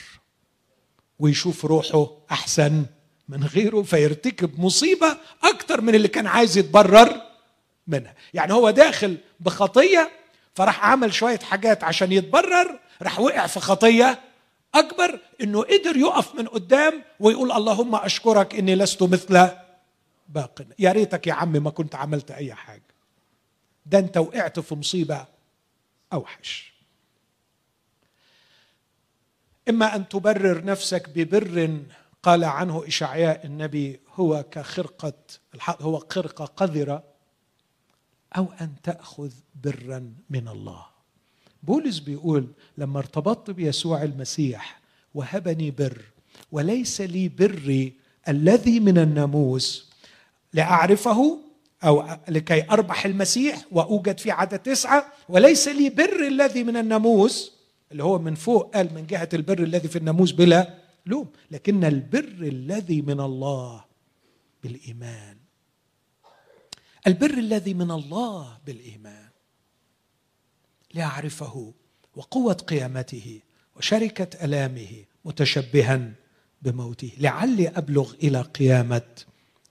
ويشوف 1.19 1.65
روحه 1.65 2.11
أحسن 2.31 2.87
من 3.29 3.45
غيره 3.45 3.83
فيرتكب 3.83 4.61
مصيبة 4.61 5.17
أكتر 5.45 5.81
من 5.81 5.95
اللي 5.95 6.09
كان 6.09 6.27
عايز 6.27 6.59
يتبرر 6.59 7.23
منها. 7.87 8.15
يعني 8.35 8.53
هو 8.53 8.71
داخل 8.71 9.19
بخطية 9.41 10.11
فراح 10.55 10.85
عمل 10.85 11.15
شوية 11.15 11.39
حاجات 11.39 11.85
عشان 11.85 12.13
يتبرر 12.13 12.81
راح 13.03 13.21
وقع 13.21 13.47
في 13.47 13.61
خطية 13.61 14.21
أكبر 14.75 15.21
إنه 15.41 15.63
قدر 15.63 15.97
يقف 15.97 16.35
من 16.35 16.49
قدام 16.49 17.03
ويقول 17.21 17.53
اللهم 17.53 17.95
أشكرك 17.95 18.55
إني 18.55 18.75
لست 18.77 19.03
مثل 19.03 19.49
باق. 20.29 20.63
يا 20.79 20.93
ريتك 20.93 21.27
يا 21.27 21.33
عمي 21.33 21.59
ما 21.59 21.71
كنت 21.71 21.95
عملت 21.95 22.31
أي 22.31 22.55
حاجة. 22.55 22.83
ده 23.87 23.99
أنت 23.99 24.17
وقعت 24.17 24.61
في 24.61 24.75
مصيبة 24.75 25.27
أوحش. 26.13 26.73
إما 29.69 29.97
أن 29.97 30.09
تبرر 30.09 30.65
نفسك 30.65 31.09
ببر 31.09 31.81
قال 32.23 32.45
عنه 32.45 32.87
إشعياء 32.87 33.47
النبي 33.47 34.01
هو 34.15 34.45
كخرقة 34.51 35.13
هو 35.69 35.99
خرقة 35.99 36.45
قذرة 36.45 37.05
أو 38.37 38.47
أن 38.61 38.73
تأخذ 38.83 39.33
برا 39.65 40.13
من 40.31 40.49
الله. 40.49 40.87
بولس 41.63 41.99
بيقول 41.99 42.47
لما 42.79 42.99
ارتبطت 42.99 43.51
بيسوع 43.51 44.03
المسيح 44.03 44.81
وهبني 45.15 45.71
بر 45.71 46.03
وليس 46.53 47.01
لي 47.01 47.29
بري 47.29 47.93
الذي 48.29 48.81
من 48.81 48.99
الناموس 48.99 49.91
لأعرفه 50.53 51.39
أو 51.85 52.19
لكي 52.29 52.71
أربح 52.71 53.05
المسيح 53.05 53.65
وأوجد 53.73 54.19
في 54.19 54.31
عدد 54.31 54.59
تسعة 54.59 55.13
وليس 55.29 55.69
لي 55.69 55.91
بر 55.91 56.27
الذي 56.27 56.65
من 56.65 56.77
الناموس 56.77 57.53
اللي 57.93 58.05
هو 58.05 58.19
من 58.19 58.35
فوق 58.35 58.75
قال 58.75 58.95
من 58.95 59.07
جهة 59.07 59.29
البر 59.35 59.63
الذي 59.63 59.89
في 59.89 59.99
الناموس 59.99 60.33
بلا 60.33 60.75
لوم 61.07 61.29
لكن 61.51 61.85
البر 61.85 62.37
الذي 62.43 63.03
من 63.03 63.21
الله 63.21 63.85
بالإيمان. 64.63 65.37
البر 67.07 67.39
الذي 67.39 67.75
من 67.75 67.91
الله 67.91 68.59
بالإيمان. 68.67 69.29
لأعرفه 70.95 71.73
وقوة 72.17 72.53
قيامته 72.53 73.41
وشركة 73.77 74.45
ألامه 74.45 75.05
متشبها 75.25 76.13
بموته. 76.63 77.13
لعلي 77.19 77.69
أبلغ 77.69 78.15
إلى 78.23 78.41
قيامة 78.41 79.03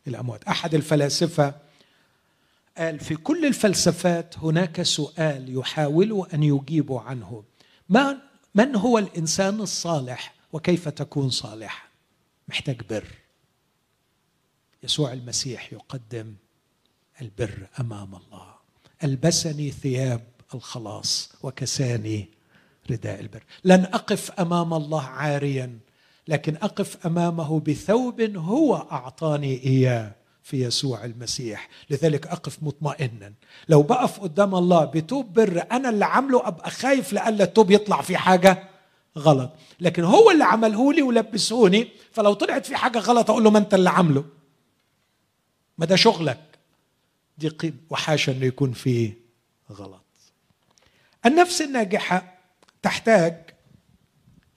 الأموات. 0.07 0.43
أحد 0.43 0.75
الفلاسفة 0.75 1.66
قال 2.77 2.99
في 2.99 3.15
كل 3.15 3.45
الفلسفات 3.45 4.37
هناك 4.37 4.81
سؤال 4.81 5.57
يحاول 5.57 6.27
أن 6.33 6.43
يجيب 6.43 6.93
عنه. 6.93 7.43
من 7.89 8.17
من 8.55 8.75
هو 8.75 8.97
الإنسان 8.97 9.61
الصالح 9.61 10.33
وكيف 10.53 10.89
تكون 10.89 11.29
صالح 11.29 11.89
محتاج 12.47 12.81
بر. 12.89 13.05
يسوع 14.83 15.13
المسيح 15.13 15.73
يقدم 15.73 16.35
البر 17.21 17.67
أمام 17.79 18.15
الله. 18.15 18.55
ألبسني 19.03 19.71
ثياب 19.71 20.23
الخلاص 20.53 21.31
وكساني 21.43 22.29
رداء 22.91 23.19
البر. 23.19 23.43
لن 23.63 23.83
أقف 23.83 24.31
أمام 24.31 24.73
الله 24.73 25.03
عاريا 25.03 25.79
لكن 26.27 26.55
أقف 26.55 27.05
أمامه 27.05 27.59
بثوب 27.59 28.21
هو 28.21 28.75
أعطاني 28.75 29.63
إياه. 29.63 30.15
في 30.47 30.63
يسوع 30.63 31.05
المسيح. 31.05 31.69
لذلك 31.89 32.27
أقف 32.27 32.63
مطمئنا. 32.63 33.33
لو 33.69 33.83
بقف 33.83 34.19
قدام 34.19 34.55
الله 34.55 34.85
بتوب 34.85 35.33
بر 35.33 35.65
أنا 35.71 35.89
اللي 35.89 36.05
عامله 36.05 36.47
أبقى 36.47 36.71
خايف 36.71 37.13
لألا 37.13 37.43
التوب 37.43 37.71
يطلع 37.71 38.01
في 38.01 38.17
حاجة 38.17 38.69
غلط. 39.17 39.51
لكن 39.79 40.03
هو 40.03 40.31
اللي 40.31 40.43
عمله 40.43 40.93
لي 40.93 41.01
ولبسوني 41.01 41.87
فلو 42.11 42.33
طلعت 42.33 42.65
في 42.65 42.75
حاجة 42.75 42.99
غلط 42.99 43.29
أقول 43.29 43.43
له 43.43 43.49
ما 43.49 43.59
أنت 43.59 43.73
اللي 43.73 43.89
عامله. 43.89 44.25
ما 45.77 45.85
ده 45.85 45.95
شغلك. 45.95 46.57
دي 47.37 47.47
قيم. 47.47 47.85
وحاشا 47.89 48.31
إنه 48.31 48.45
يكون 48.45 48.71
فيه 48.73 49.17
غلط. 49.71 50.05
النفس 51.25 51.61
الناجحة 51.61 52.37
تحتاج 52.81 53.49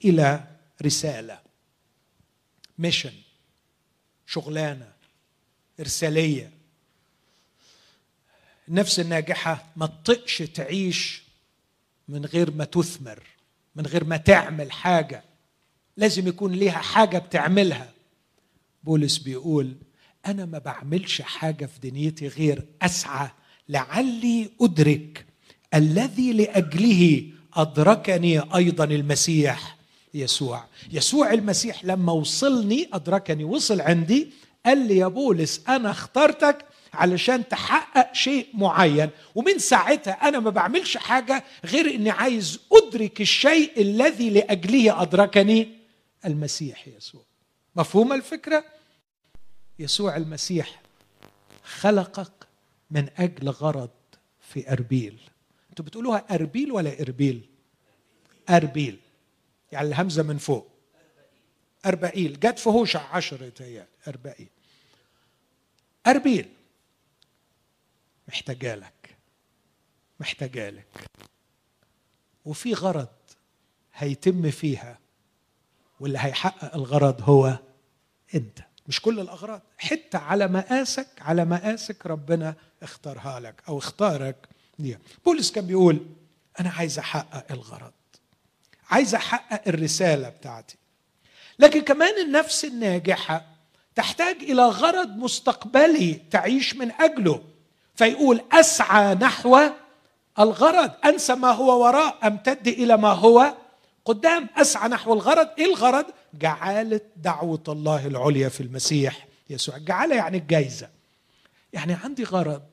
إلى 0.05 0.43
رسالة. 0.85 1.39
ميشن 2.77 3.13
شغلانة. 4.25 5.00
إرسالية. 5.81 6.51
النفس 8.69 8.99
الناجحة 8.99 9.65
ما 9.75 9.85
تطقش 9.85 10.37
تعيش 10.37 11.23
من 12.07 12.25
غير 12.25 12.51
ما 12.51 12.65
تثمر 12.65 13.23
من 13.75 13.85
غير 13.85 14.03
ما 14.03 14.17
تعمل 14.17 14.71
حاجة. 14.71 15.23
لازم 15.97 16.27
يكون 16.27 16.51
ليها 16.51 16.71
حاجة 16.79 17.17
بتعملها. 17.17 17.91
بولس 18.83 19.17
بيقول 19.17 19.75
أنا 20.25 20.45
ما 20.45 20.57
بعملش 20.57 21.21
حاجة 21.21 21.65
في 21.65 21.89
دنيتي 21.89 22.27
غير 22.27 22.65
أسعى 22.81 23.29
لعلي 23.69 24.49
أدرك 24.61 25.25
الذي 25.73 26.33
لأجله 26.33 27.23
أدركني 27.53 28.55
أيضا 28.55 28.83
المسيح 28.83 29.77
يسوع. 30.13 30.65
يسوع 30.91 31.33
المسيح 31.33 31.85
لما 31.85 32.11
وصلني 32.11 32.89
أدركني 32.93 33.43
وصل 33.43 33.81
عندي 33.81 34.31
قال 34.65 34.87
لي 34.87 34.97
يا 34.97 35.07
بولس 35.07 35.61
أنا 35.69 35.91
اخترتك 35.91 36.65
علشان 36.93 37.47
تحقق 37.47 38.13
شيء 38.13 38.47
معين 38.53 39.09
ومن 39.35 39.59
ساعتها 39.59 40.27
أنا 40.27 40.39
ما 40.39 40.49
بعملش 40.49 40.97
حاجة 40.97 41.43
غير 41.65 41.95
إني 41.95 42.09
عايز 42.09 42.59
أدرك 42.71 43.21
الشيء 43.21 43.81
الذي 43.81 44.29
لأجله 44.29 45.01
أدركني 45.01 45.77
المسيح 46.25 46.87
يسوع. 46.87 47.21
مفهوم 47.75 48.13
الفكرة؟ 48.13 48.65
يسوع 49.79 50.17
المسيح 50.17 50.81
خلقك 51.63 52.47
من 52.91 53.09
أجل 53.17 53.49
غرض 53.49 53.89
في 54.41 54.71
أربيل. 54.71 55.19
أنتوا 55.69 55.85
بتقولوها 55.85 56.25
أربيل 56.31 56.71
ولا 56.71 57.01
إربيل؟ 57.01 57.49
أربيل. 58.49 58.99
يعني 59.71 59.87
الهمزة 59.87 60.23
من 60.23 60.37
فوق. 60.37 60.70
أربعيل 61.85 62.39
جت 62.39 62.59
في 62.59 62.69
هوشع 62.69 63.15
عشرة 63.15 63.51
هي 63.59 63.85
أربعيل 64.07 64.47
أربيل 66.07 66.49
محتاجالك 68.27 69.15
محتاجالك 70.19 70.87
وفي 72.45 72.73
غرض 72.73 73.07
هيتم 73.93 74.51
فيها 74.51 74.99
واللي 75.99 76.19
هيحقق 76.21 76.75
الغرض 76.75 77.29
هو 77.29 77.59
أنت. 78.35 78.59
مش 78.87 79.01
كل 79.01 79.19
الأغراض. 79.19 79.61
حتة 79.77 80.19
على 80.19 80.47
مقاسك 80.47 81.07
على 81.21 81.45
مقاسك 81.45 82.05
ربنا 82.05 82.55
اختارها 82.83 83.39
لك 83.39 83.63
أو 83.67 83.77
اختارك 83.77 84.35
دي 84.79 84.97
بولس 85.25 85.51
كان 85.51 85.67
بيقول 85.67 86.05
أنا 86.59 86.69
عايز 86.69 86.99
أحقق 86.99 87.51
الغرض. 87.51 87.93
عايز 88.89 89.15
أحقق 89.15 89.67
الرسالة 89.67 90.29
بتاعتي. 90.29 90.77
لكن 91.59 91.81
كمان 91.81 92.25
النفس 92.25 92.65
الناجحة 92.65 93.45
تحتاج 93.95 94.35
إلى 94.35 94.65
غرض 94.65 95.17
مستقبلي 95.17 96.13
تعيش 96.31 96.75
من 96.75 96.91
أجله. 96.91 97.43
فيقول 97.95 98.41
أسعى 98.51 99.15
نحو 99.15 99.59
الغرض. 100.39 100.91
أنسى 101.05 101.35
ما 101.35 101.51
هو 101.51 101.83
وراء 101.83 102.27
امتد 102.27 102.67
إلى 102.67 102.97
ما 102.97 103.09
هو؟ 103.11 103.53
قدام 104.05 104.49
أسعى 104.57 104.89
نحو 104.89 105.13
الغرض. 105.13 105.47
إيه 105.59 105.65
الغرض؟ 105.65 106.05
جعالة 106.33 107.01
دعوة 107.15 107.63
الله 107.67 108.07
العليا 108.07 108.49
في 108.49 108.61
المسيح 108.61 109.27
يسوع. 109.49 109.77
جعالة 109.77 110.15
يعني 110.15 110.37
الجايزة. 110.37 110.89
يعني 111.73 111.93
عندي 111.93 112.23
غرض. 112.23 112.63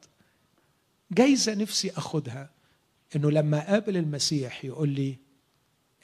جايزة 1.10 1.54
نفسي 1.54 1.92
أخدها 1.96 2.50
إنه 3.16 3.30
لما 3.30 3.70
أقابل 3.70 3.96
المسيح 3.96 4.64
يقول 4.64 4.88
لي 4.88 5.16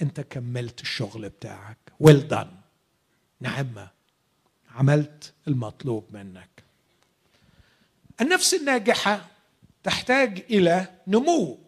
أنت 0.02 0.20
كملت 0.20 0.80
الشغل 0.80 1.28
بتاعك. 1.28 1.78
ويل 2.00 2.20
well 2.20 2.24
دان 2.24 2.63
نعمة. 3.40 3.88
عملت 4.74 5.32
المطلوب 5.48 6.04
منك. 6.10 6.48
النفس 8.20 8.54
الناجحة 8.54 9.26
تحتاج 9.82 10.44
إلى 10.50 10.88
نمو. 11.06 11.58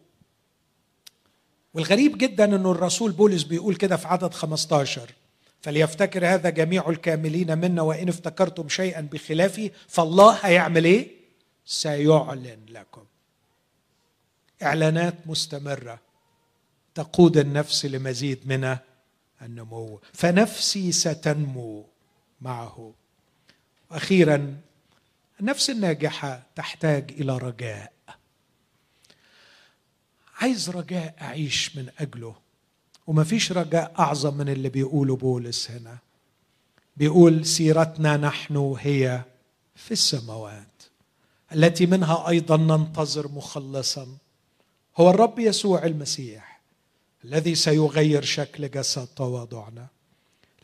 والغريب 1.73 2.17
جدا 2.17 2.55
انه 2.55 2.71
الرسول 2.71 3.11
بولس 3.11 3.43
بيقول 3.43 3.75
كده 3.75 3.97
في 3.97 4.07
عدد 4.07 4.33
15 4.33 5.11
فليفتكر 5.61 6.25
هذا 6.27 6.49
جميع 6.49 6.89
الكاملين 6.89 7.57
منا 7.57 7.81
وإن 7.81 8.09
افتكرتم 8.09 8.69
شيئا 8.69 9.01
بخلافه 9.01 9.71
فالله 9.87 10.33
هيعمل 10.33 10.85
إيه؟ 10.85 11.11
سيعلن 11.65 12.65
لكم. 12.69 13.03
إعلانات 14.63 15.15
مستمرة 15.25 15.99
تقود 16.95 17.37
النفس 17.37 17.85
لمزيد 17.85 18.39
من 18.45 18.77
النمو 19.41 19.99
فنفسي 20.13 20.91
ستنمو 20.91 21.85
معه. 22.41 22.93
وأخيرا 23.91 24.57
النفس 25.39 25.69
الناجحة 25.69 26.43
تحتاج 26.55 27.11
إلى 27.11 27.37
رجاء. 27.37 27.93
عايز 30.37 30.69
رجاء 30.69 31.15
أعيش 31.21 31.75
من 31.75 31.89
أجله. 31.99 32.35
وما 33.07 33.23
فيش 33.23 33.51
رجاء 33.51 33.93
أعظم 33.99 34.37
من 34.37 34.49
اللي 34.49 34.69
بيقوله 34.69 35.15
بولس 35.15 35.71
هنا. 35.71 35.97
بيقول 36.97 37.45
سيرتنا 37.45 38.17
نحن 38.17 38.75
هي 38.79 39.21
في 39.75 39.91
السماوات 39.91 40.83
التي 41.53 41.85
منها 41.85 42.29
أيضا 42.29 42.57
ننتظر 42.57 43.27
مخلصا. 43.27 44.17
هو 44.97 45.09
الرب 45.09 45.39
يسوع 45.39 45.85
المسيح. 45.85 46.56
الذي 47.27 47.55
سيغير 47.55 48.21
شكل 48.21 48.69
جسد 48.69 49.07
تواضعنا. 49.07 49.87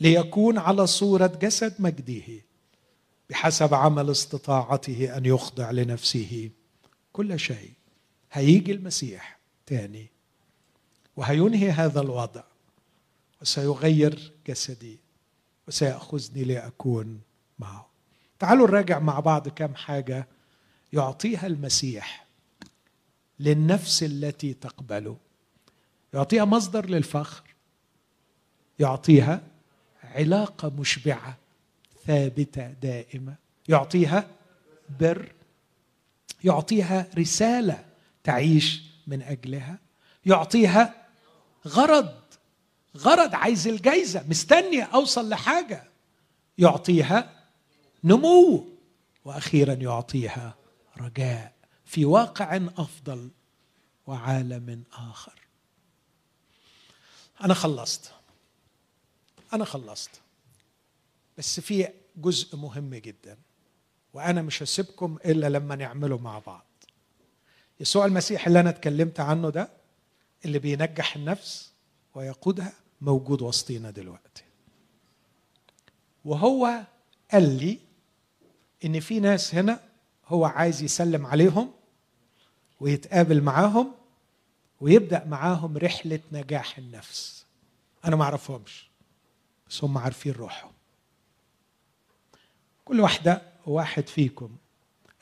ليكون 0.01 0.57
على 0.57 0.87
صورة 0.87 1.27
جسد 1.27 1.75
مجده 1.79 2.41
بحسب 3.29 3.73
عمل 3.73 4.11
استطاعته 4.11 5.17
أن 5.17 5.25
يخضع 5.25 5.71
لنفسه. 5.71 6.49
كل 7.13 7.39
شيء. 7.39 7.71
هيجي 8.31 8.71
المسيح 8.71 9.39
تاني. 9.65 10.07
وهينهي 11.15 11.71
هذا 11.71 12.01
الوضع. 12.01 12.43
وسيغير 13.41 14.31
جسدي. 14.47 14.99
وسيأخذني 15.67 16.43
لأكون 16.43 17.21
معه. 17.59 17.89
تعالوا 18.39 18.67
نراجع 18.67 18.99
مع 18.99 19.19
بعض 19.19 19.47
كم 19.47 19.75
حاجة 19.75 20.27
يعطيها 20.93 21.47
المسيح 21.47 22.25
للنفس 23.39 24.03
التي 24.03 24.53
تقبله. 24.53 25.17
يعطيها 26.13 26.45
مصدر 26.45 26.85
للفخر. 26.85 27.43
يعطيها 28.79 29.41
علاقة 30.03 30.69
مشبعة 30.69 31.37
ثابتة 32.05 32.67
دائمة. 32.67 33.35
يعطيها 33.69 34.27
بر. 34.99 35.31
يعطيها 36.43 37.07
رسالة 37.17 37.85
تعيش 38.23 38.81
من 39.07 39.21
أجلها. 39.21 39.79
يعطيها 40.25 41.07
غرض. 41.67 42.13
غرض 42.97 43.35
عايز 43.35 43.67
الجايزة 43.67 44.23
مستني 44.27 44.83
أوصل 44.83 45.29
لحاجة. 45.29 45.83
يعطيها 46.57 47.43
نمو. 48.03 48.65
وأخيرا 49.25 49.73
يعطيها 49.73 50.55
رجاء 50.97 51.53
في 51.85 52.05
واقع 52.05 52.55
أفضل 52.77 53.29
وعالم 54.07 54.83
آخر. 54.93 55.42
أنا 57.43 57.53
خلصت. 57.53 58.11
أنا 59.53 59.65
خلصت. 59.65 60.09
بس 61.37 61.59
في 61.59 61.87
جزء 62.17 62.57
مهم 62.57 62.95
جدا 62.95 63.37
وأنا 64.13 64.41
مش 64.41 64.63
هسيبكم 64.63 65.17
إلا 65.25 65.49
لما 65.49 65.75
نعمله 65.75 66.17
مع 66.17 66.39
بعض. 66.39 66.65
يسوع 67.79 68.05
المسيح 68.05 68.47
اللي 68.47 68.59
أنا 68.59 68.69
اتكلمت 68.69 69.19
عنه 69.19 69.49
ده 69.49 69.69
اللي 70.45 70.59
بينجح 70.59 71.15
النفس 71.15 71.71
ويقودها 72.15 72.73
موجود 73.01 73.41
وسطينا 73.41 73.91
دلوقتي. 73.91 74.43
وهو 76.25 76.83
قال 77.31 77.57
لي 77.57 77.79
إن 78.85 78.99
في 78.99 79.19
ناس 79.19 79.55
هنا 79.55 79.79
هو 80.27 80.45
عايز 80.45 80.81
يسلم 80.81 81.25
عليهم 81.25 81.71
ويتقابل 82.79 83.41
معاهم 83.41 83.91
ويبدأ 84.81 85.25
معاهم 85.25 85.77
رحلة 85.77 86.19
نجاح 86.31 86.77
النفس. 86.77 87.45
أنا 88.05 88.15
ما 88.15 88.23
أعرفهمش 88.23 88.87
بس 89.69 89.83
هم 89.83 89.97
عارفين 89.97 90.31
روحهم. 90.31 90.71
كل 92.85 92.99
واحدة 92.99 93.41
وواحد 93.65 94.07
فيكم 94.07 94.55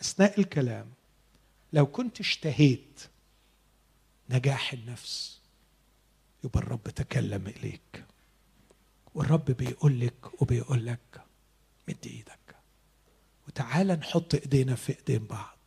أثناء 0.02 0.40
الكلام 0.40 0.92
لو 1.74 1.86
كنت 1.86 2.20
اشتهيت 2.20 3.02
نجاح 4.30 4.74
النفس 4.74 5.42
يبقى 6.44 6.60
الرب 6.60 6.84
تكلم 6.84 7.48
إليك. 7.48 8.06
والرب 9.16 9.46
بيقول 9.46 10.00
لك 10.00 10.42
وبيقول 10.42 10.86
لك 10.86 11.22
مد 11.88 12.06
إيدك. 12.06 12.56
وتعال 13.48 13.88
نحط 13.88 14.36
إيدينا 14.36 14.76
في 14.76 14.98
إيدين 15.00 15.26
بعض. 15.26 15.58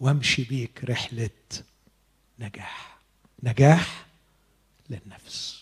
وامشي 0.00 0.44
بيك 0.44 0.84
رحلة 0.84 1.30
نجاح. 2.40 2.98
نجاح 3.42 4.06
للنفس. 4.90 5.60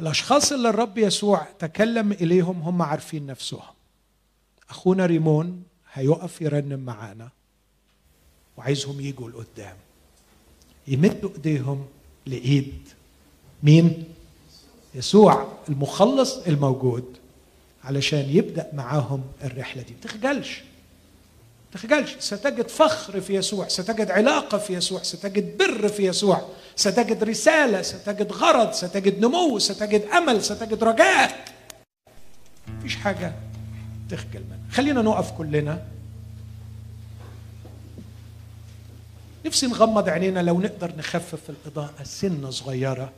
الأشخاص 0.00 0.52
اللي 0.52 0.68
الرب 0.68 0.98
يسوع 0.98 1.46
تكلم 1.58 2.12
إليهم 2.12 2.62
هم 2.62 2.82
عارفين 2.82 3.26
نفسهم. 3.26 3.74
أخونا 4.70 5.06
ريمون 5.06 5.62
هيقف 5.92 6.40
يرنم 6.40 6.80
معانا 6.80 7.28
وعايزهم 8.56 9.00
يجوا 9.00 9.30
لقدام. 9.30 9.76
يمدوا 10.86 11.30
إيديهم 11.34 11.86
لإيد 12.26 12.88
مين؟ 13.62 14.04
يسوع 14.94 15.58
المخلص 15.68 16.36
الموجود 16.36 17.16
علشان 17.84 18.30
يبدأ 18.30 18.70
معاهم 18.72 19.24
الرحلة 19.44 19.82
دي. 19.82 19.92
ما 19.92 20.00
تخجلش. 20.00 20.62
تخجلش. 21.72 22.16
ستجد 22.18 22.68
فخر 22.68 23.20
في 23.20 23.34
يسوع 23.34 23.68
ستجد 23.68 24.10
علاقة 24.10 24.58
في 24.58 24.74
يسوع 24.74 25.02
ستجد 25.02 25.58
بر 25.58 25.88
في 25.88 26.06
يسوع 26.06 26.48
ستجد 26.76 27.24
رسالة 27.24 27.82
ستجد 27.82 28.32
غرض 28.32 28.72
ستجد 28.72 29.18
نمو 29.18 29.58
ستجد 29.58 30.02
أمل 30.02 30.44
ستجد 30.44 30.84
رجاء. 30.84 31.44
مفيش 32.68 32.96
حاجة 32.96 33.32
تخجل 34.10 34.40
منها. 34.40 34.72
خلينا 34.72 35.02
نقف 35.02 35.30
كلنا. 35.30 35.86
نفسي 39.46 39.66
نغمض 39.66 40.08
عينينا 40.08 40.40
لو 40.40 40.60
نقدر 40.60 40.96
نخفف 40.96 41.50
الإضاءة 41.50 42.02
سنة 42.04 42.50
صغيرة 42.50 43.12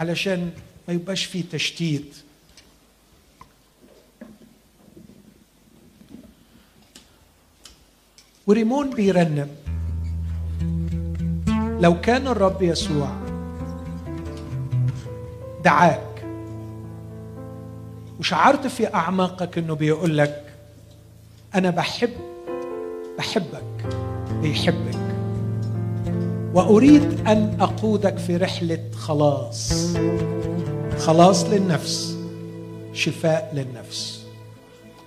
علشان 0.00 0.50
ما 0.88 0.94
يبقاش 0.94 1.24
فيه 1.24 1.44
تشتيت. 1.52 2.16
وريمون 8.50 8.90
بيرنم. 8.90 9.48
لو 11.80 12.00
كان 12.00 12.26
الرب 12.26 12.62
يسوع 12.62 13.08
دعاك 15.64 16.24
وشعرت 18.20 18.66
في 18.66 18.94
أعماقك 18.94 19.58
إنه 19.58 19.74
بيقول 19.74 20.18
لك 20.18 20.44
أنا 21.54 21.70
بحب 21.70 22.10
بحبك 23.18 23.96
بيحبك. 24.42 24.98
وأريد 26.54 27.28
أن 27.28 27.56
أقودك 27.60 28.18
في 28.18 28.36
رحلة 28.36 28.84
خلاص. 28.94 29.72
خلاص 30.98 31.44
للنفس 31.44 32.18
شفاء 32.92 33.52
للنفس. 33.54 34.26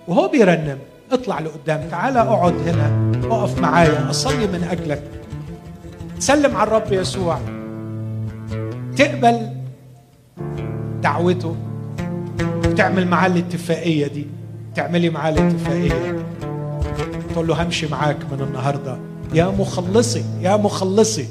وهو 0.08 0.28
بيرنم 0.28 0.80
اطلع 1.12 1.40
لقدام 1.40 1.88
تعال 1.90 2.18
أقعد 2.18 2.54
هنا. 2.54 3.13
اقف 3.24 3.60
معايا 3.60 4.10
أصلي 4.10 4.48
من 4.48 4.64
أجلك. 4.64 5.04
تسلم 6.20 6.56
على 6.56 6.68
الرب 6.68 6.92
يسوع. 6.92 7.40
تقبل 8.96 9.50
دعوته. 11.02 11.56
تعمل 12.78 13.08
معاه 13.08 13.28
الاتفاقية 13.28 14.08
دي. 14.08 14.28
تعملي 14.76 15.10
معاه 15.10 15.30
الاتفاقية 15.30 16.26
تقول 17.34 17.48
له 17.48 17.64
همشي 17.64 17.88
معاك 17.88 18.18
من 18.32 18.42
النهارده. 18.42 18.98
يا 19.34 19.46
مخلصي 19.46 20.24
يا 20.42 20.58
مخلصي 20.58 21.28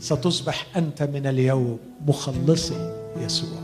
ستصبح 0.00 0.66
أنت 0.76 1.02
من 1.02 1.26
اليوم 1.26 1.78
مخلصي 2.06 2.94
يسوع. 3.24 3.58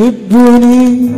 تحبني؟ 0.00 1.10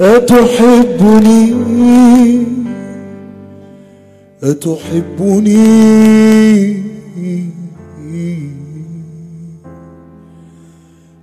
أتحبني؟ 0.00 1.54
أتحبني؟ 4.42 5.62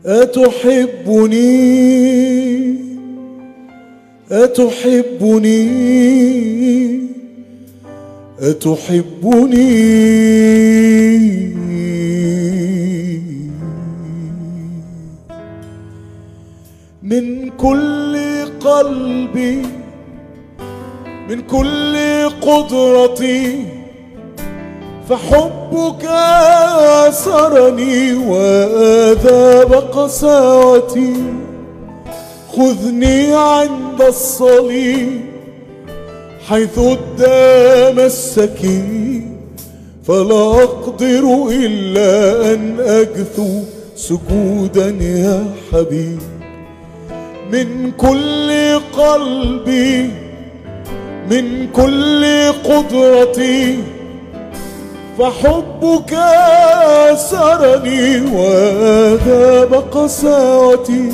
أتحبني؟ 0.06 1.60
أتحبني؟ 4.32 5.70
أتحبني؟ 8.40 9.70
من 17.10 17.50
كل 17.50 18.18
قلبي 18.60 19.62
من 21.30 21.42
كل 21.42 21.96
قدرتي 22.42 23.66
فحبك 25.10 26.06
أسرني 27.08 28.14
وآذاب 28.14 29.74
قساوتي. 29.74 31.14
خذني 32.56 33.34
عند 33.34 34.02
الصليب 34.08 35.22
حيث 36.48 36.80
الدام 36.80 38.00
السكين 38.00 39.38
فلا 40.04 40.64
أقدر 40.64 41.48
إلا 41.52 42.54
أن 42.54 42.80
أجثو 42.80 43.62
سجودا 43.96 44.88
يا 45.02 45.46
حبيب 45.72 46.39
من 47.52 47.92
كل 47.98 48.50
قلبي 48.98 50.10
من 51.32 51.68
كل 51.74 52.26
قدرتي 52.64 53.80
فحبك 55.20 56.14
أسرني 57.14 58.22
وذاب 58.34 59.74
قساوتي. 59.92 61.12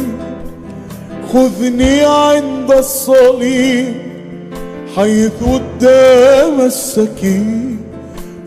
خذني 1.33 2.03
عند 2.03 2.71
الصليب 2.71 3.93
حيث 4.95 5.39
الدام 5.43 6.61
السكين 6.61 7.77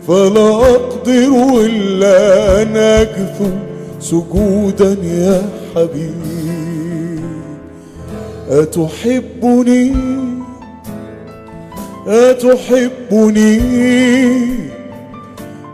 فلا 0.07 0.49
أقدر 0.49 1.31
إلا 1.65 2.17
أن 2.61 2.77
أكثو 2.77 3.49
سجودا 3.99 4.97
يا 5.03 5.41
حبيبي. 5.75 6.38
أتحبني؟ 8.49 9.95
أتحبني؟ 12.07 13.61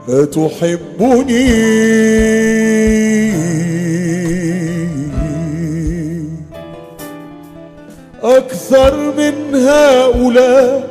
أتحبني؟ 0.10 1.46
أكثر 8.24 8.96
من 9.18 9.56
هؤلاء 9.56 10.90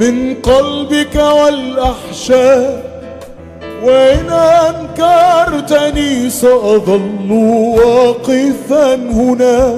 من 0.00 0.34
قلبك 0.34 1.16
والأحشاء. 1.16 2.94
وإن 3.84 4.30
أنكرتني 4.30 6.30
سأظل 6.30 7.32
واقفا 7.78 8.94
هنا. 8.94 9.76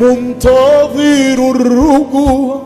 منتظر 0.00 1.50
الرجوع. 1.56 2.62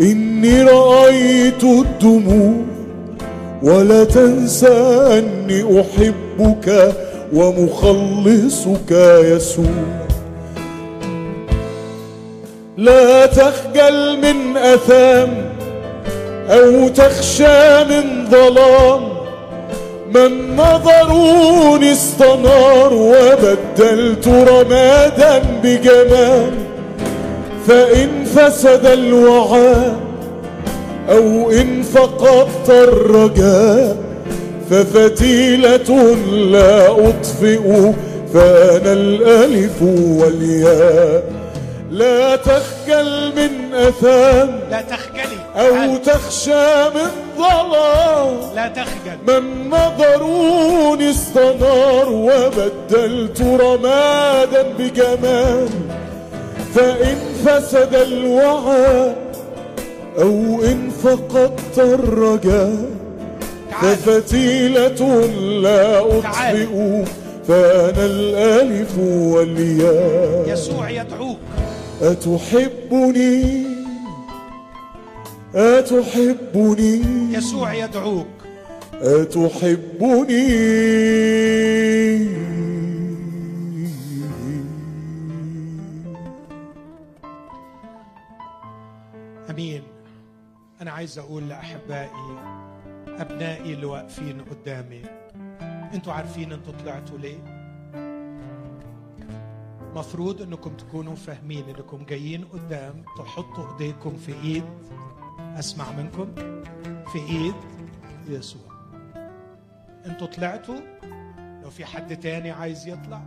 إني 0.00 0.62
رأيت 0.62 1.64
الدموع 1.64 2.54
ولا 3.62 4.04
تنسى 4.04 4.68
أني 5.18 5.80
أحبك 5.80 6.94
ومخلصك 7.32 8.90
يسوع. 9.24 10.04
لا 12.76 13.26
تخجل 13.26 14.18
من 14.18 14.56
أثام 14.56 15.52
أو 16.48 16.88
تخشى 16.88 17.84
من 17.84 18.30
ظلام. 18.30 19.13
من 20.14 20.56
نظروني 20.56 21.92
استنار 21.92 22.92
وبدلت 22.92 24.28
رمادا 24.28 25.42
بجمال. 25.62 26.50
فإن 27.68 28.24
فسد 28.24 28.86
الوعاء 28.86 29.96
أو 31.10 31.50
إن 31.50 31.82
فقدت 31.82 32.70
الرجاء 32.70 33.96
ففتيلة 34.70 36.16
لا 36.30 36.90
أطفئ 36.90 37.92
فأنا 38.34 38.92
الألف 38.92 39.82
والياء. 39.82 41.22
لا 41.90 42.36
تخجل 42.36 43.32
من 43.36 43.74
أثام. 43.74 44.60
لا 44.70 44.82
تخجلي 44.82 45.13
أو. 45.56 45.96
تخشى 45.96 46.90
من 46.94 47.10
ظلام 47.38 48.54
لا 48.54 48.68
تخجل. 48.68 49.18
من 49.28 49.70
نظروني 49.70 51.10
استنار 51.10 52.08
وبدلت 52.08 53.42
رمادا 53.42 54.62
بجمال. 54.78 55.68
فإن 56.74 57.16
فسد 57.44 57.94
الوعى 57.94 59.14
أو 60.18 60.62
إن 60.64 60.90
فقدت 61.04 61.78
الرجاء 61.78 62.76
ففتيلة 63.82 65.26
لا 65.62 66.00
أطفئ 66.00 67.04
فأنا 67.48 68.04
الألف 68.06 68.98
والياء. 68.98 70.44
يسوع 70.48 70.90
يدعوك. 70.90 71.36
أتحبني 72.02 73.73
أتحبني؟ 75.54 77.02
يسوع 77.34 77.74
يدعوك. 77.74 78.26
أتحبني؟ 78.94 80.54
أمين. 89.50 89.82
أنا 90.80 90.90
عايز 90.90 91.18
أقول 91.18 91.48
لأحبائي 91.48 92.10
أبنائي 93.08 93.72
اللي 93.74 93.86
واقفين 93.86 94.40
قدامي 94.40 95.02
أنتوا 95.94 96.12
عارفين 96.12 96.52
أنتوا 96.52 96.72
طلعتوا 96.72 97.18
ليه؟ 97.18 97.38
مفروض 99.94 100.42
إنكم 100.42 100.70
تكونوا 100.76 101.14
فاهمين 101.14 101.64
إنكم 101.68 102.04
جايين 102.08 102.44
قدام 102.44 103.04
تحطوا 103.18 103.72
إيديكم 103.72 104.16
في 104.16 104.32
إيد 104.44 104.64
أسمع 105.58 105.92
منكم 105.92 106.34
في 107.12 107.18
ايد 107.18 107.54
يسوع. 108.28 108.74
أنتوا 110.06 110.26
طلعتوا؟ 110.26 110.80
لو 111.62 111.70
في 111.70 111.84
حد 111.84 112.16
تاني 112.16 112.50
عايز 112.50 112.88
يطلع 112.88 113.22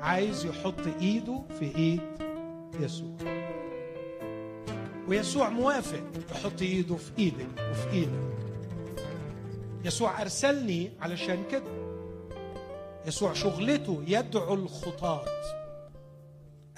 عايز 0.00 0.46
يحط 0.46 0.86
إيده 1.00 1.42
في 1.58 1.76
ايد 1.76 2.00
يسوع. 2.80 3.16
ويسوع 5.08 5.48
موافق 5.48 6.02
يحط 6.30 6.62
إيده 6.62 6.96
في 6.96 7.12
إيدك 7.18 7.48
وفي 7.70 7.90
إيدك. 7.90 8.34
يسوع 9.84 10.22
أرسلني 10.22 10.92
علشان 11.00 11.44
كده. 11.50 11.84
يسوع 13.06 13.32
شغلته 13.32 14.02
يدعو 14.06 14.54
الخطاة. 14.54 15.24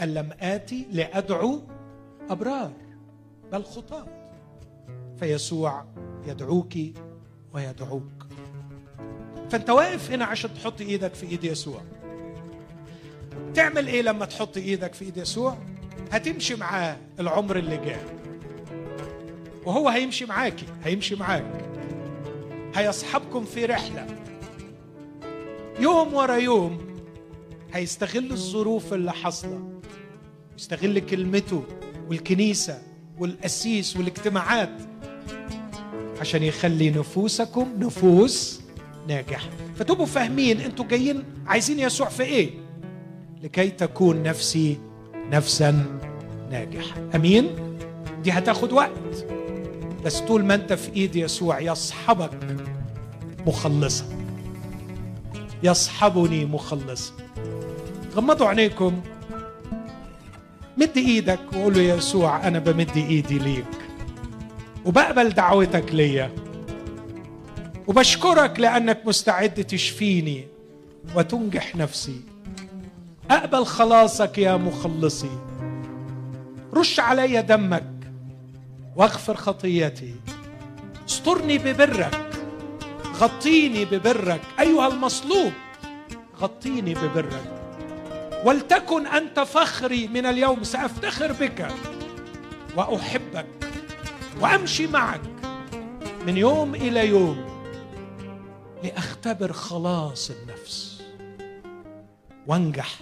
قال 0.01 0.15
لم 0.15 0.31
آتي 0.41 0.87
لأدعو 0.93 1.63
أبرار 2.31 2.73
بل 3.53 3.65
خطاة. 3.65 4.16
فيسوع 5.21 5.85
يدعوك 6.27 6.75
ويدعوك. 7.55 8.27
فأنت 9.51 9.71
واقف 9.71 10.11
هنا 10.11 10.25
عشان 10.25 10.55
تحط 10.55 10.81
إيدك 10.81 11.15
في 11.15 11.27
إيد 11.27 11.45
يسوع. 11.45 11.81
تعمل 13.55 13.87
إيه 13.87 14.03
لما 14.03 14.25
تحط 14.25 14.57
إيدك 14.57 14.95
في 14.95 15.05
إيد 15.05 15.17
يسوع؟ 15.17 15.59
هتمشي 16.13 16.55
معاه 16.55 16.97
العمر 17.21 17.59
اللي 17.59 17.77
جاي 17.77 18.01
وهو 19.65 19.89
هيمشي 19.89 20.27
معاكي 20.27 20.67
هيمشي 20.85 21.17
معاك. 21.17 21.65
هيصحبكم 22.75 23.45
في 23.45 23.65
رحلة. 23.65 24.07
يوم 25.81 26.15
ورا 26.15 26.37
يوم 26.37 26.79
هيستغل 27.73 28.33
الظروف 28.33 28.95
اللي 28.95 29.13
حاصلة. 29.13 29.81
يستغل 30.59 30.99
كلمته 30.99 31.65
والكنيسة 32.09 32.83
والقسيس 33.19 33.97
والاجتماعات 33.97 34.83
عشان 36.21 36.43
يخلي 36.43 36.91
نفوسكم 36.91 37.69
نفوس 37.79 38.61
ناجحة. 39.09 39.49
فتبقوا 39.77 40.07
فاهمين 40.07 40.61
أنتوا 40.61 40.85
جايين 40.85 41.25
عايزين 41.47 41.79
يسوع 41.79 42.09
في 42.09 42.23
إيه؟ 42.23 42.51
لكي 43.43 43.69
تكون 43.69 44.23
نفسي 44.23 44.79
نفسا 45.31 45.85
ناجحة. 46.51 46.97
أمين؟ 47.15 47.49
دي 48.23 48.33
هتاخد 48.33 48.73
وقت. 48.73 49.27
بس 50.05 50.21
طول 50.21 50.45
ما 50.45 50.55
انت 50.55 50.73
في 50.73 50.97
ايد 50.97 51.17
يسوع 51.17 51.61
يصحبك 51.61 52.31
مخلصا. 53.47 54.05
يصحبني 55.63 56.45
مخلصا. 56.45 57.13
غمضوا 58.15 58.47
عينيكم. 58.47 59.01
مد 60.77 60.97
إيدك 60.97 61.41
وقول 61.53 61.77
يا 61.77 61.95
يسوع 61.95 62.49
أنا 62.49 62.59
بمد 62.59 62.97
ايدي 62.97 63.39
ليك. 63.39 63.86
وبقبل 64.87 65.29
دعوتك 65.29 65.95
ليا. 65.95 66.31
وبشكرك 67.87 68.61
لأنك 68.61 69.03
مستعد 69.07 69.65
تشفيني 69.65 70.49
وتنجح 71.15 71.77
نفسي. 71.77 72.21
أقبل 73.31 73.65
خلاصك 73.65 74.39
يا 74.39 74.57
مخلصي. 74.57 75.39
رش 76.75 77.01
علي 77.01 77.43
دمك 77.43 77.93
واغفر 78.97 79.35
خطيتي. 79.35 80.15
استرني 81.09 81.59
ببرك. 81.59 82.31
غطيني 83.15 83.85
ببرك. 83.85 84.41
أيها 84.61 84.89
المصلوب 84.89 85.53
غطيني 86.41 86.95
ببرك. 86.95 87.53
ولتكن 88.45 89.07
أنت 89.07 89.41
فخري 89.41 90.09
من 90.09 90.27
اليوم 90.27 90.65
سأفتخر 90.65 91.33
بك 91.33 91.69
وأحبك. 92.77 93.66
وأمشي 94.41 94.87
معك 94.87 95.21
من 96.27 96.37
يوم 96.37 96.75
إلى 96.75 97.09
يوم 97.09 97.45
لأختبر 98.85 99.53
خلاص 99.53 100.31
النفس. 100.31 101.03
وانجح 102.47 102.99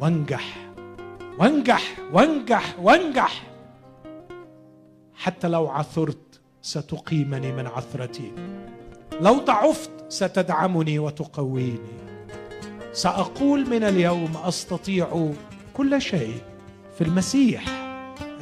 وانجح 0.00 0.56
وانجح 1.38 1.82
وانجح 2.12 2.74
وانجح. 2.78 3.42
حتى 5.14 5.48
لو 5.48 5.68
عثرت 5.68 6.40
ستقيمني 6.62 7.52
من 7.52 7.66
عثرتي. 7.66 8.32
لو 9.20 9.34
ضعفت 9.34 9.90
ستدعمني 10.08 10.98
وتقويني. 10.98 12.04
سأقول 12.92 13.70
من 13.70 13.84
اليوم 13.84 14.36
أستطيع 14.36 15.32
كل 15.74 16.02
شيء 16.02 16.40
في 16.98 17.04
المسيح 17.04 17.64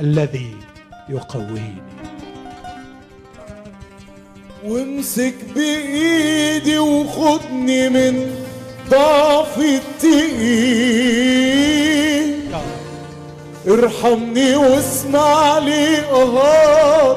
الذي 0.00 0.56
يقويني. 1.08 1.82
وامسك 4.64 5.34
بإيدي 5.54 6.78
وخدني 6.78 7.88
من 7.88 8.30
ضعف 8.90 9.58
التقيل. 9.58 10.82
ارحمني 13.68 14.56
واسمع 14.56 15.58
لي 15.58 15.98
اهات 15.98 17.16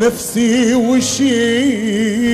نفسي 0.00 0.74
وشيل. 0.74 2.26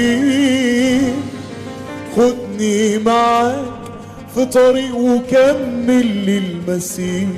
خدني 2.16 2.99
معاك 2.99 3.65
في 4.35 4.44
طريق 4.44 4.97
وكمل 4.97 6.27
للمسير 6.27 7.28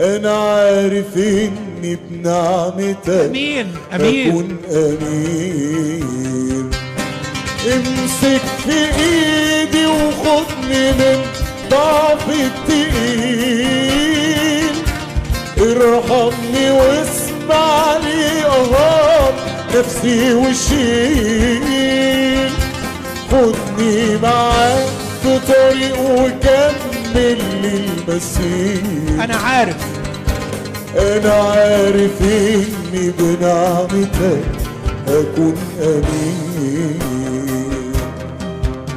أنا 0.00 0.32
عارف 0.38 1.16
إني 1.16 1.98
بنعمتك 2.10 3.08
أمين 3.08 3.74
أمين. 3.94 4.28
أكون 4.30 4.56
أمين. 4.70 6.02
امسك 7.66 8.42
في 8.64 8.78
إيدي 9.02 9.86
وخدني 9.86 10.92
من 10.92 11.18
ضعف 11.70 12.28
التقيل 12.30 13.62
ارحمني 15.58 16.70
واسمع 16.70 17.96
لي 17.96 18.44
أهات 18.44 19.34
نفسي 19.76 20.34
وشيل. 20.34 21.62
خدني 23.30 24.16
معاك 24.22 24.86
في 25.22 25.38
طريق 25.48 26.00
وكمل 26.00 26.91
للمسير 27.16 28.82
أنا 29.24 29.36
عارف. 29.36 29.76
أنا 30.98 31.32
عارف 31.32 32.22
إني 32.22 33.10
بنعمتك 33.18 34.44
أكون 35.08 35.54
أمين. 35.82 36.98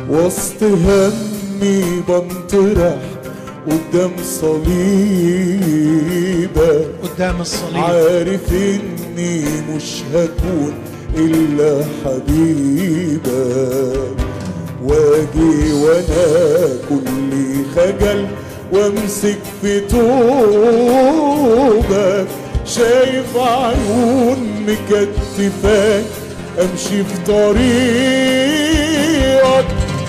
وسط 0.09 0.63
همي 0.63 2.01
بنطرح 2.07 3.01
قدام 3.67 4.11
صليبك 4.41 4.75
قدام 7.03 7.41
الصليب. 7.41 7.77
عارف 7.83 8.51
إني 8.51 9.43
مش 9.75 10.03
هكون 10.13 10.73
إلا 11.15 11.85
حبيبك 12.05 13.25
واجي 14.85 15.73
وأنا 15.73 16.27
كل 16.89 17.31
خجل 17.75 18.21
وامسك 18.71 19.39
في 19.61 19.79
توبك 19.79 21.07
شايف 22.65 23.37
عيون 23.37 24.39
مكتفاك 24.67 26.05
امشي 26.61 27.03
في 27.03 27.17
طريقك. 27.27 27.65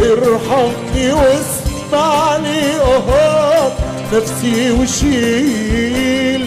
ارحمني 0.00 1.06
واسمع 1.12 2.36
لي 2.36 2.60
اهات 2.80 3.72
نفسي 4.12 4.70
وشيل. 4.70 6.42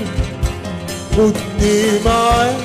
خدني 1.20 2.00
معاك 2.06 2.58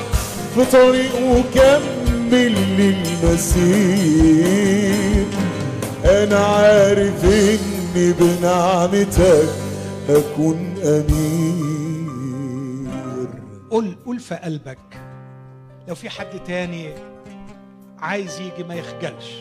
في 0.55 0.65
طريق 0.71 1.15
وكمل 1.15 2.55
للمسير 2.77 4.45
أنا 6.05 6.37
عارف 6.37 7.25
إني 7.25 8.13
بنعمتك 8.13 9.49
هكون 10.09 10.75
أمير. 10.83 11.65
قول 13.69 13.95
قول 14.05 14.19
في 14.19 14.35
قلبك 14.35 14.77
لو 15.87 15.95
في 15.95 16.09
حد 16.09 16.43
تاني 16.47 16.89
عايز 17.99 18.39
يجي 18.39 18.63
ما 18.63 18.75
يخجلش. 18.75 19.31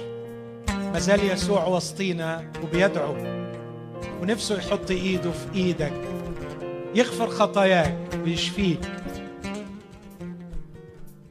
ما 0.69 0.99
زال 0.99 1.31
يسوع 1.31 1.67
وسطينا 1.67 2.53
وبيدعو 2.63 3.15
ونفسه 4.23 4.59
يحط 4.59 4.91
إيده 4.91 5.31
في 5.31 5.47
إيدك 5.55 5.93
يغفر 6.95 7.27
خطاياك 7.31 7.99
ويشفيك. 8.25 8.81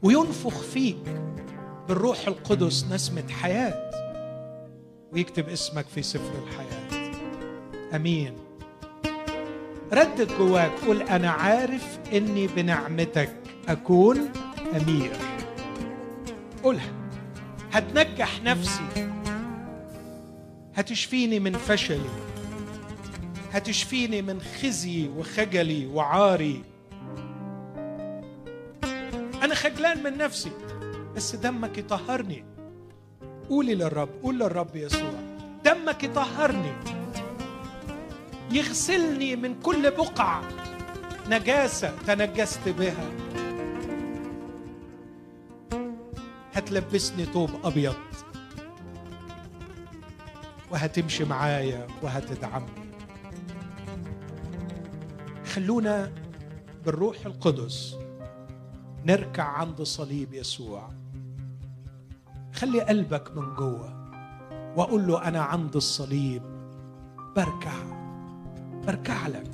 وينفخ 0.04 0.60
فيك 0.62 1.20
بالروح 1.88 2.26
القدس 2.26 2.84
نسمة 2.92 3.28
حياة. 3.28 3.90
ويكتب 5.12 5.48
اسمك 5.48 5.86
في 5.94 6.02
سفر 6.02 6.32
الحياة. 6.42 7.12
أمين. 7.96 8.34
ردد 9.92 10.28
جواك 10.38 10.70
قول 10.86 11.02
أنا 11.02 11.30
عارف 11.30 11.98
إني 12.12 12.46
بنعمتك 12.46 13.32
أكون 13.68 14.28
أمير. 14.76 15.10
قولها. 16.62 16.92
هتنجح 17.72 18.42
نفسي. 18.42 19.10
هتشفيني 20.74 21.40
من 21.40 21.52
فشلي. 21.52 22.10
هتشفيني 23.52 24.22
من 24.22 24.40
خزي 24.40 25.08
وخجلي 25.08 25.86
وعاري. 25.86 26.62
أنا 29.44 29.54
خجلان 29.54 30.02
من 30.02 30.18
نفسي 30.18 30.52
بس 31.16 31.34
دمك 31.34 31.78
يطهرني. 31.78 32.44
قولي 33.48 33.74
للرب 33.74 34.08
قول 34.22 34.38
للرب 34.38 34.76
يسوع 34.76 35.12
دمك 35.64 36.04
يطهرني. 36.04 36.72
يغسلني 38.50 39.36
من 39.36 39.60
كل 39.60 39.90
بقعة 39.90 40.42
نجاسة 41.30 41.96
تنجست 42.06 42.68
بها. 42.68 43.10
هتلبسني 46.54 47.26
توب 47.26 47.50
أبيض 47.64 47.94
وهتمشي 50.70 51.24
معايا 51.24 51.86
وهتدعمني. 52.02 52.84
خلونا 55.54 56.12
بالروح 56.84 57.26
القدس. 57.26 58.03
نركع 59.06 59.44
عند 59.44 59.82
صليب 59.82 60.34
يسوع. 60.34 60.88
خلي 62.52 62.80
قلبك 62.80 63.36
من 63.36 63.54
جوه 63.54 64.10
واقول 64.76 65.06
له 65.06 65.28
أنا 65.28 65.42
عند 65.42 65.76
الصليب 65.76 66.42
بركع 67.36 67.72
بركع 68.86 69.26
لك. 69.26 69.50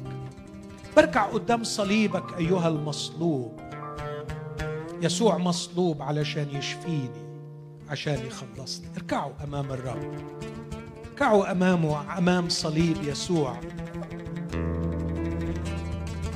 بركع 0.97 1.27
قدام 1.27 1.65
صليبك 1.65 2.35
أيها 2.39 2.69
المصلوب. 2.69 3.61
يسوع 5.03 5.39
مصلوب 5.39 6.03
علشان 6.03 6.49
يشفيني 6.53 7.31
عشان 7.89 8.27
يخلصني. 8.27 8.87
اركعوا 8.97 9.33
أمام 9.45 9.73
الرب. 9.73 10.15
اركعوا 11.11 11.53
أمامه 11.53 12.19
أمام 12.19 12.49
صليب 12.49 12.97
يسوع. 13.03 13.61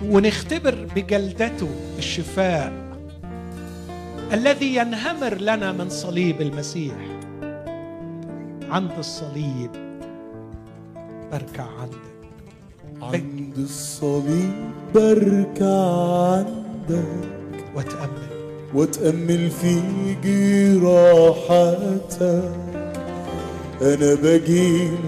ونختبر 0.02 0.88
بجلدته 0.96 1.70
الشفاء. 1.98 2.83
الذي 4.32 4.76
ينهمر 4.76 5.34
لنا 5.34 5.72
من 5.72 5.88
صليب 5.88 6.40
المسيح. 6.40 6.94
عند 8.70 8.90
الصليب 8.98 9.70
بركع 11.32 11.66
عندك. 11.80 11.98
عند 13.02 13.58
الصليب 13.58 14.70
بركع 14.94 16.32
عندك. 16.32 17.04
واتامل 17.76 18.28
واتأمل 18.74 19.50
في 19.50 19.80
جراحتك 20.24 22.20
أنا 23.82 24.14
بجيلك 24.14 24.98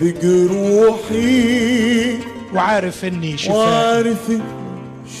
بجروحي. 0.00 1.34
وعارف 2.54 3.04
إني 3.04 3.38
شفاء 3.38 3.56
وعارف 3.56 4.32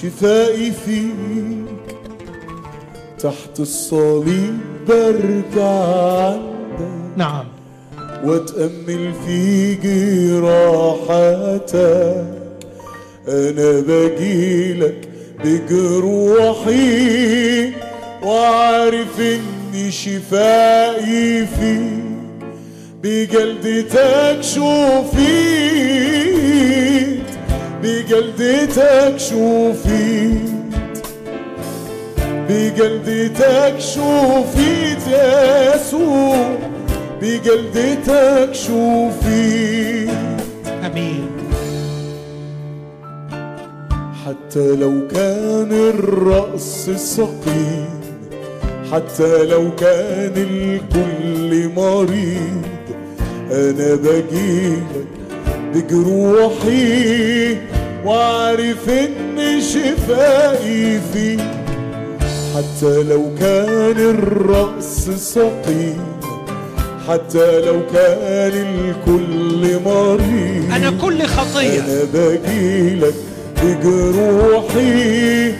شفائي 0.02 0.72
فيك. 0.72 1.73
تحت 3.18 3.60
الصليب 3.60 4.58
برجع 4.88 5.64
عندك 5.64 7.16
نعم. 7.16 7.44
واتأمل 8.24 9.12
في 9.26 9.74
جراحتك. 10.34 11.44
أنا 13.28 13.80
بجيلك 13.80 15.08
بجروحي 15.44 16.92
وعارف 18.22 19.20
إني 19.20 19.90
شفائي 19.90 21.46
فيك. 21.46 22.04
بجلدتك 23.02 24.38
شوفيت 24.40 25.24
بجلدتك 27.82 29.14
شوفيت. 29.16 30.53
بجلدتك 32.48 33.74
شوفيت 33.78 35.08
يا 35.12 35.74
يسوع 35.76 36.58
بجلدتك 37.22 38.48
شوفيت. 38.52 40.08
آمين. 40.86 41.26
حتى 44.26 44.76
لو 44.76 45.08
كان 45.08 45.72
الرأس 45.72 46.90
سقيم 46.90 48.00
حتى 48.92 49.44
لو 49.44 49.70
كان 49.76 50.32
الكل 50.36 51.68
مريض 51.76 52.62
أنا 53.50 53.94
بجيلك 53.94 55.06
بجروحي 55.74 57.56
وعارف 58.04 58.88
إن 58.88 59.60
شفائي 59.60 61.00
فيك 61.12 61.40
حتى 62.54 63.02
لو 63.02 63.30
كان 63.40 63.96
الرأس 63.98 65.10
سقيم 65.10 66.00
حتى 67.08 67.60
لو 67.60 67.80
كان 67.94 68.52
الكل 68.52 69.80
مريض. 69.84 70.72
أنا 70.76 70.90
كل 71.02 71.22
خطية. 71.26 71.80
أنا 71.80 72.04
بجيلك 72.14 73.14
بجروحي 73.62 75.52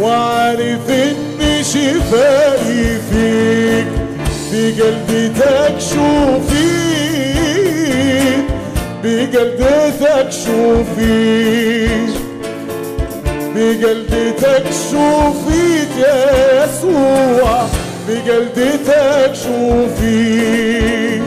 وعارف 0.00 0.90
ان 0.90 1.62
شفائي 1.62 2.98
فيك 3.10 3.86
بجلدتك 4.52 5.74
شوفيك 5.78 7.18
بجلدتك 9.04 10.28
شوفيك 10.30 12.17
بجلدتك 13.54 14.64
شوفيت 14.90 15.96
يا 15.98 16.64
يسوع 16.64 17.66
بجلدتك 18.08 19.34
شوفيت 19.34 21.22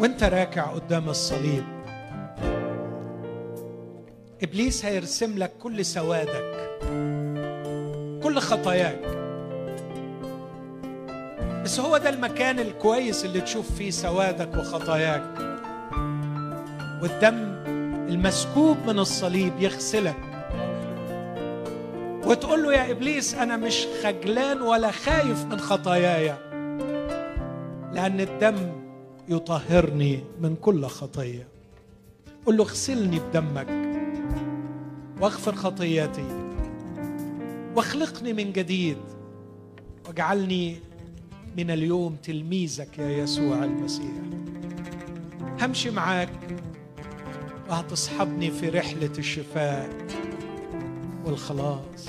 وانت 0.00 0.24
راكع 0.24 0.62
قدام 0.62 1.08
الصليب. 1.08 1.64
إبليس 4.42 4.84
هيرسم 4.84 5.38
لك 5.38 5.52
كل 5.62 5.84
سوادك 5.84 6.70
كل 8.22 8.38
خطاياك. 8.38 9.25
بس 11.66 11.80
هو 11.80 11.96
ده 11.98 12.08
المكان 12.08 12.58
الكويس 12.58 13.24
اللي 13.24 13.40
تشوف 13.40 13.72
فيه 13.72 13.90
سوادك 13.90 14.56
وخطاياك. 14.56 15.38
والدم 17.02 17.36
المسكوب 18.08 18.76
من 18.86 18.98
الصليب 18.98 19.52
يغسلك. 19.60 20.16
وتقول 22.26 22.62
له 22.62 22.72
يا 22.74 22.90
إبليس 22.90 23.34
أنا 23.34 23.56
مش 23.56 23.86
خجلان 24.04 24.62
ولا 24.62 24.90
خايف 24.90 25.44
من 25.44 25.58
خطاياي 25.60 26.26
لأن 27.92 28.20
الدم 28.20 28.72
يطهرني 29.28 30.24
من 30.40 30.56
كل 30.56 30.86
خطية. 30.86 31.48
قل 32.46 32.56
له 32.56 32.62
اغسلني 32.64 33.18
بدمك 33.18 33.68
واغفر 35.20 35.54
خطياتي 35.54 36.24
واخلقني 37.76 38.32
من 38.32 38.52
جديد 38.52 38.98
واجعلني 40.06 40.76
من 41.56 41.70
اليوم 41.70 42.16
تلميذك 42.22 42.98
يا 42.98 43.08
يسوع 43.08 43.64
المسيح. 43.64 44.12
همشي 45.60 45.90
معاك 45.90 46.28
وهتصحبني 47.70 48.50
في 48.50 48.68
رحلة 48.68 49.10
الشفاء 49.18 49.88
والخلاص. 51.24 52.08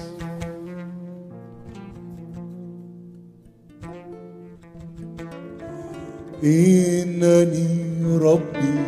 إنني 6.43 8.17
ربي 8.17 8.79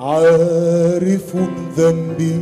عارف 0.00 1.36
ذنبي 1.76 2.40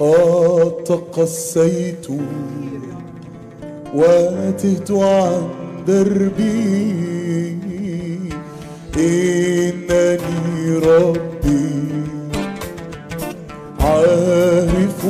قد 0.00 0.84
تقسيت 0.84 2.06
وتهت 3.96 4.90
عن 4.90 5.48
دربي. 5.86 7.56
إنني 8.96 10.78
ربي 10.86 11.70
عارف 13.80 15.00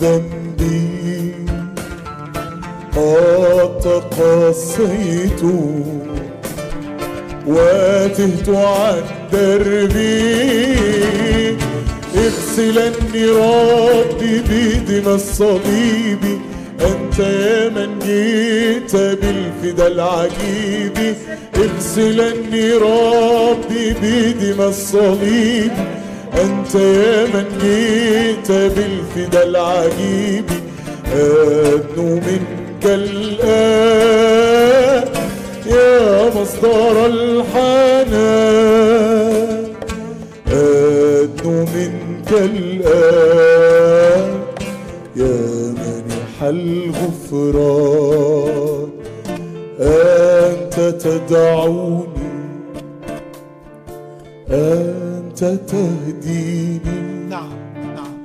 ذنبي. 0.00 1.34
قد 2.96 3.80
تقسيت 3.80 5.42
وتهت 7.46 8.48
عن 8.48 9.02
دربي. 9.32 10.78
اغسلني 12.16 13.24
ربي 13.26 14.34
بدم 14.48 15.06
الصليب 15.14 16.22
انت 17.18 17.26
يا 17.26 17.68
من 17.68 17.98
جيت 17.98 18.96
بالفدا 18.96 19.86
العجيب 19.86 21.16
اغسلني 21.56 22.72
ربي 22.72 23.94
بدم 24.02 24.60
الصليب. 24.60 25.72
أنت 26.42 26.74
يا 26.74 27.24
من 27.24 27.44
جيت 27.62 28.52
بالفدا 28.52 29.42
العجيب 29.42 30.44
ادنو 31.12 32.14
منك 32.14 32.84
الآن. 32.84 33.48
يا 35.66 36.30
مصدر 36.34 37.06
الحنان 37.06 38.48
أدنو 40.52 41.64
منك 41.64 42.30
منح 42.32 43.97
الغفران. 46.50 48.08
أنت 49.80 50.74
تدعوني 50.80 52.08
أنت 54.50 55.44
تهديني. 55.44 57.28
نعم 57.30 57.52
نعم. 57.94 58.18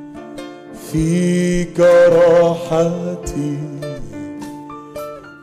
فيك 0.91 1.79
راحتي 1.79 3.57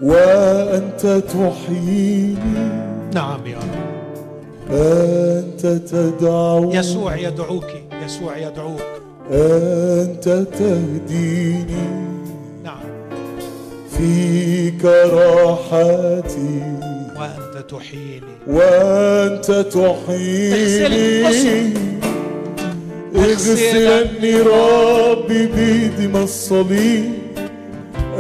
وأنت 0.02 1.06
تحييني. 1.06 2.70
نعم 3.14 3.46
يا 3.46 3.58
رب. 3.58 3.80
أنت 4.72 5.66
تدعوني. 5.66 6.76
يسوع 6.76 7.16
يدعوك 7.16 7.66
يسوع 8.04 8.36
يدعوك. 8.36 8.80
أنت 9.30 10.28
تهديني. 10.58 12.19
فيك 14.00 14.84
راحتي. 14.84 16.60
وأنت 17.16 17.56
تحييني. 17.70 18.34
وأنت 18.46 19.50
تحييني. 19.76 21.24
اغسلني 23.16 24.34
ربي 24.40 25.46
بدم 25.46 26.16
الصليب. 26.16 27.12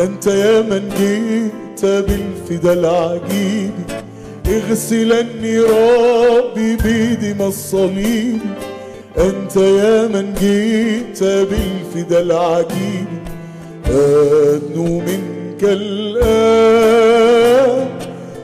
أنت 0.00 0.26
يا 0.26 0.60
من 0.60 0.88
جئت 0.98 1.84
بالفدا 1.84 2.72
العجيب. 2.72 3.72
اغسلني 4.48 5.58
ربي 5.58 6.76
بدم 6.84 7.42
الصليب. 7.46 8.40
أنت 9.18 9.56
يا 9.56 10.08
من 10.08 10.34
جئت 10.34 11.24
بالفدا 11.24 12.20
العجيب. 12.20 13.06
أدنو 13.86 14.98
منك 14.98 15.39
الآن 15.64 17.50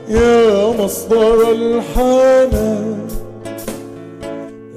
يا 0.09 0.67
مصدر 0.83 1.51
الحنان. 1.51 3.07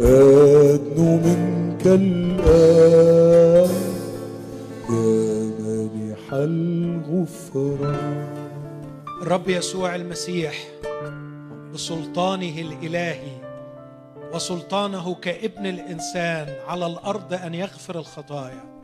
أدنو 0.00 1.16
منك 1.16 1.86
الآن 1.86 3.70
يا 4.90 5.88
منح 5.94 6.32
الغفران. 6.32 8.26
الرب 9.22 9.48
يسوع 9.48 9.94
المسيح 9.94 10.68
بسلطانه 11.74 12.60
الإلهي 12.60 13.40
وسلطانه 14.34 15.14
كابن 15.14 15.66
الإنسان 15.66 16.46
على 16.68 16.86
الأرض 16.86 17.34
أن 17.34 17.54
يغفر 17.54 17.98
الخطايا. 17.98 18.79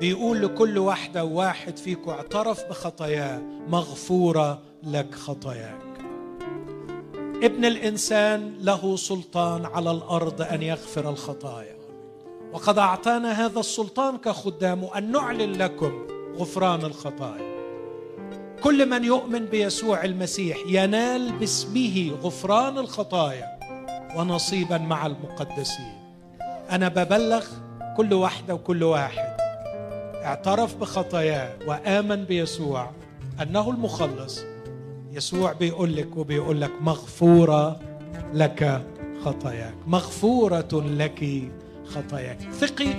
بيقول 0.00 0.42
لكل 0.42 0.78
واحدة 0.78 1.24
وواحد 1.24 1.76
فيكم 1.76 2.10
اعترف 2.10 2.64
بخطاياه 2.70 3.42
مغفورة 3.68 4.58
لك 4.82 5.14
خطاياك. 5.14 5.80
ابن 7.42 7.64
الإنسان 7.64 8.54
له 8.60 8.96
سلطان 8.96 9.66
على 9.66 9.90
الأرض 9.90 10.42
أن 10.42 10.62
يغفر 10.62 11.10
الخطايا. 11.10 11.76
وقد 12.52 12.78
أعطانا 12.78 13.46
هذا 13.46 13.60
السلطان 13.60 14.16
كخدامه 14.18 14.98
أن 14.98 15.12
نعلن 15.12 15.52
لكم 15.52 16.06
غفران 16.36 16.80
الخطايا. 16.80 17.50
كل 18.62 18.88
من 18.88 19.04
يؤمن 19.04 19.46
بيسوع 19.46 20.04
المسيح 20.04 20.58
ينال 20.66 21.32
باسمه 21.32 22.10
غفران 22.22 22.78
الخطايا 22.78 23.58
ونصيبا 24.16 24.78
مع 24.78 25.06
المقدسين. 25.06 25.94
أنا 26.70 26.88
ببلغ 26.88 27.46
كل 27.96 28.14
واحدة 28.14 28.54
وكل 28.54 28.82
واحد 28.82 29.29
اعترف 30.24 30.76
بخطاياه 30.76 31.56
وآمن 31.66 32.24
بيسوع 32.24 32.90
أنه 33.42 33.70
المخلص. 33.70 34.40
يسوع 35.12 35.52
بيقول 35.52 35.96
لك 35.96 36.16
وبيقول 36.16 36.60
لك 36.60 36.70
مغفورة 36.80 37.80
لك 38.34 38.82
خطاياك. 39.24 39.74
مغفورة 39.86 40.68
لك 40.72 41.50
خطاياك. 41.86 42.38
ثقي 42.52 42.94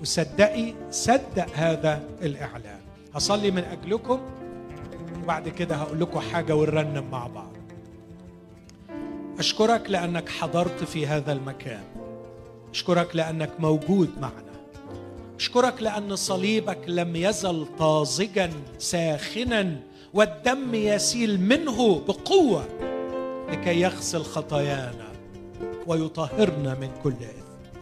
وصدقي 0.00 0.74
صدق 0.90 1.46
هذا 1.54 2.02
الإعلان. 2.22 2.80
هصلي 3.14 3.50
من 3.50 3.64
أجلكم. 3.64 4.20
وبعد 5.22 5.48
كده 5.48 5.76
هقول 5.76 6.00
لكم 6.00 6.20
حاجة 6.20 6.54
ونرنم 6.56 7.04
مع 7.12 7.26
بعض. 7.26 7.52
أشكرك 9.38 9.90
لأنك 9.90 10.28
حضرت 10.28 10.84
في 10.84 11.06
هذا 11.06 11.32
المكان. 11.32 11.82
أشكرك 12.70 13.16
لأنك 13.16 13.50
موجود 13.58 14.10
معنا. 14.20 14.49
اشكرك 15.40 15.82
لأن 15.82 16.16
صليبك 16.16 16.78
لم 16.86 17.16
يزل 17.16 17.66
طازجا 17.78 18.50
ساخنا 18.78 19.76
والدم 20.14 20.74
يسيل 20.74 21.40
منه 21.40 22.00
بقوة 22.08 22.64
لكي 23.50 23.80
يغسل 23.80 24.22
خطايانا 24.22 25.08
ويطهرنا 25.86 26.74
من 26.74 26.90
كل 27.02 27.10
إثم. 27.10 27.80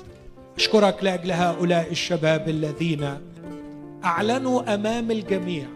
اشكرك 0.56 1.04
لأجل 1.04 1.32
هؤلاء 1.32 1.90
الشباب 1.90 2.48
الذين 2.48 3.18
أعلنوا 4.04 4.74
أمام 4.74 5.10
الجميع 5.10 5.66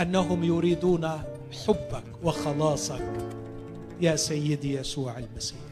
أنهم 0.00 0.44
يريدون 0.44 1.10
حبك 1.66 2.04
وخلاصك 2.24 3.12
يا 4.00 4.16
سيدي 4.16 4.74
يسوع 4.74 5.18
المسيح. 5.18 5.69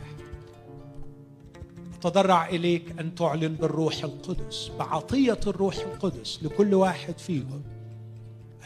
اتضرع 1.99 2.49
إليك 2.49 2.99
أن 3.01 3.15
تعلن 3.15 3.55
بالروح 3.55 4.05
القدس 4.05 4.71
بعطية 4.79 5.41
الروح 5.47 5.77
القدس 5.77 6.39
لكل 6.43 6.75
واحد 6.75 7.19
فيهم. 7.19 7.63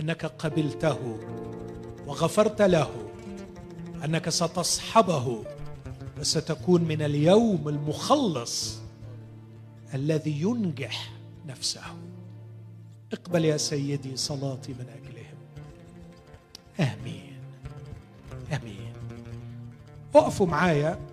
أنك 0.00 0.24
قبلته 0.26 1.18
وغفرت 2.06 2.62
له 2.62 2.90
أنك 4.04 4.28
ستصحبه 4.28 5.44
وستكون 6.20 6.84
من 6.84 7.02
اليوم 7.02 7.68
المخلص 7.68 8.78
الذي 9.94 10.42
ينجح 10.42 11.12
نفسه. 11.46 11.82
اقبل 13.12 13.44
يا 13.44 13.56
سيدي 13.56 14.16
صلاتي 14.16 14.72
من 14.72 14.86
أجلهم. 14.88 15.38
آمين. 16.80 17.38
آمين. 18.52 18.92
اقفوا 20.14 20.46
معايا. 20.46 21.11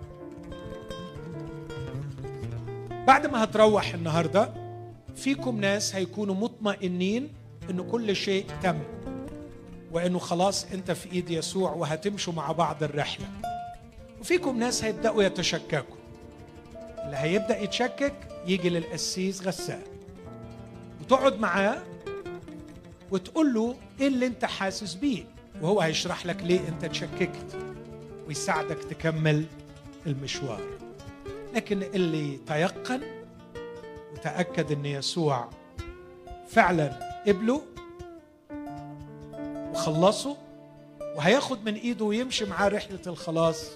بعد 3.10 3.26
ما 3.26 3.44
هتروح 3.44 3.94
النهارده 3.94 4.52
فيكم 5.16 5.60
ناس 5.60 5.94
هيكونوا 5.94 6.34
مطمئنين 6.34 7.28
إن 7.70 7.90
كل 7.90 8.16
شيء 8.16 8.46
تم 8.62 8.78
وإنه 9.92 10.18
خلاص 10.18 10.66
أنت 10.72 10.90
في 10.90 11.12
إيد 11.12 11.30
يسوع 11.30 11.72
وهتمشوا 11.72 12.32
مع 12.32 12.52
بعض 12.52 12.82
الرحلة. 12.82 13.26
وفيكم 14.20 14.58
ناس 14.58 14.84
هيبدأوا 14.84 15.22
يتشككوا. 15.22 15.96
اللي 17.04 17.16
هيبدأ 17.16 17.58
يتشكك 17.58 18.14
يجي 18.46 18.68
للقسيس 18.68 19.42
غسان. 19.42 19.82
وتقعد 21.00 21.40
معاه 21.40 21.82
وتقول 23.10 23.54
له 23.54 23.74
إيه 24.00 24.08
اللي 24.08 24.26
أنت 24.26 24.44
حاسس 24.44 24.94
بيه؟ 24.94 25.24
وهو 25.62 25.80
هيشرح 25.80 26.26
لك 26.26 26.42
ليه 26.42 26.68
أنت 26.68 26.84
تشككت 26.84 27.56
ويساعدك 28.28 28.78
تكمل 28.90 29.44
المشوار. 30.06 30.89
لكن 31.54 31.82
اللي 31.82 32.36
تيقن 32.36 33.00
وتأكد 34.12 34.72
إن 34.72 34.86
يسوع 34.86 35.50
فعلا 36.48 37.20
قبله 37.26 37.62
وخلصه 39.72 40.36
وهياخد 41.16 41.64
من 41.64 41.74
إيده 41.74 42.04
ويمشي 42.04 42.44
معاه 42.44 42.68
رحلة 42.68 43.00
الخلاص 43.06 43.70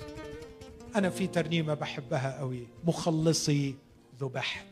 أنا 0.97 1.11
في 1.11 1.27
ترنيمة 1.27 1.75
بحبها 1.75 2.39
قوي 2.39 2.67
مخلصي 2.85 3.75
ذبحت 4.21 4.67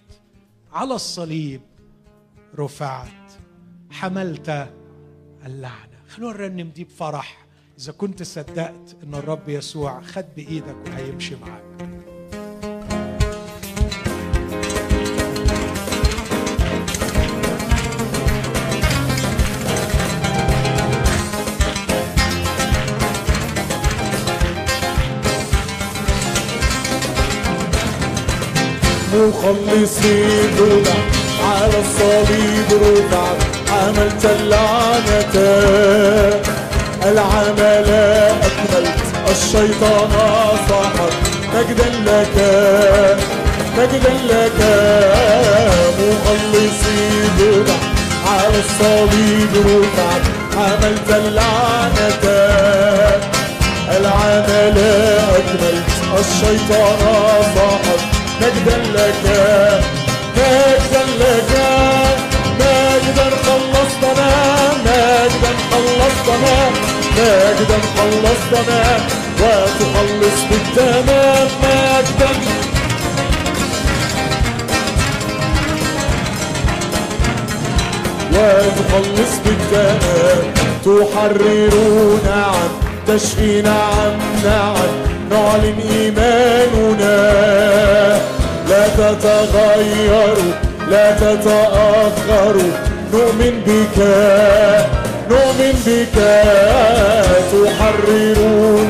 على 0.73 0.95
الصليب 0.95 1.61
رفعت 2.59 3.33
حملت 3.91 4.69
اللعنة. 5.47 5.99
خلونا 6.09 6.37
نرنم 6.39 6.69
دي 6.71 6.85
بفرح. 6.85 7.47
إذا 7.79 7.93
كنت 7.93 8.23
صدقت 8.23 8.97
إن 9.03 9.15
الرب 9.15 9.49
يسوع 9.49 10.01
خد 10.01 10.25
بإيدك 10.37 10.77
وهيمشي 10.87 11.37
معاك. 11.37 11.89
مخلصي 29.15 30.25
رفع 30.59 30.99
على 31.45 31.79
الصليب 31.85 32.69
رفع 32.83 33.29
عملت 33.73 34.25
اللعنة. 34.25 35.35
العمل 37.07 37.89
أكملت. 38.43 39.03
الشيطان 39.31 40.11
صاحت 40.69 41.13
مجدا 41.55 41.89
لك. 42.07 42.37
مجدا 43.79 44.15
لك. 44.29 44.59
مخلصي 45.99 47.03
رفع 47.41 47.75
على 48.33 48.59
الصليب 48.65 49.53
رفع 49.67 50.13
عملت 50.57 51.11
اللعنة. 51.11 52.25
العمل 53.97 54.79
أكملت. 55.37 55.89
الشيطان 56.19 56.99
صاحت 57.55 58.12
مجدا 58.43 58.77
لك 58.95 59.25
مجدا 60.37 61.03
لك 61.21 61.53
مجدا 62.61 63.27
خلصتنا 63.45 64.31
مجدا 64.87 65.53
خلصتنا 65.71 66.57
مجدا 67.17 67.79
خلصتنا. 67.97 68.83
وتخلص 69.41 70.41
بالتمام 70.51 71.49
مجدا 71.63 72.33
وتخلص 78.33 79.33
بالتمام 79.45 80.53
تحررون 80.85 82.21
عن 82.27 82.69
تشفي 83.07 83.63
نعم 83.63 84.19
نعم 84.45 84.93
نعلن 85.31 85.79
إيماننا. 85.91 87.19
لا 88.73 88.89
تتغير 88.89 90.37
لا 90.91 91.07
تتأخر. 91.13 92.57
نؤمن 93.13 93.55
بك 93.67 93.99
نؤمن 95.31 95.77
بك. 95.87 96.17
تحرر 97.53 98.39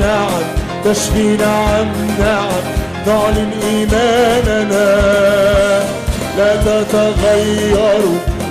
نعم 0.00 0.42
تشفي 0.84 1.36
نعم 1.36 1.88
نعم 2.18 2.62
نعلن 3.06 3.50
إيماننا. 3.62 4.88
لا 6.38 6.56
تتغير 6.56 8.02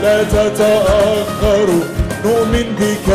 لا 0.03 0.23
تتأخر. 0.23 1.67
نؤمن 2.25 2.67
بك 2.79 3.07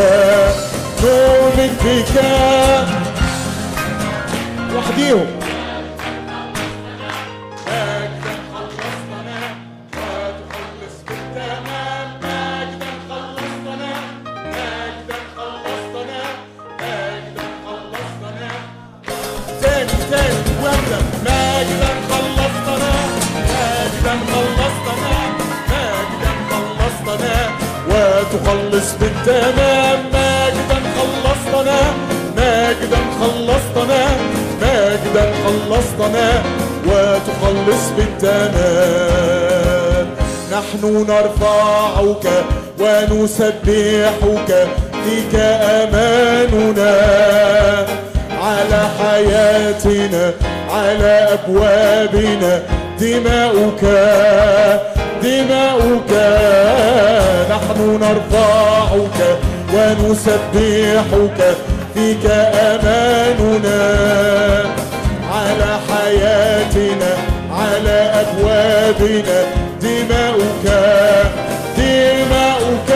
نؤمن 1.03 1.73
بك. 1.85 2.15
وحديهم. 4.77 5.46
خلصتنا 35.77 36.29
وتخلص 36.87 37.85
بالتمام. 37.97 39.27
نحن 40.53 40.83
نرفعك 41.09 42.27
ونسبحك 42.81 44.51
فيك 45.05 45.35
أماننا. 45.61 46.95
على 48.43 48.81
حياتنا 48.99 50.25
على 50.71 51.15
أبوابنا 51.33 52.53
دماؤك 53.01 53.83
دماؤك. 55.23 56.13
نحن 57.51 57.79
نرفعك 58.01 59.19
ونسبحك 59.75 61.41
فيك 61.95 62.27
أماننا. 62.55 63.83
أبوابنا 68.87 69.39
دماؤك 69.83 70.67
دماؤك. 71.77 72.91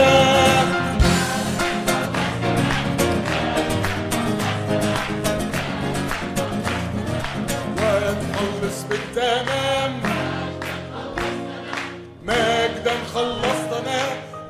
ونخلص 7.79 8.79
بالتمام. 8.89 9.93
مجدا 12.27 12.95
خلصتنا 13.15 14.01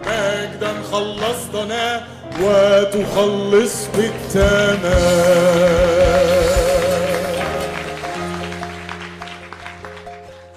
مجدا 0.06 0.72
خلصتنا 0.92 1.84
وتخلص 2.40 3.76
بالتمام. 3.96 5.60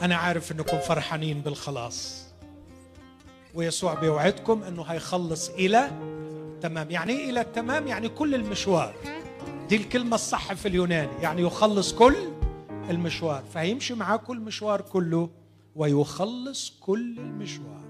أنا 0.03 0.15
عارف 0.15 0.51
إنكم 0.51 0.79
فرحانين 0.79 1.41
بالخلاص. 1.41 2.25
ويسوع 3.53 3.93
بيوعدكم 3.93 4.63
إنه 4.63 4.83
هيخلص 4.83 5.49
إلى 5.49 5.91
تمام. 6.61 6.91
يعني 6.91 7.13
إيه 7.13 7.29
إلى 7.29 7.41
التمام 7.41 7.87
يعني 7.87 8.09
كل 8.09 8.35
المشوار. 8.35 8.95
دي 9.69 9.75
الكلمة 9.75 10.15
الصح 10.15 10.53
في 10.53 10.67
اليوناني 10.67 11.21
يعني 11.21 11.41
يخلص 11.41 11.93
كل 11.93 12.15
المشوار. 12.89 13.43
فهيمشي 13.53 13.93
معاه 13.93 14.17
كل 14.17 14.37
المشوار 14.37 14.81
كله 14.81 15.29
ويخلص 15.75 16.73
كل 16.79 17.19
المشوار. 17.19 17.82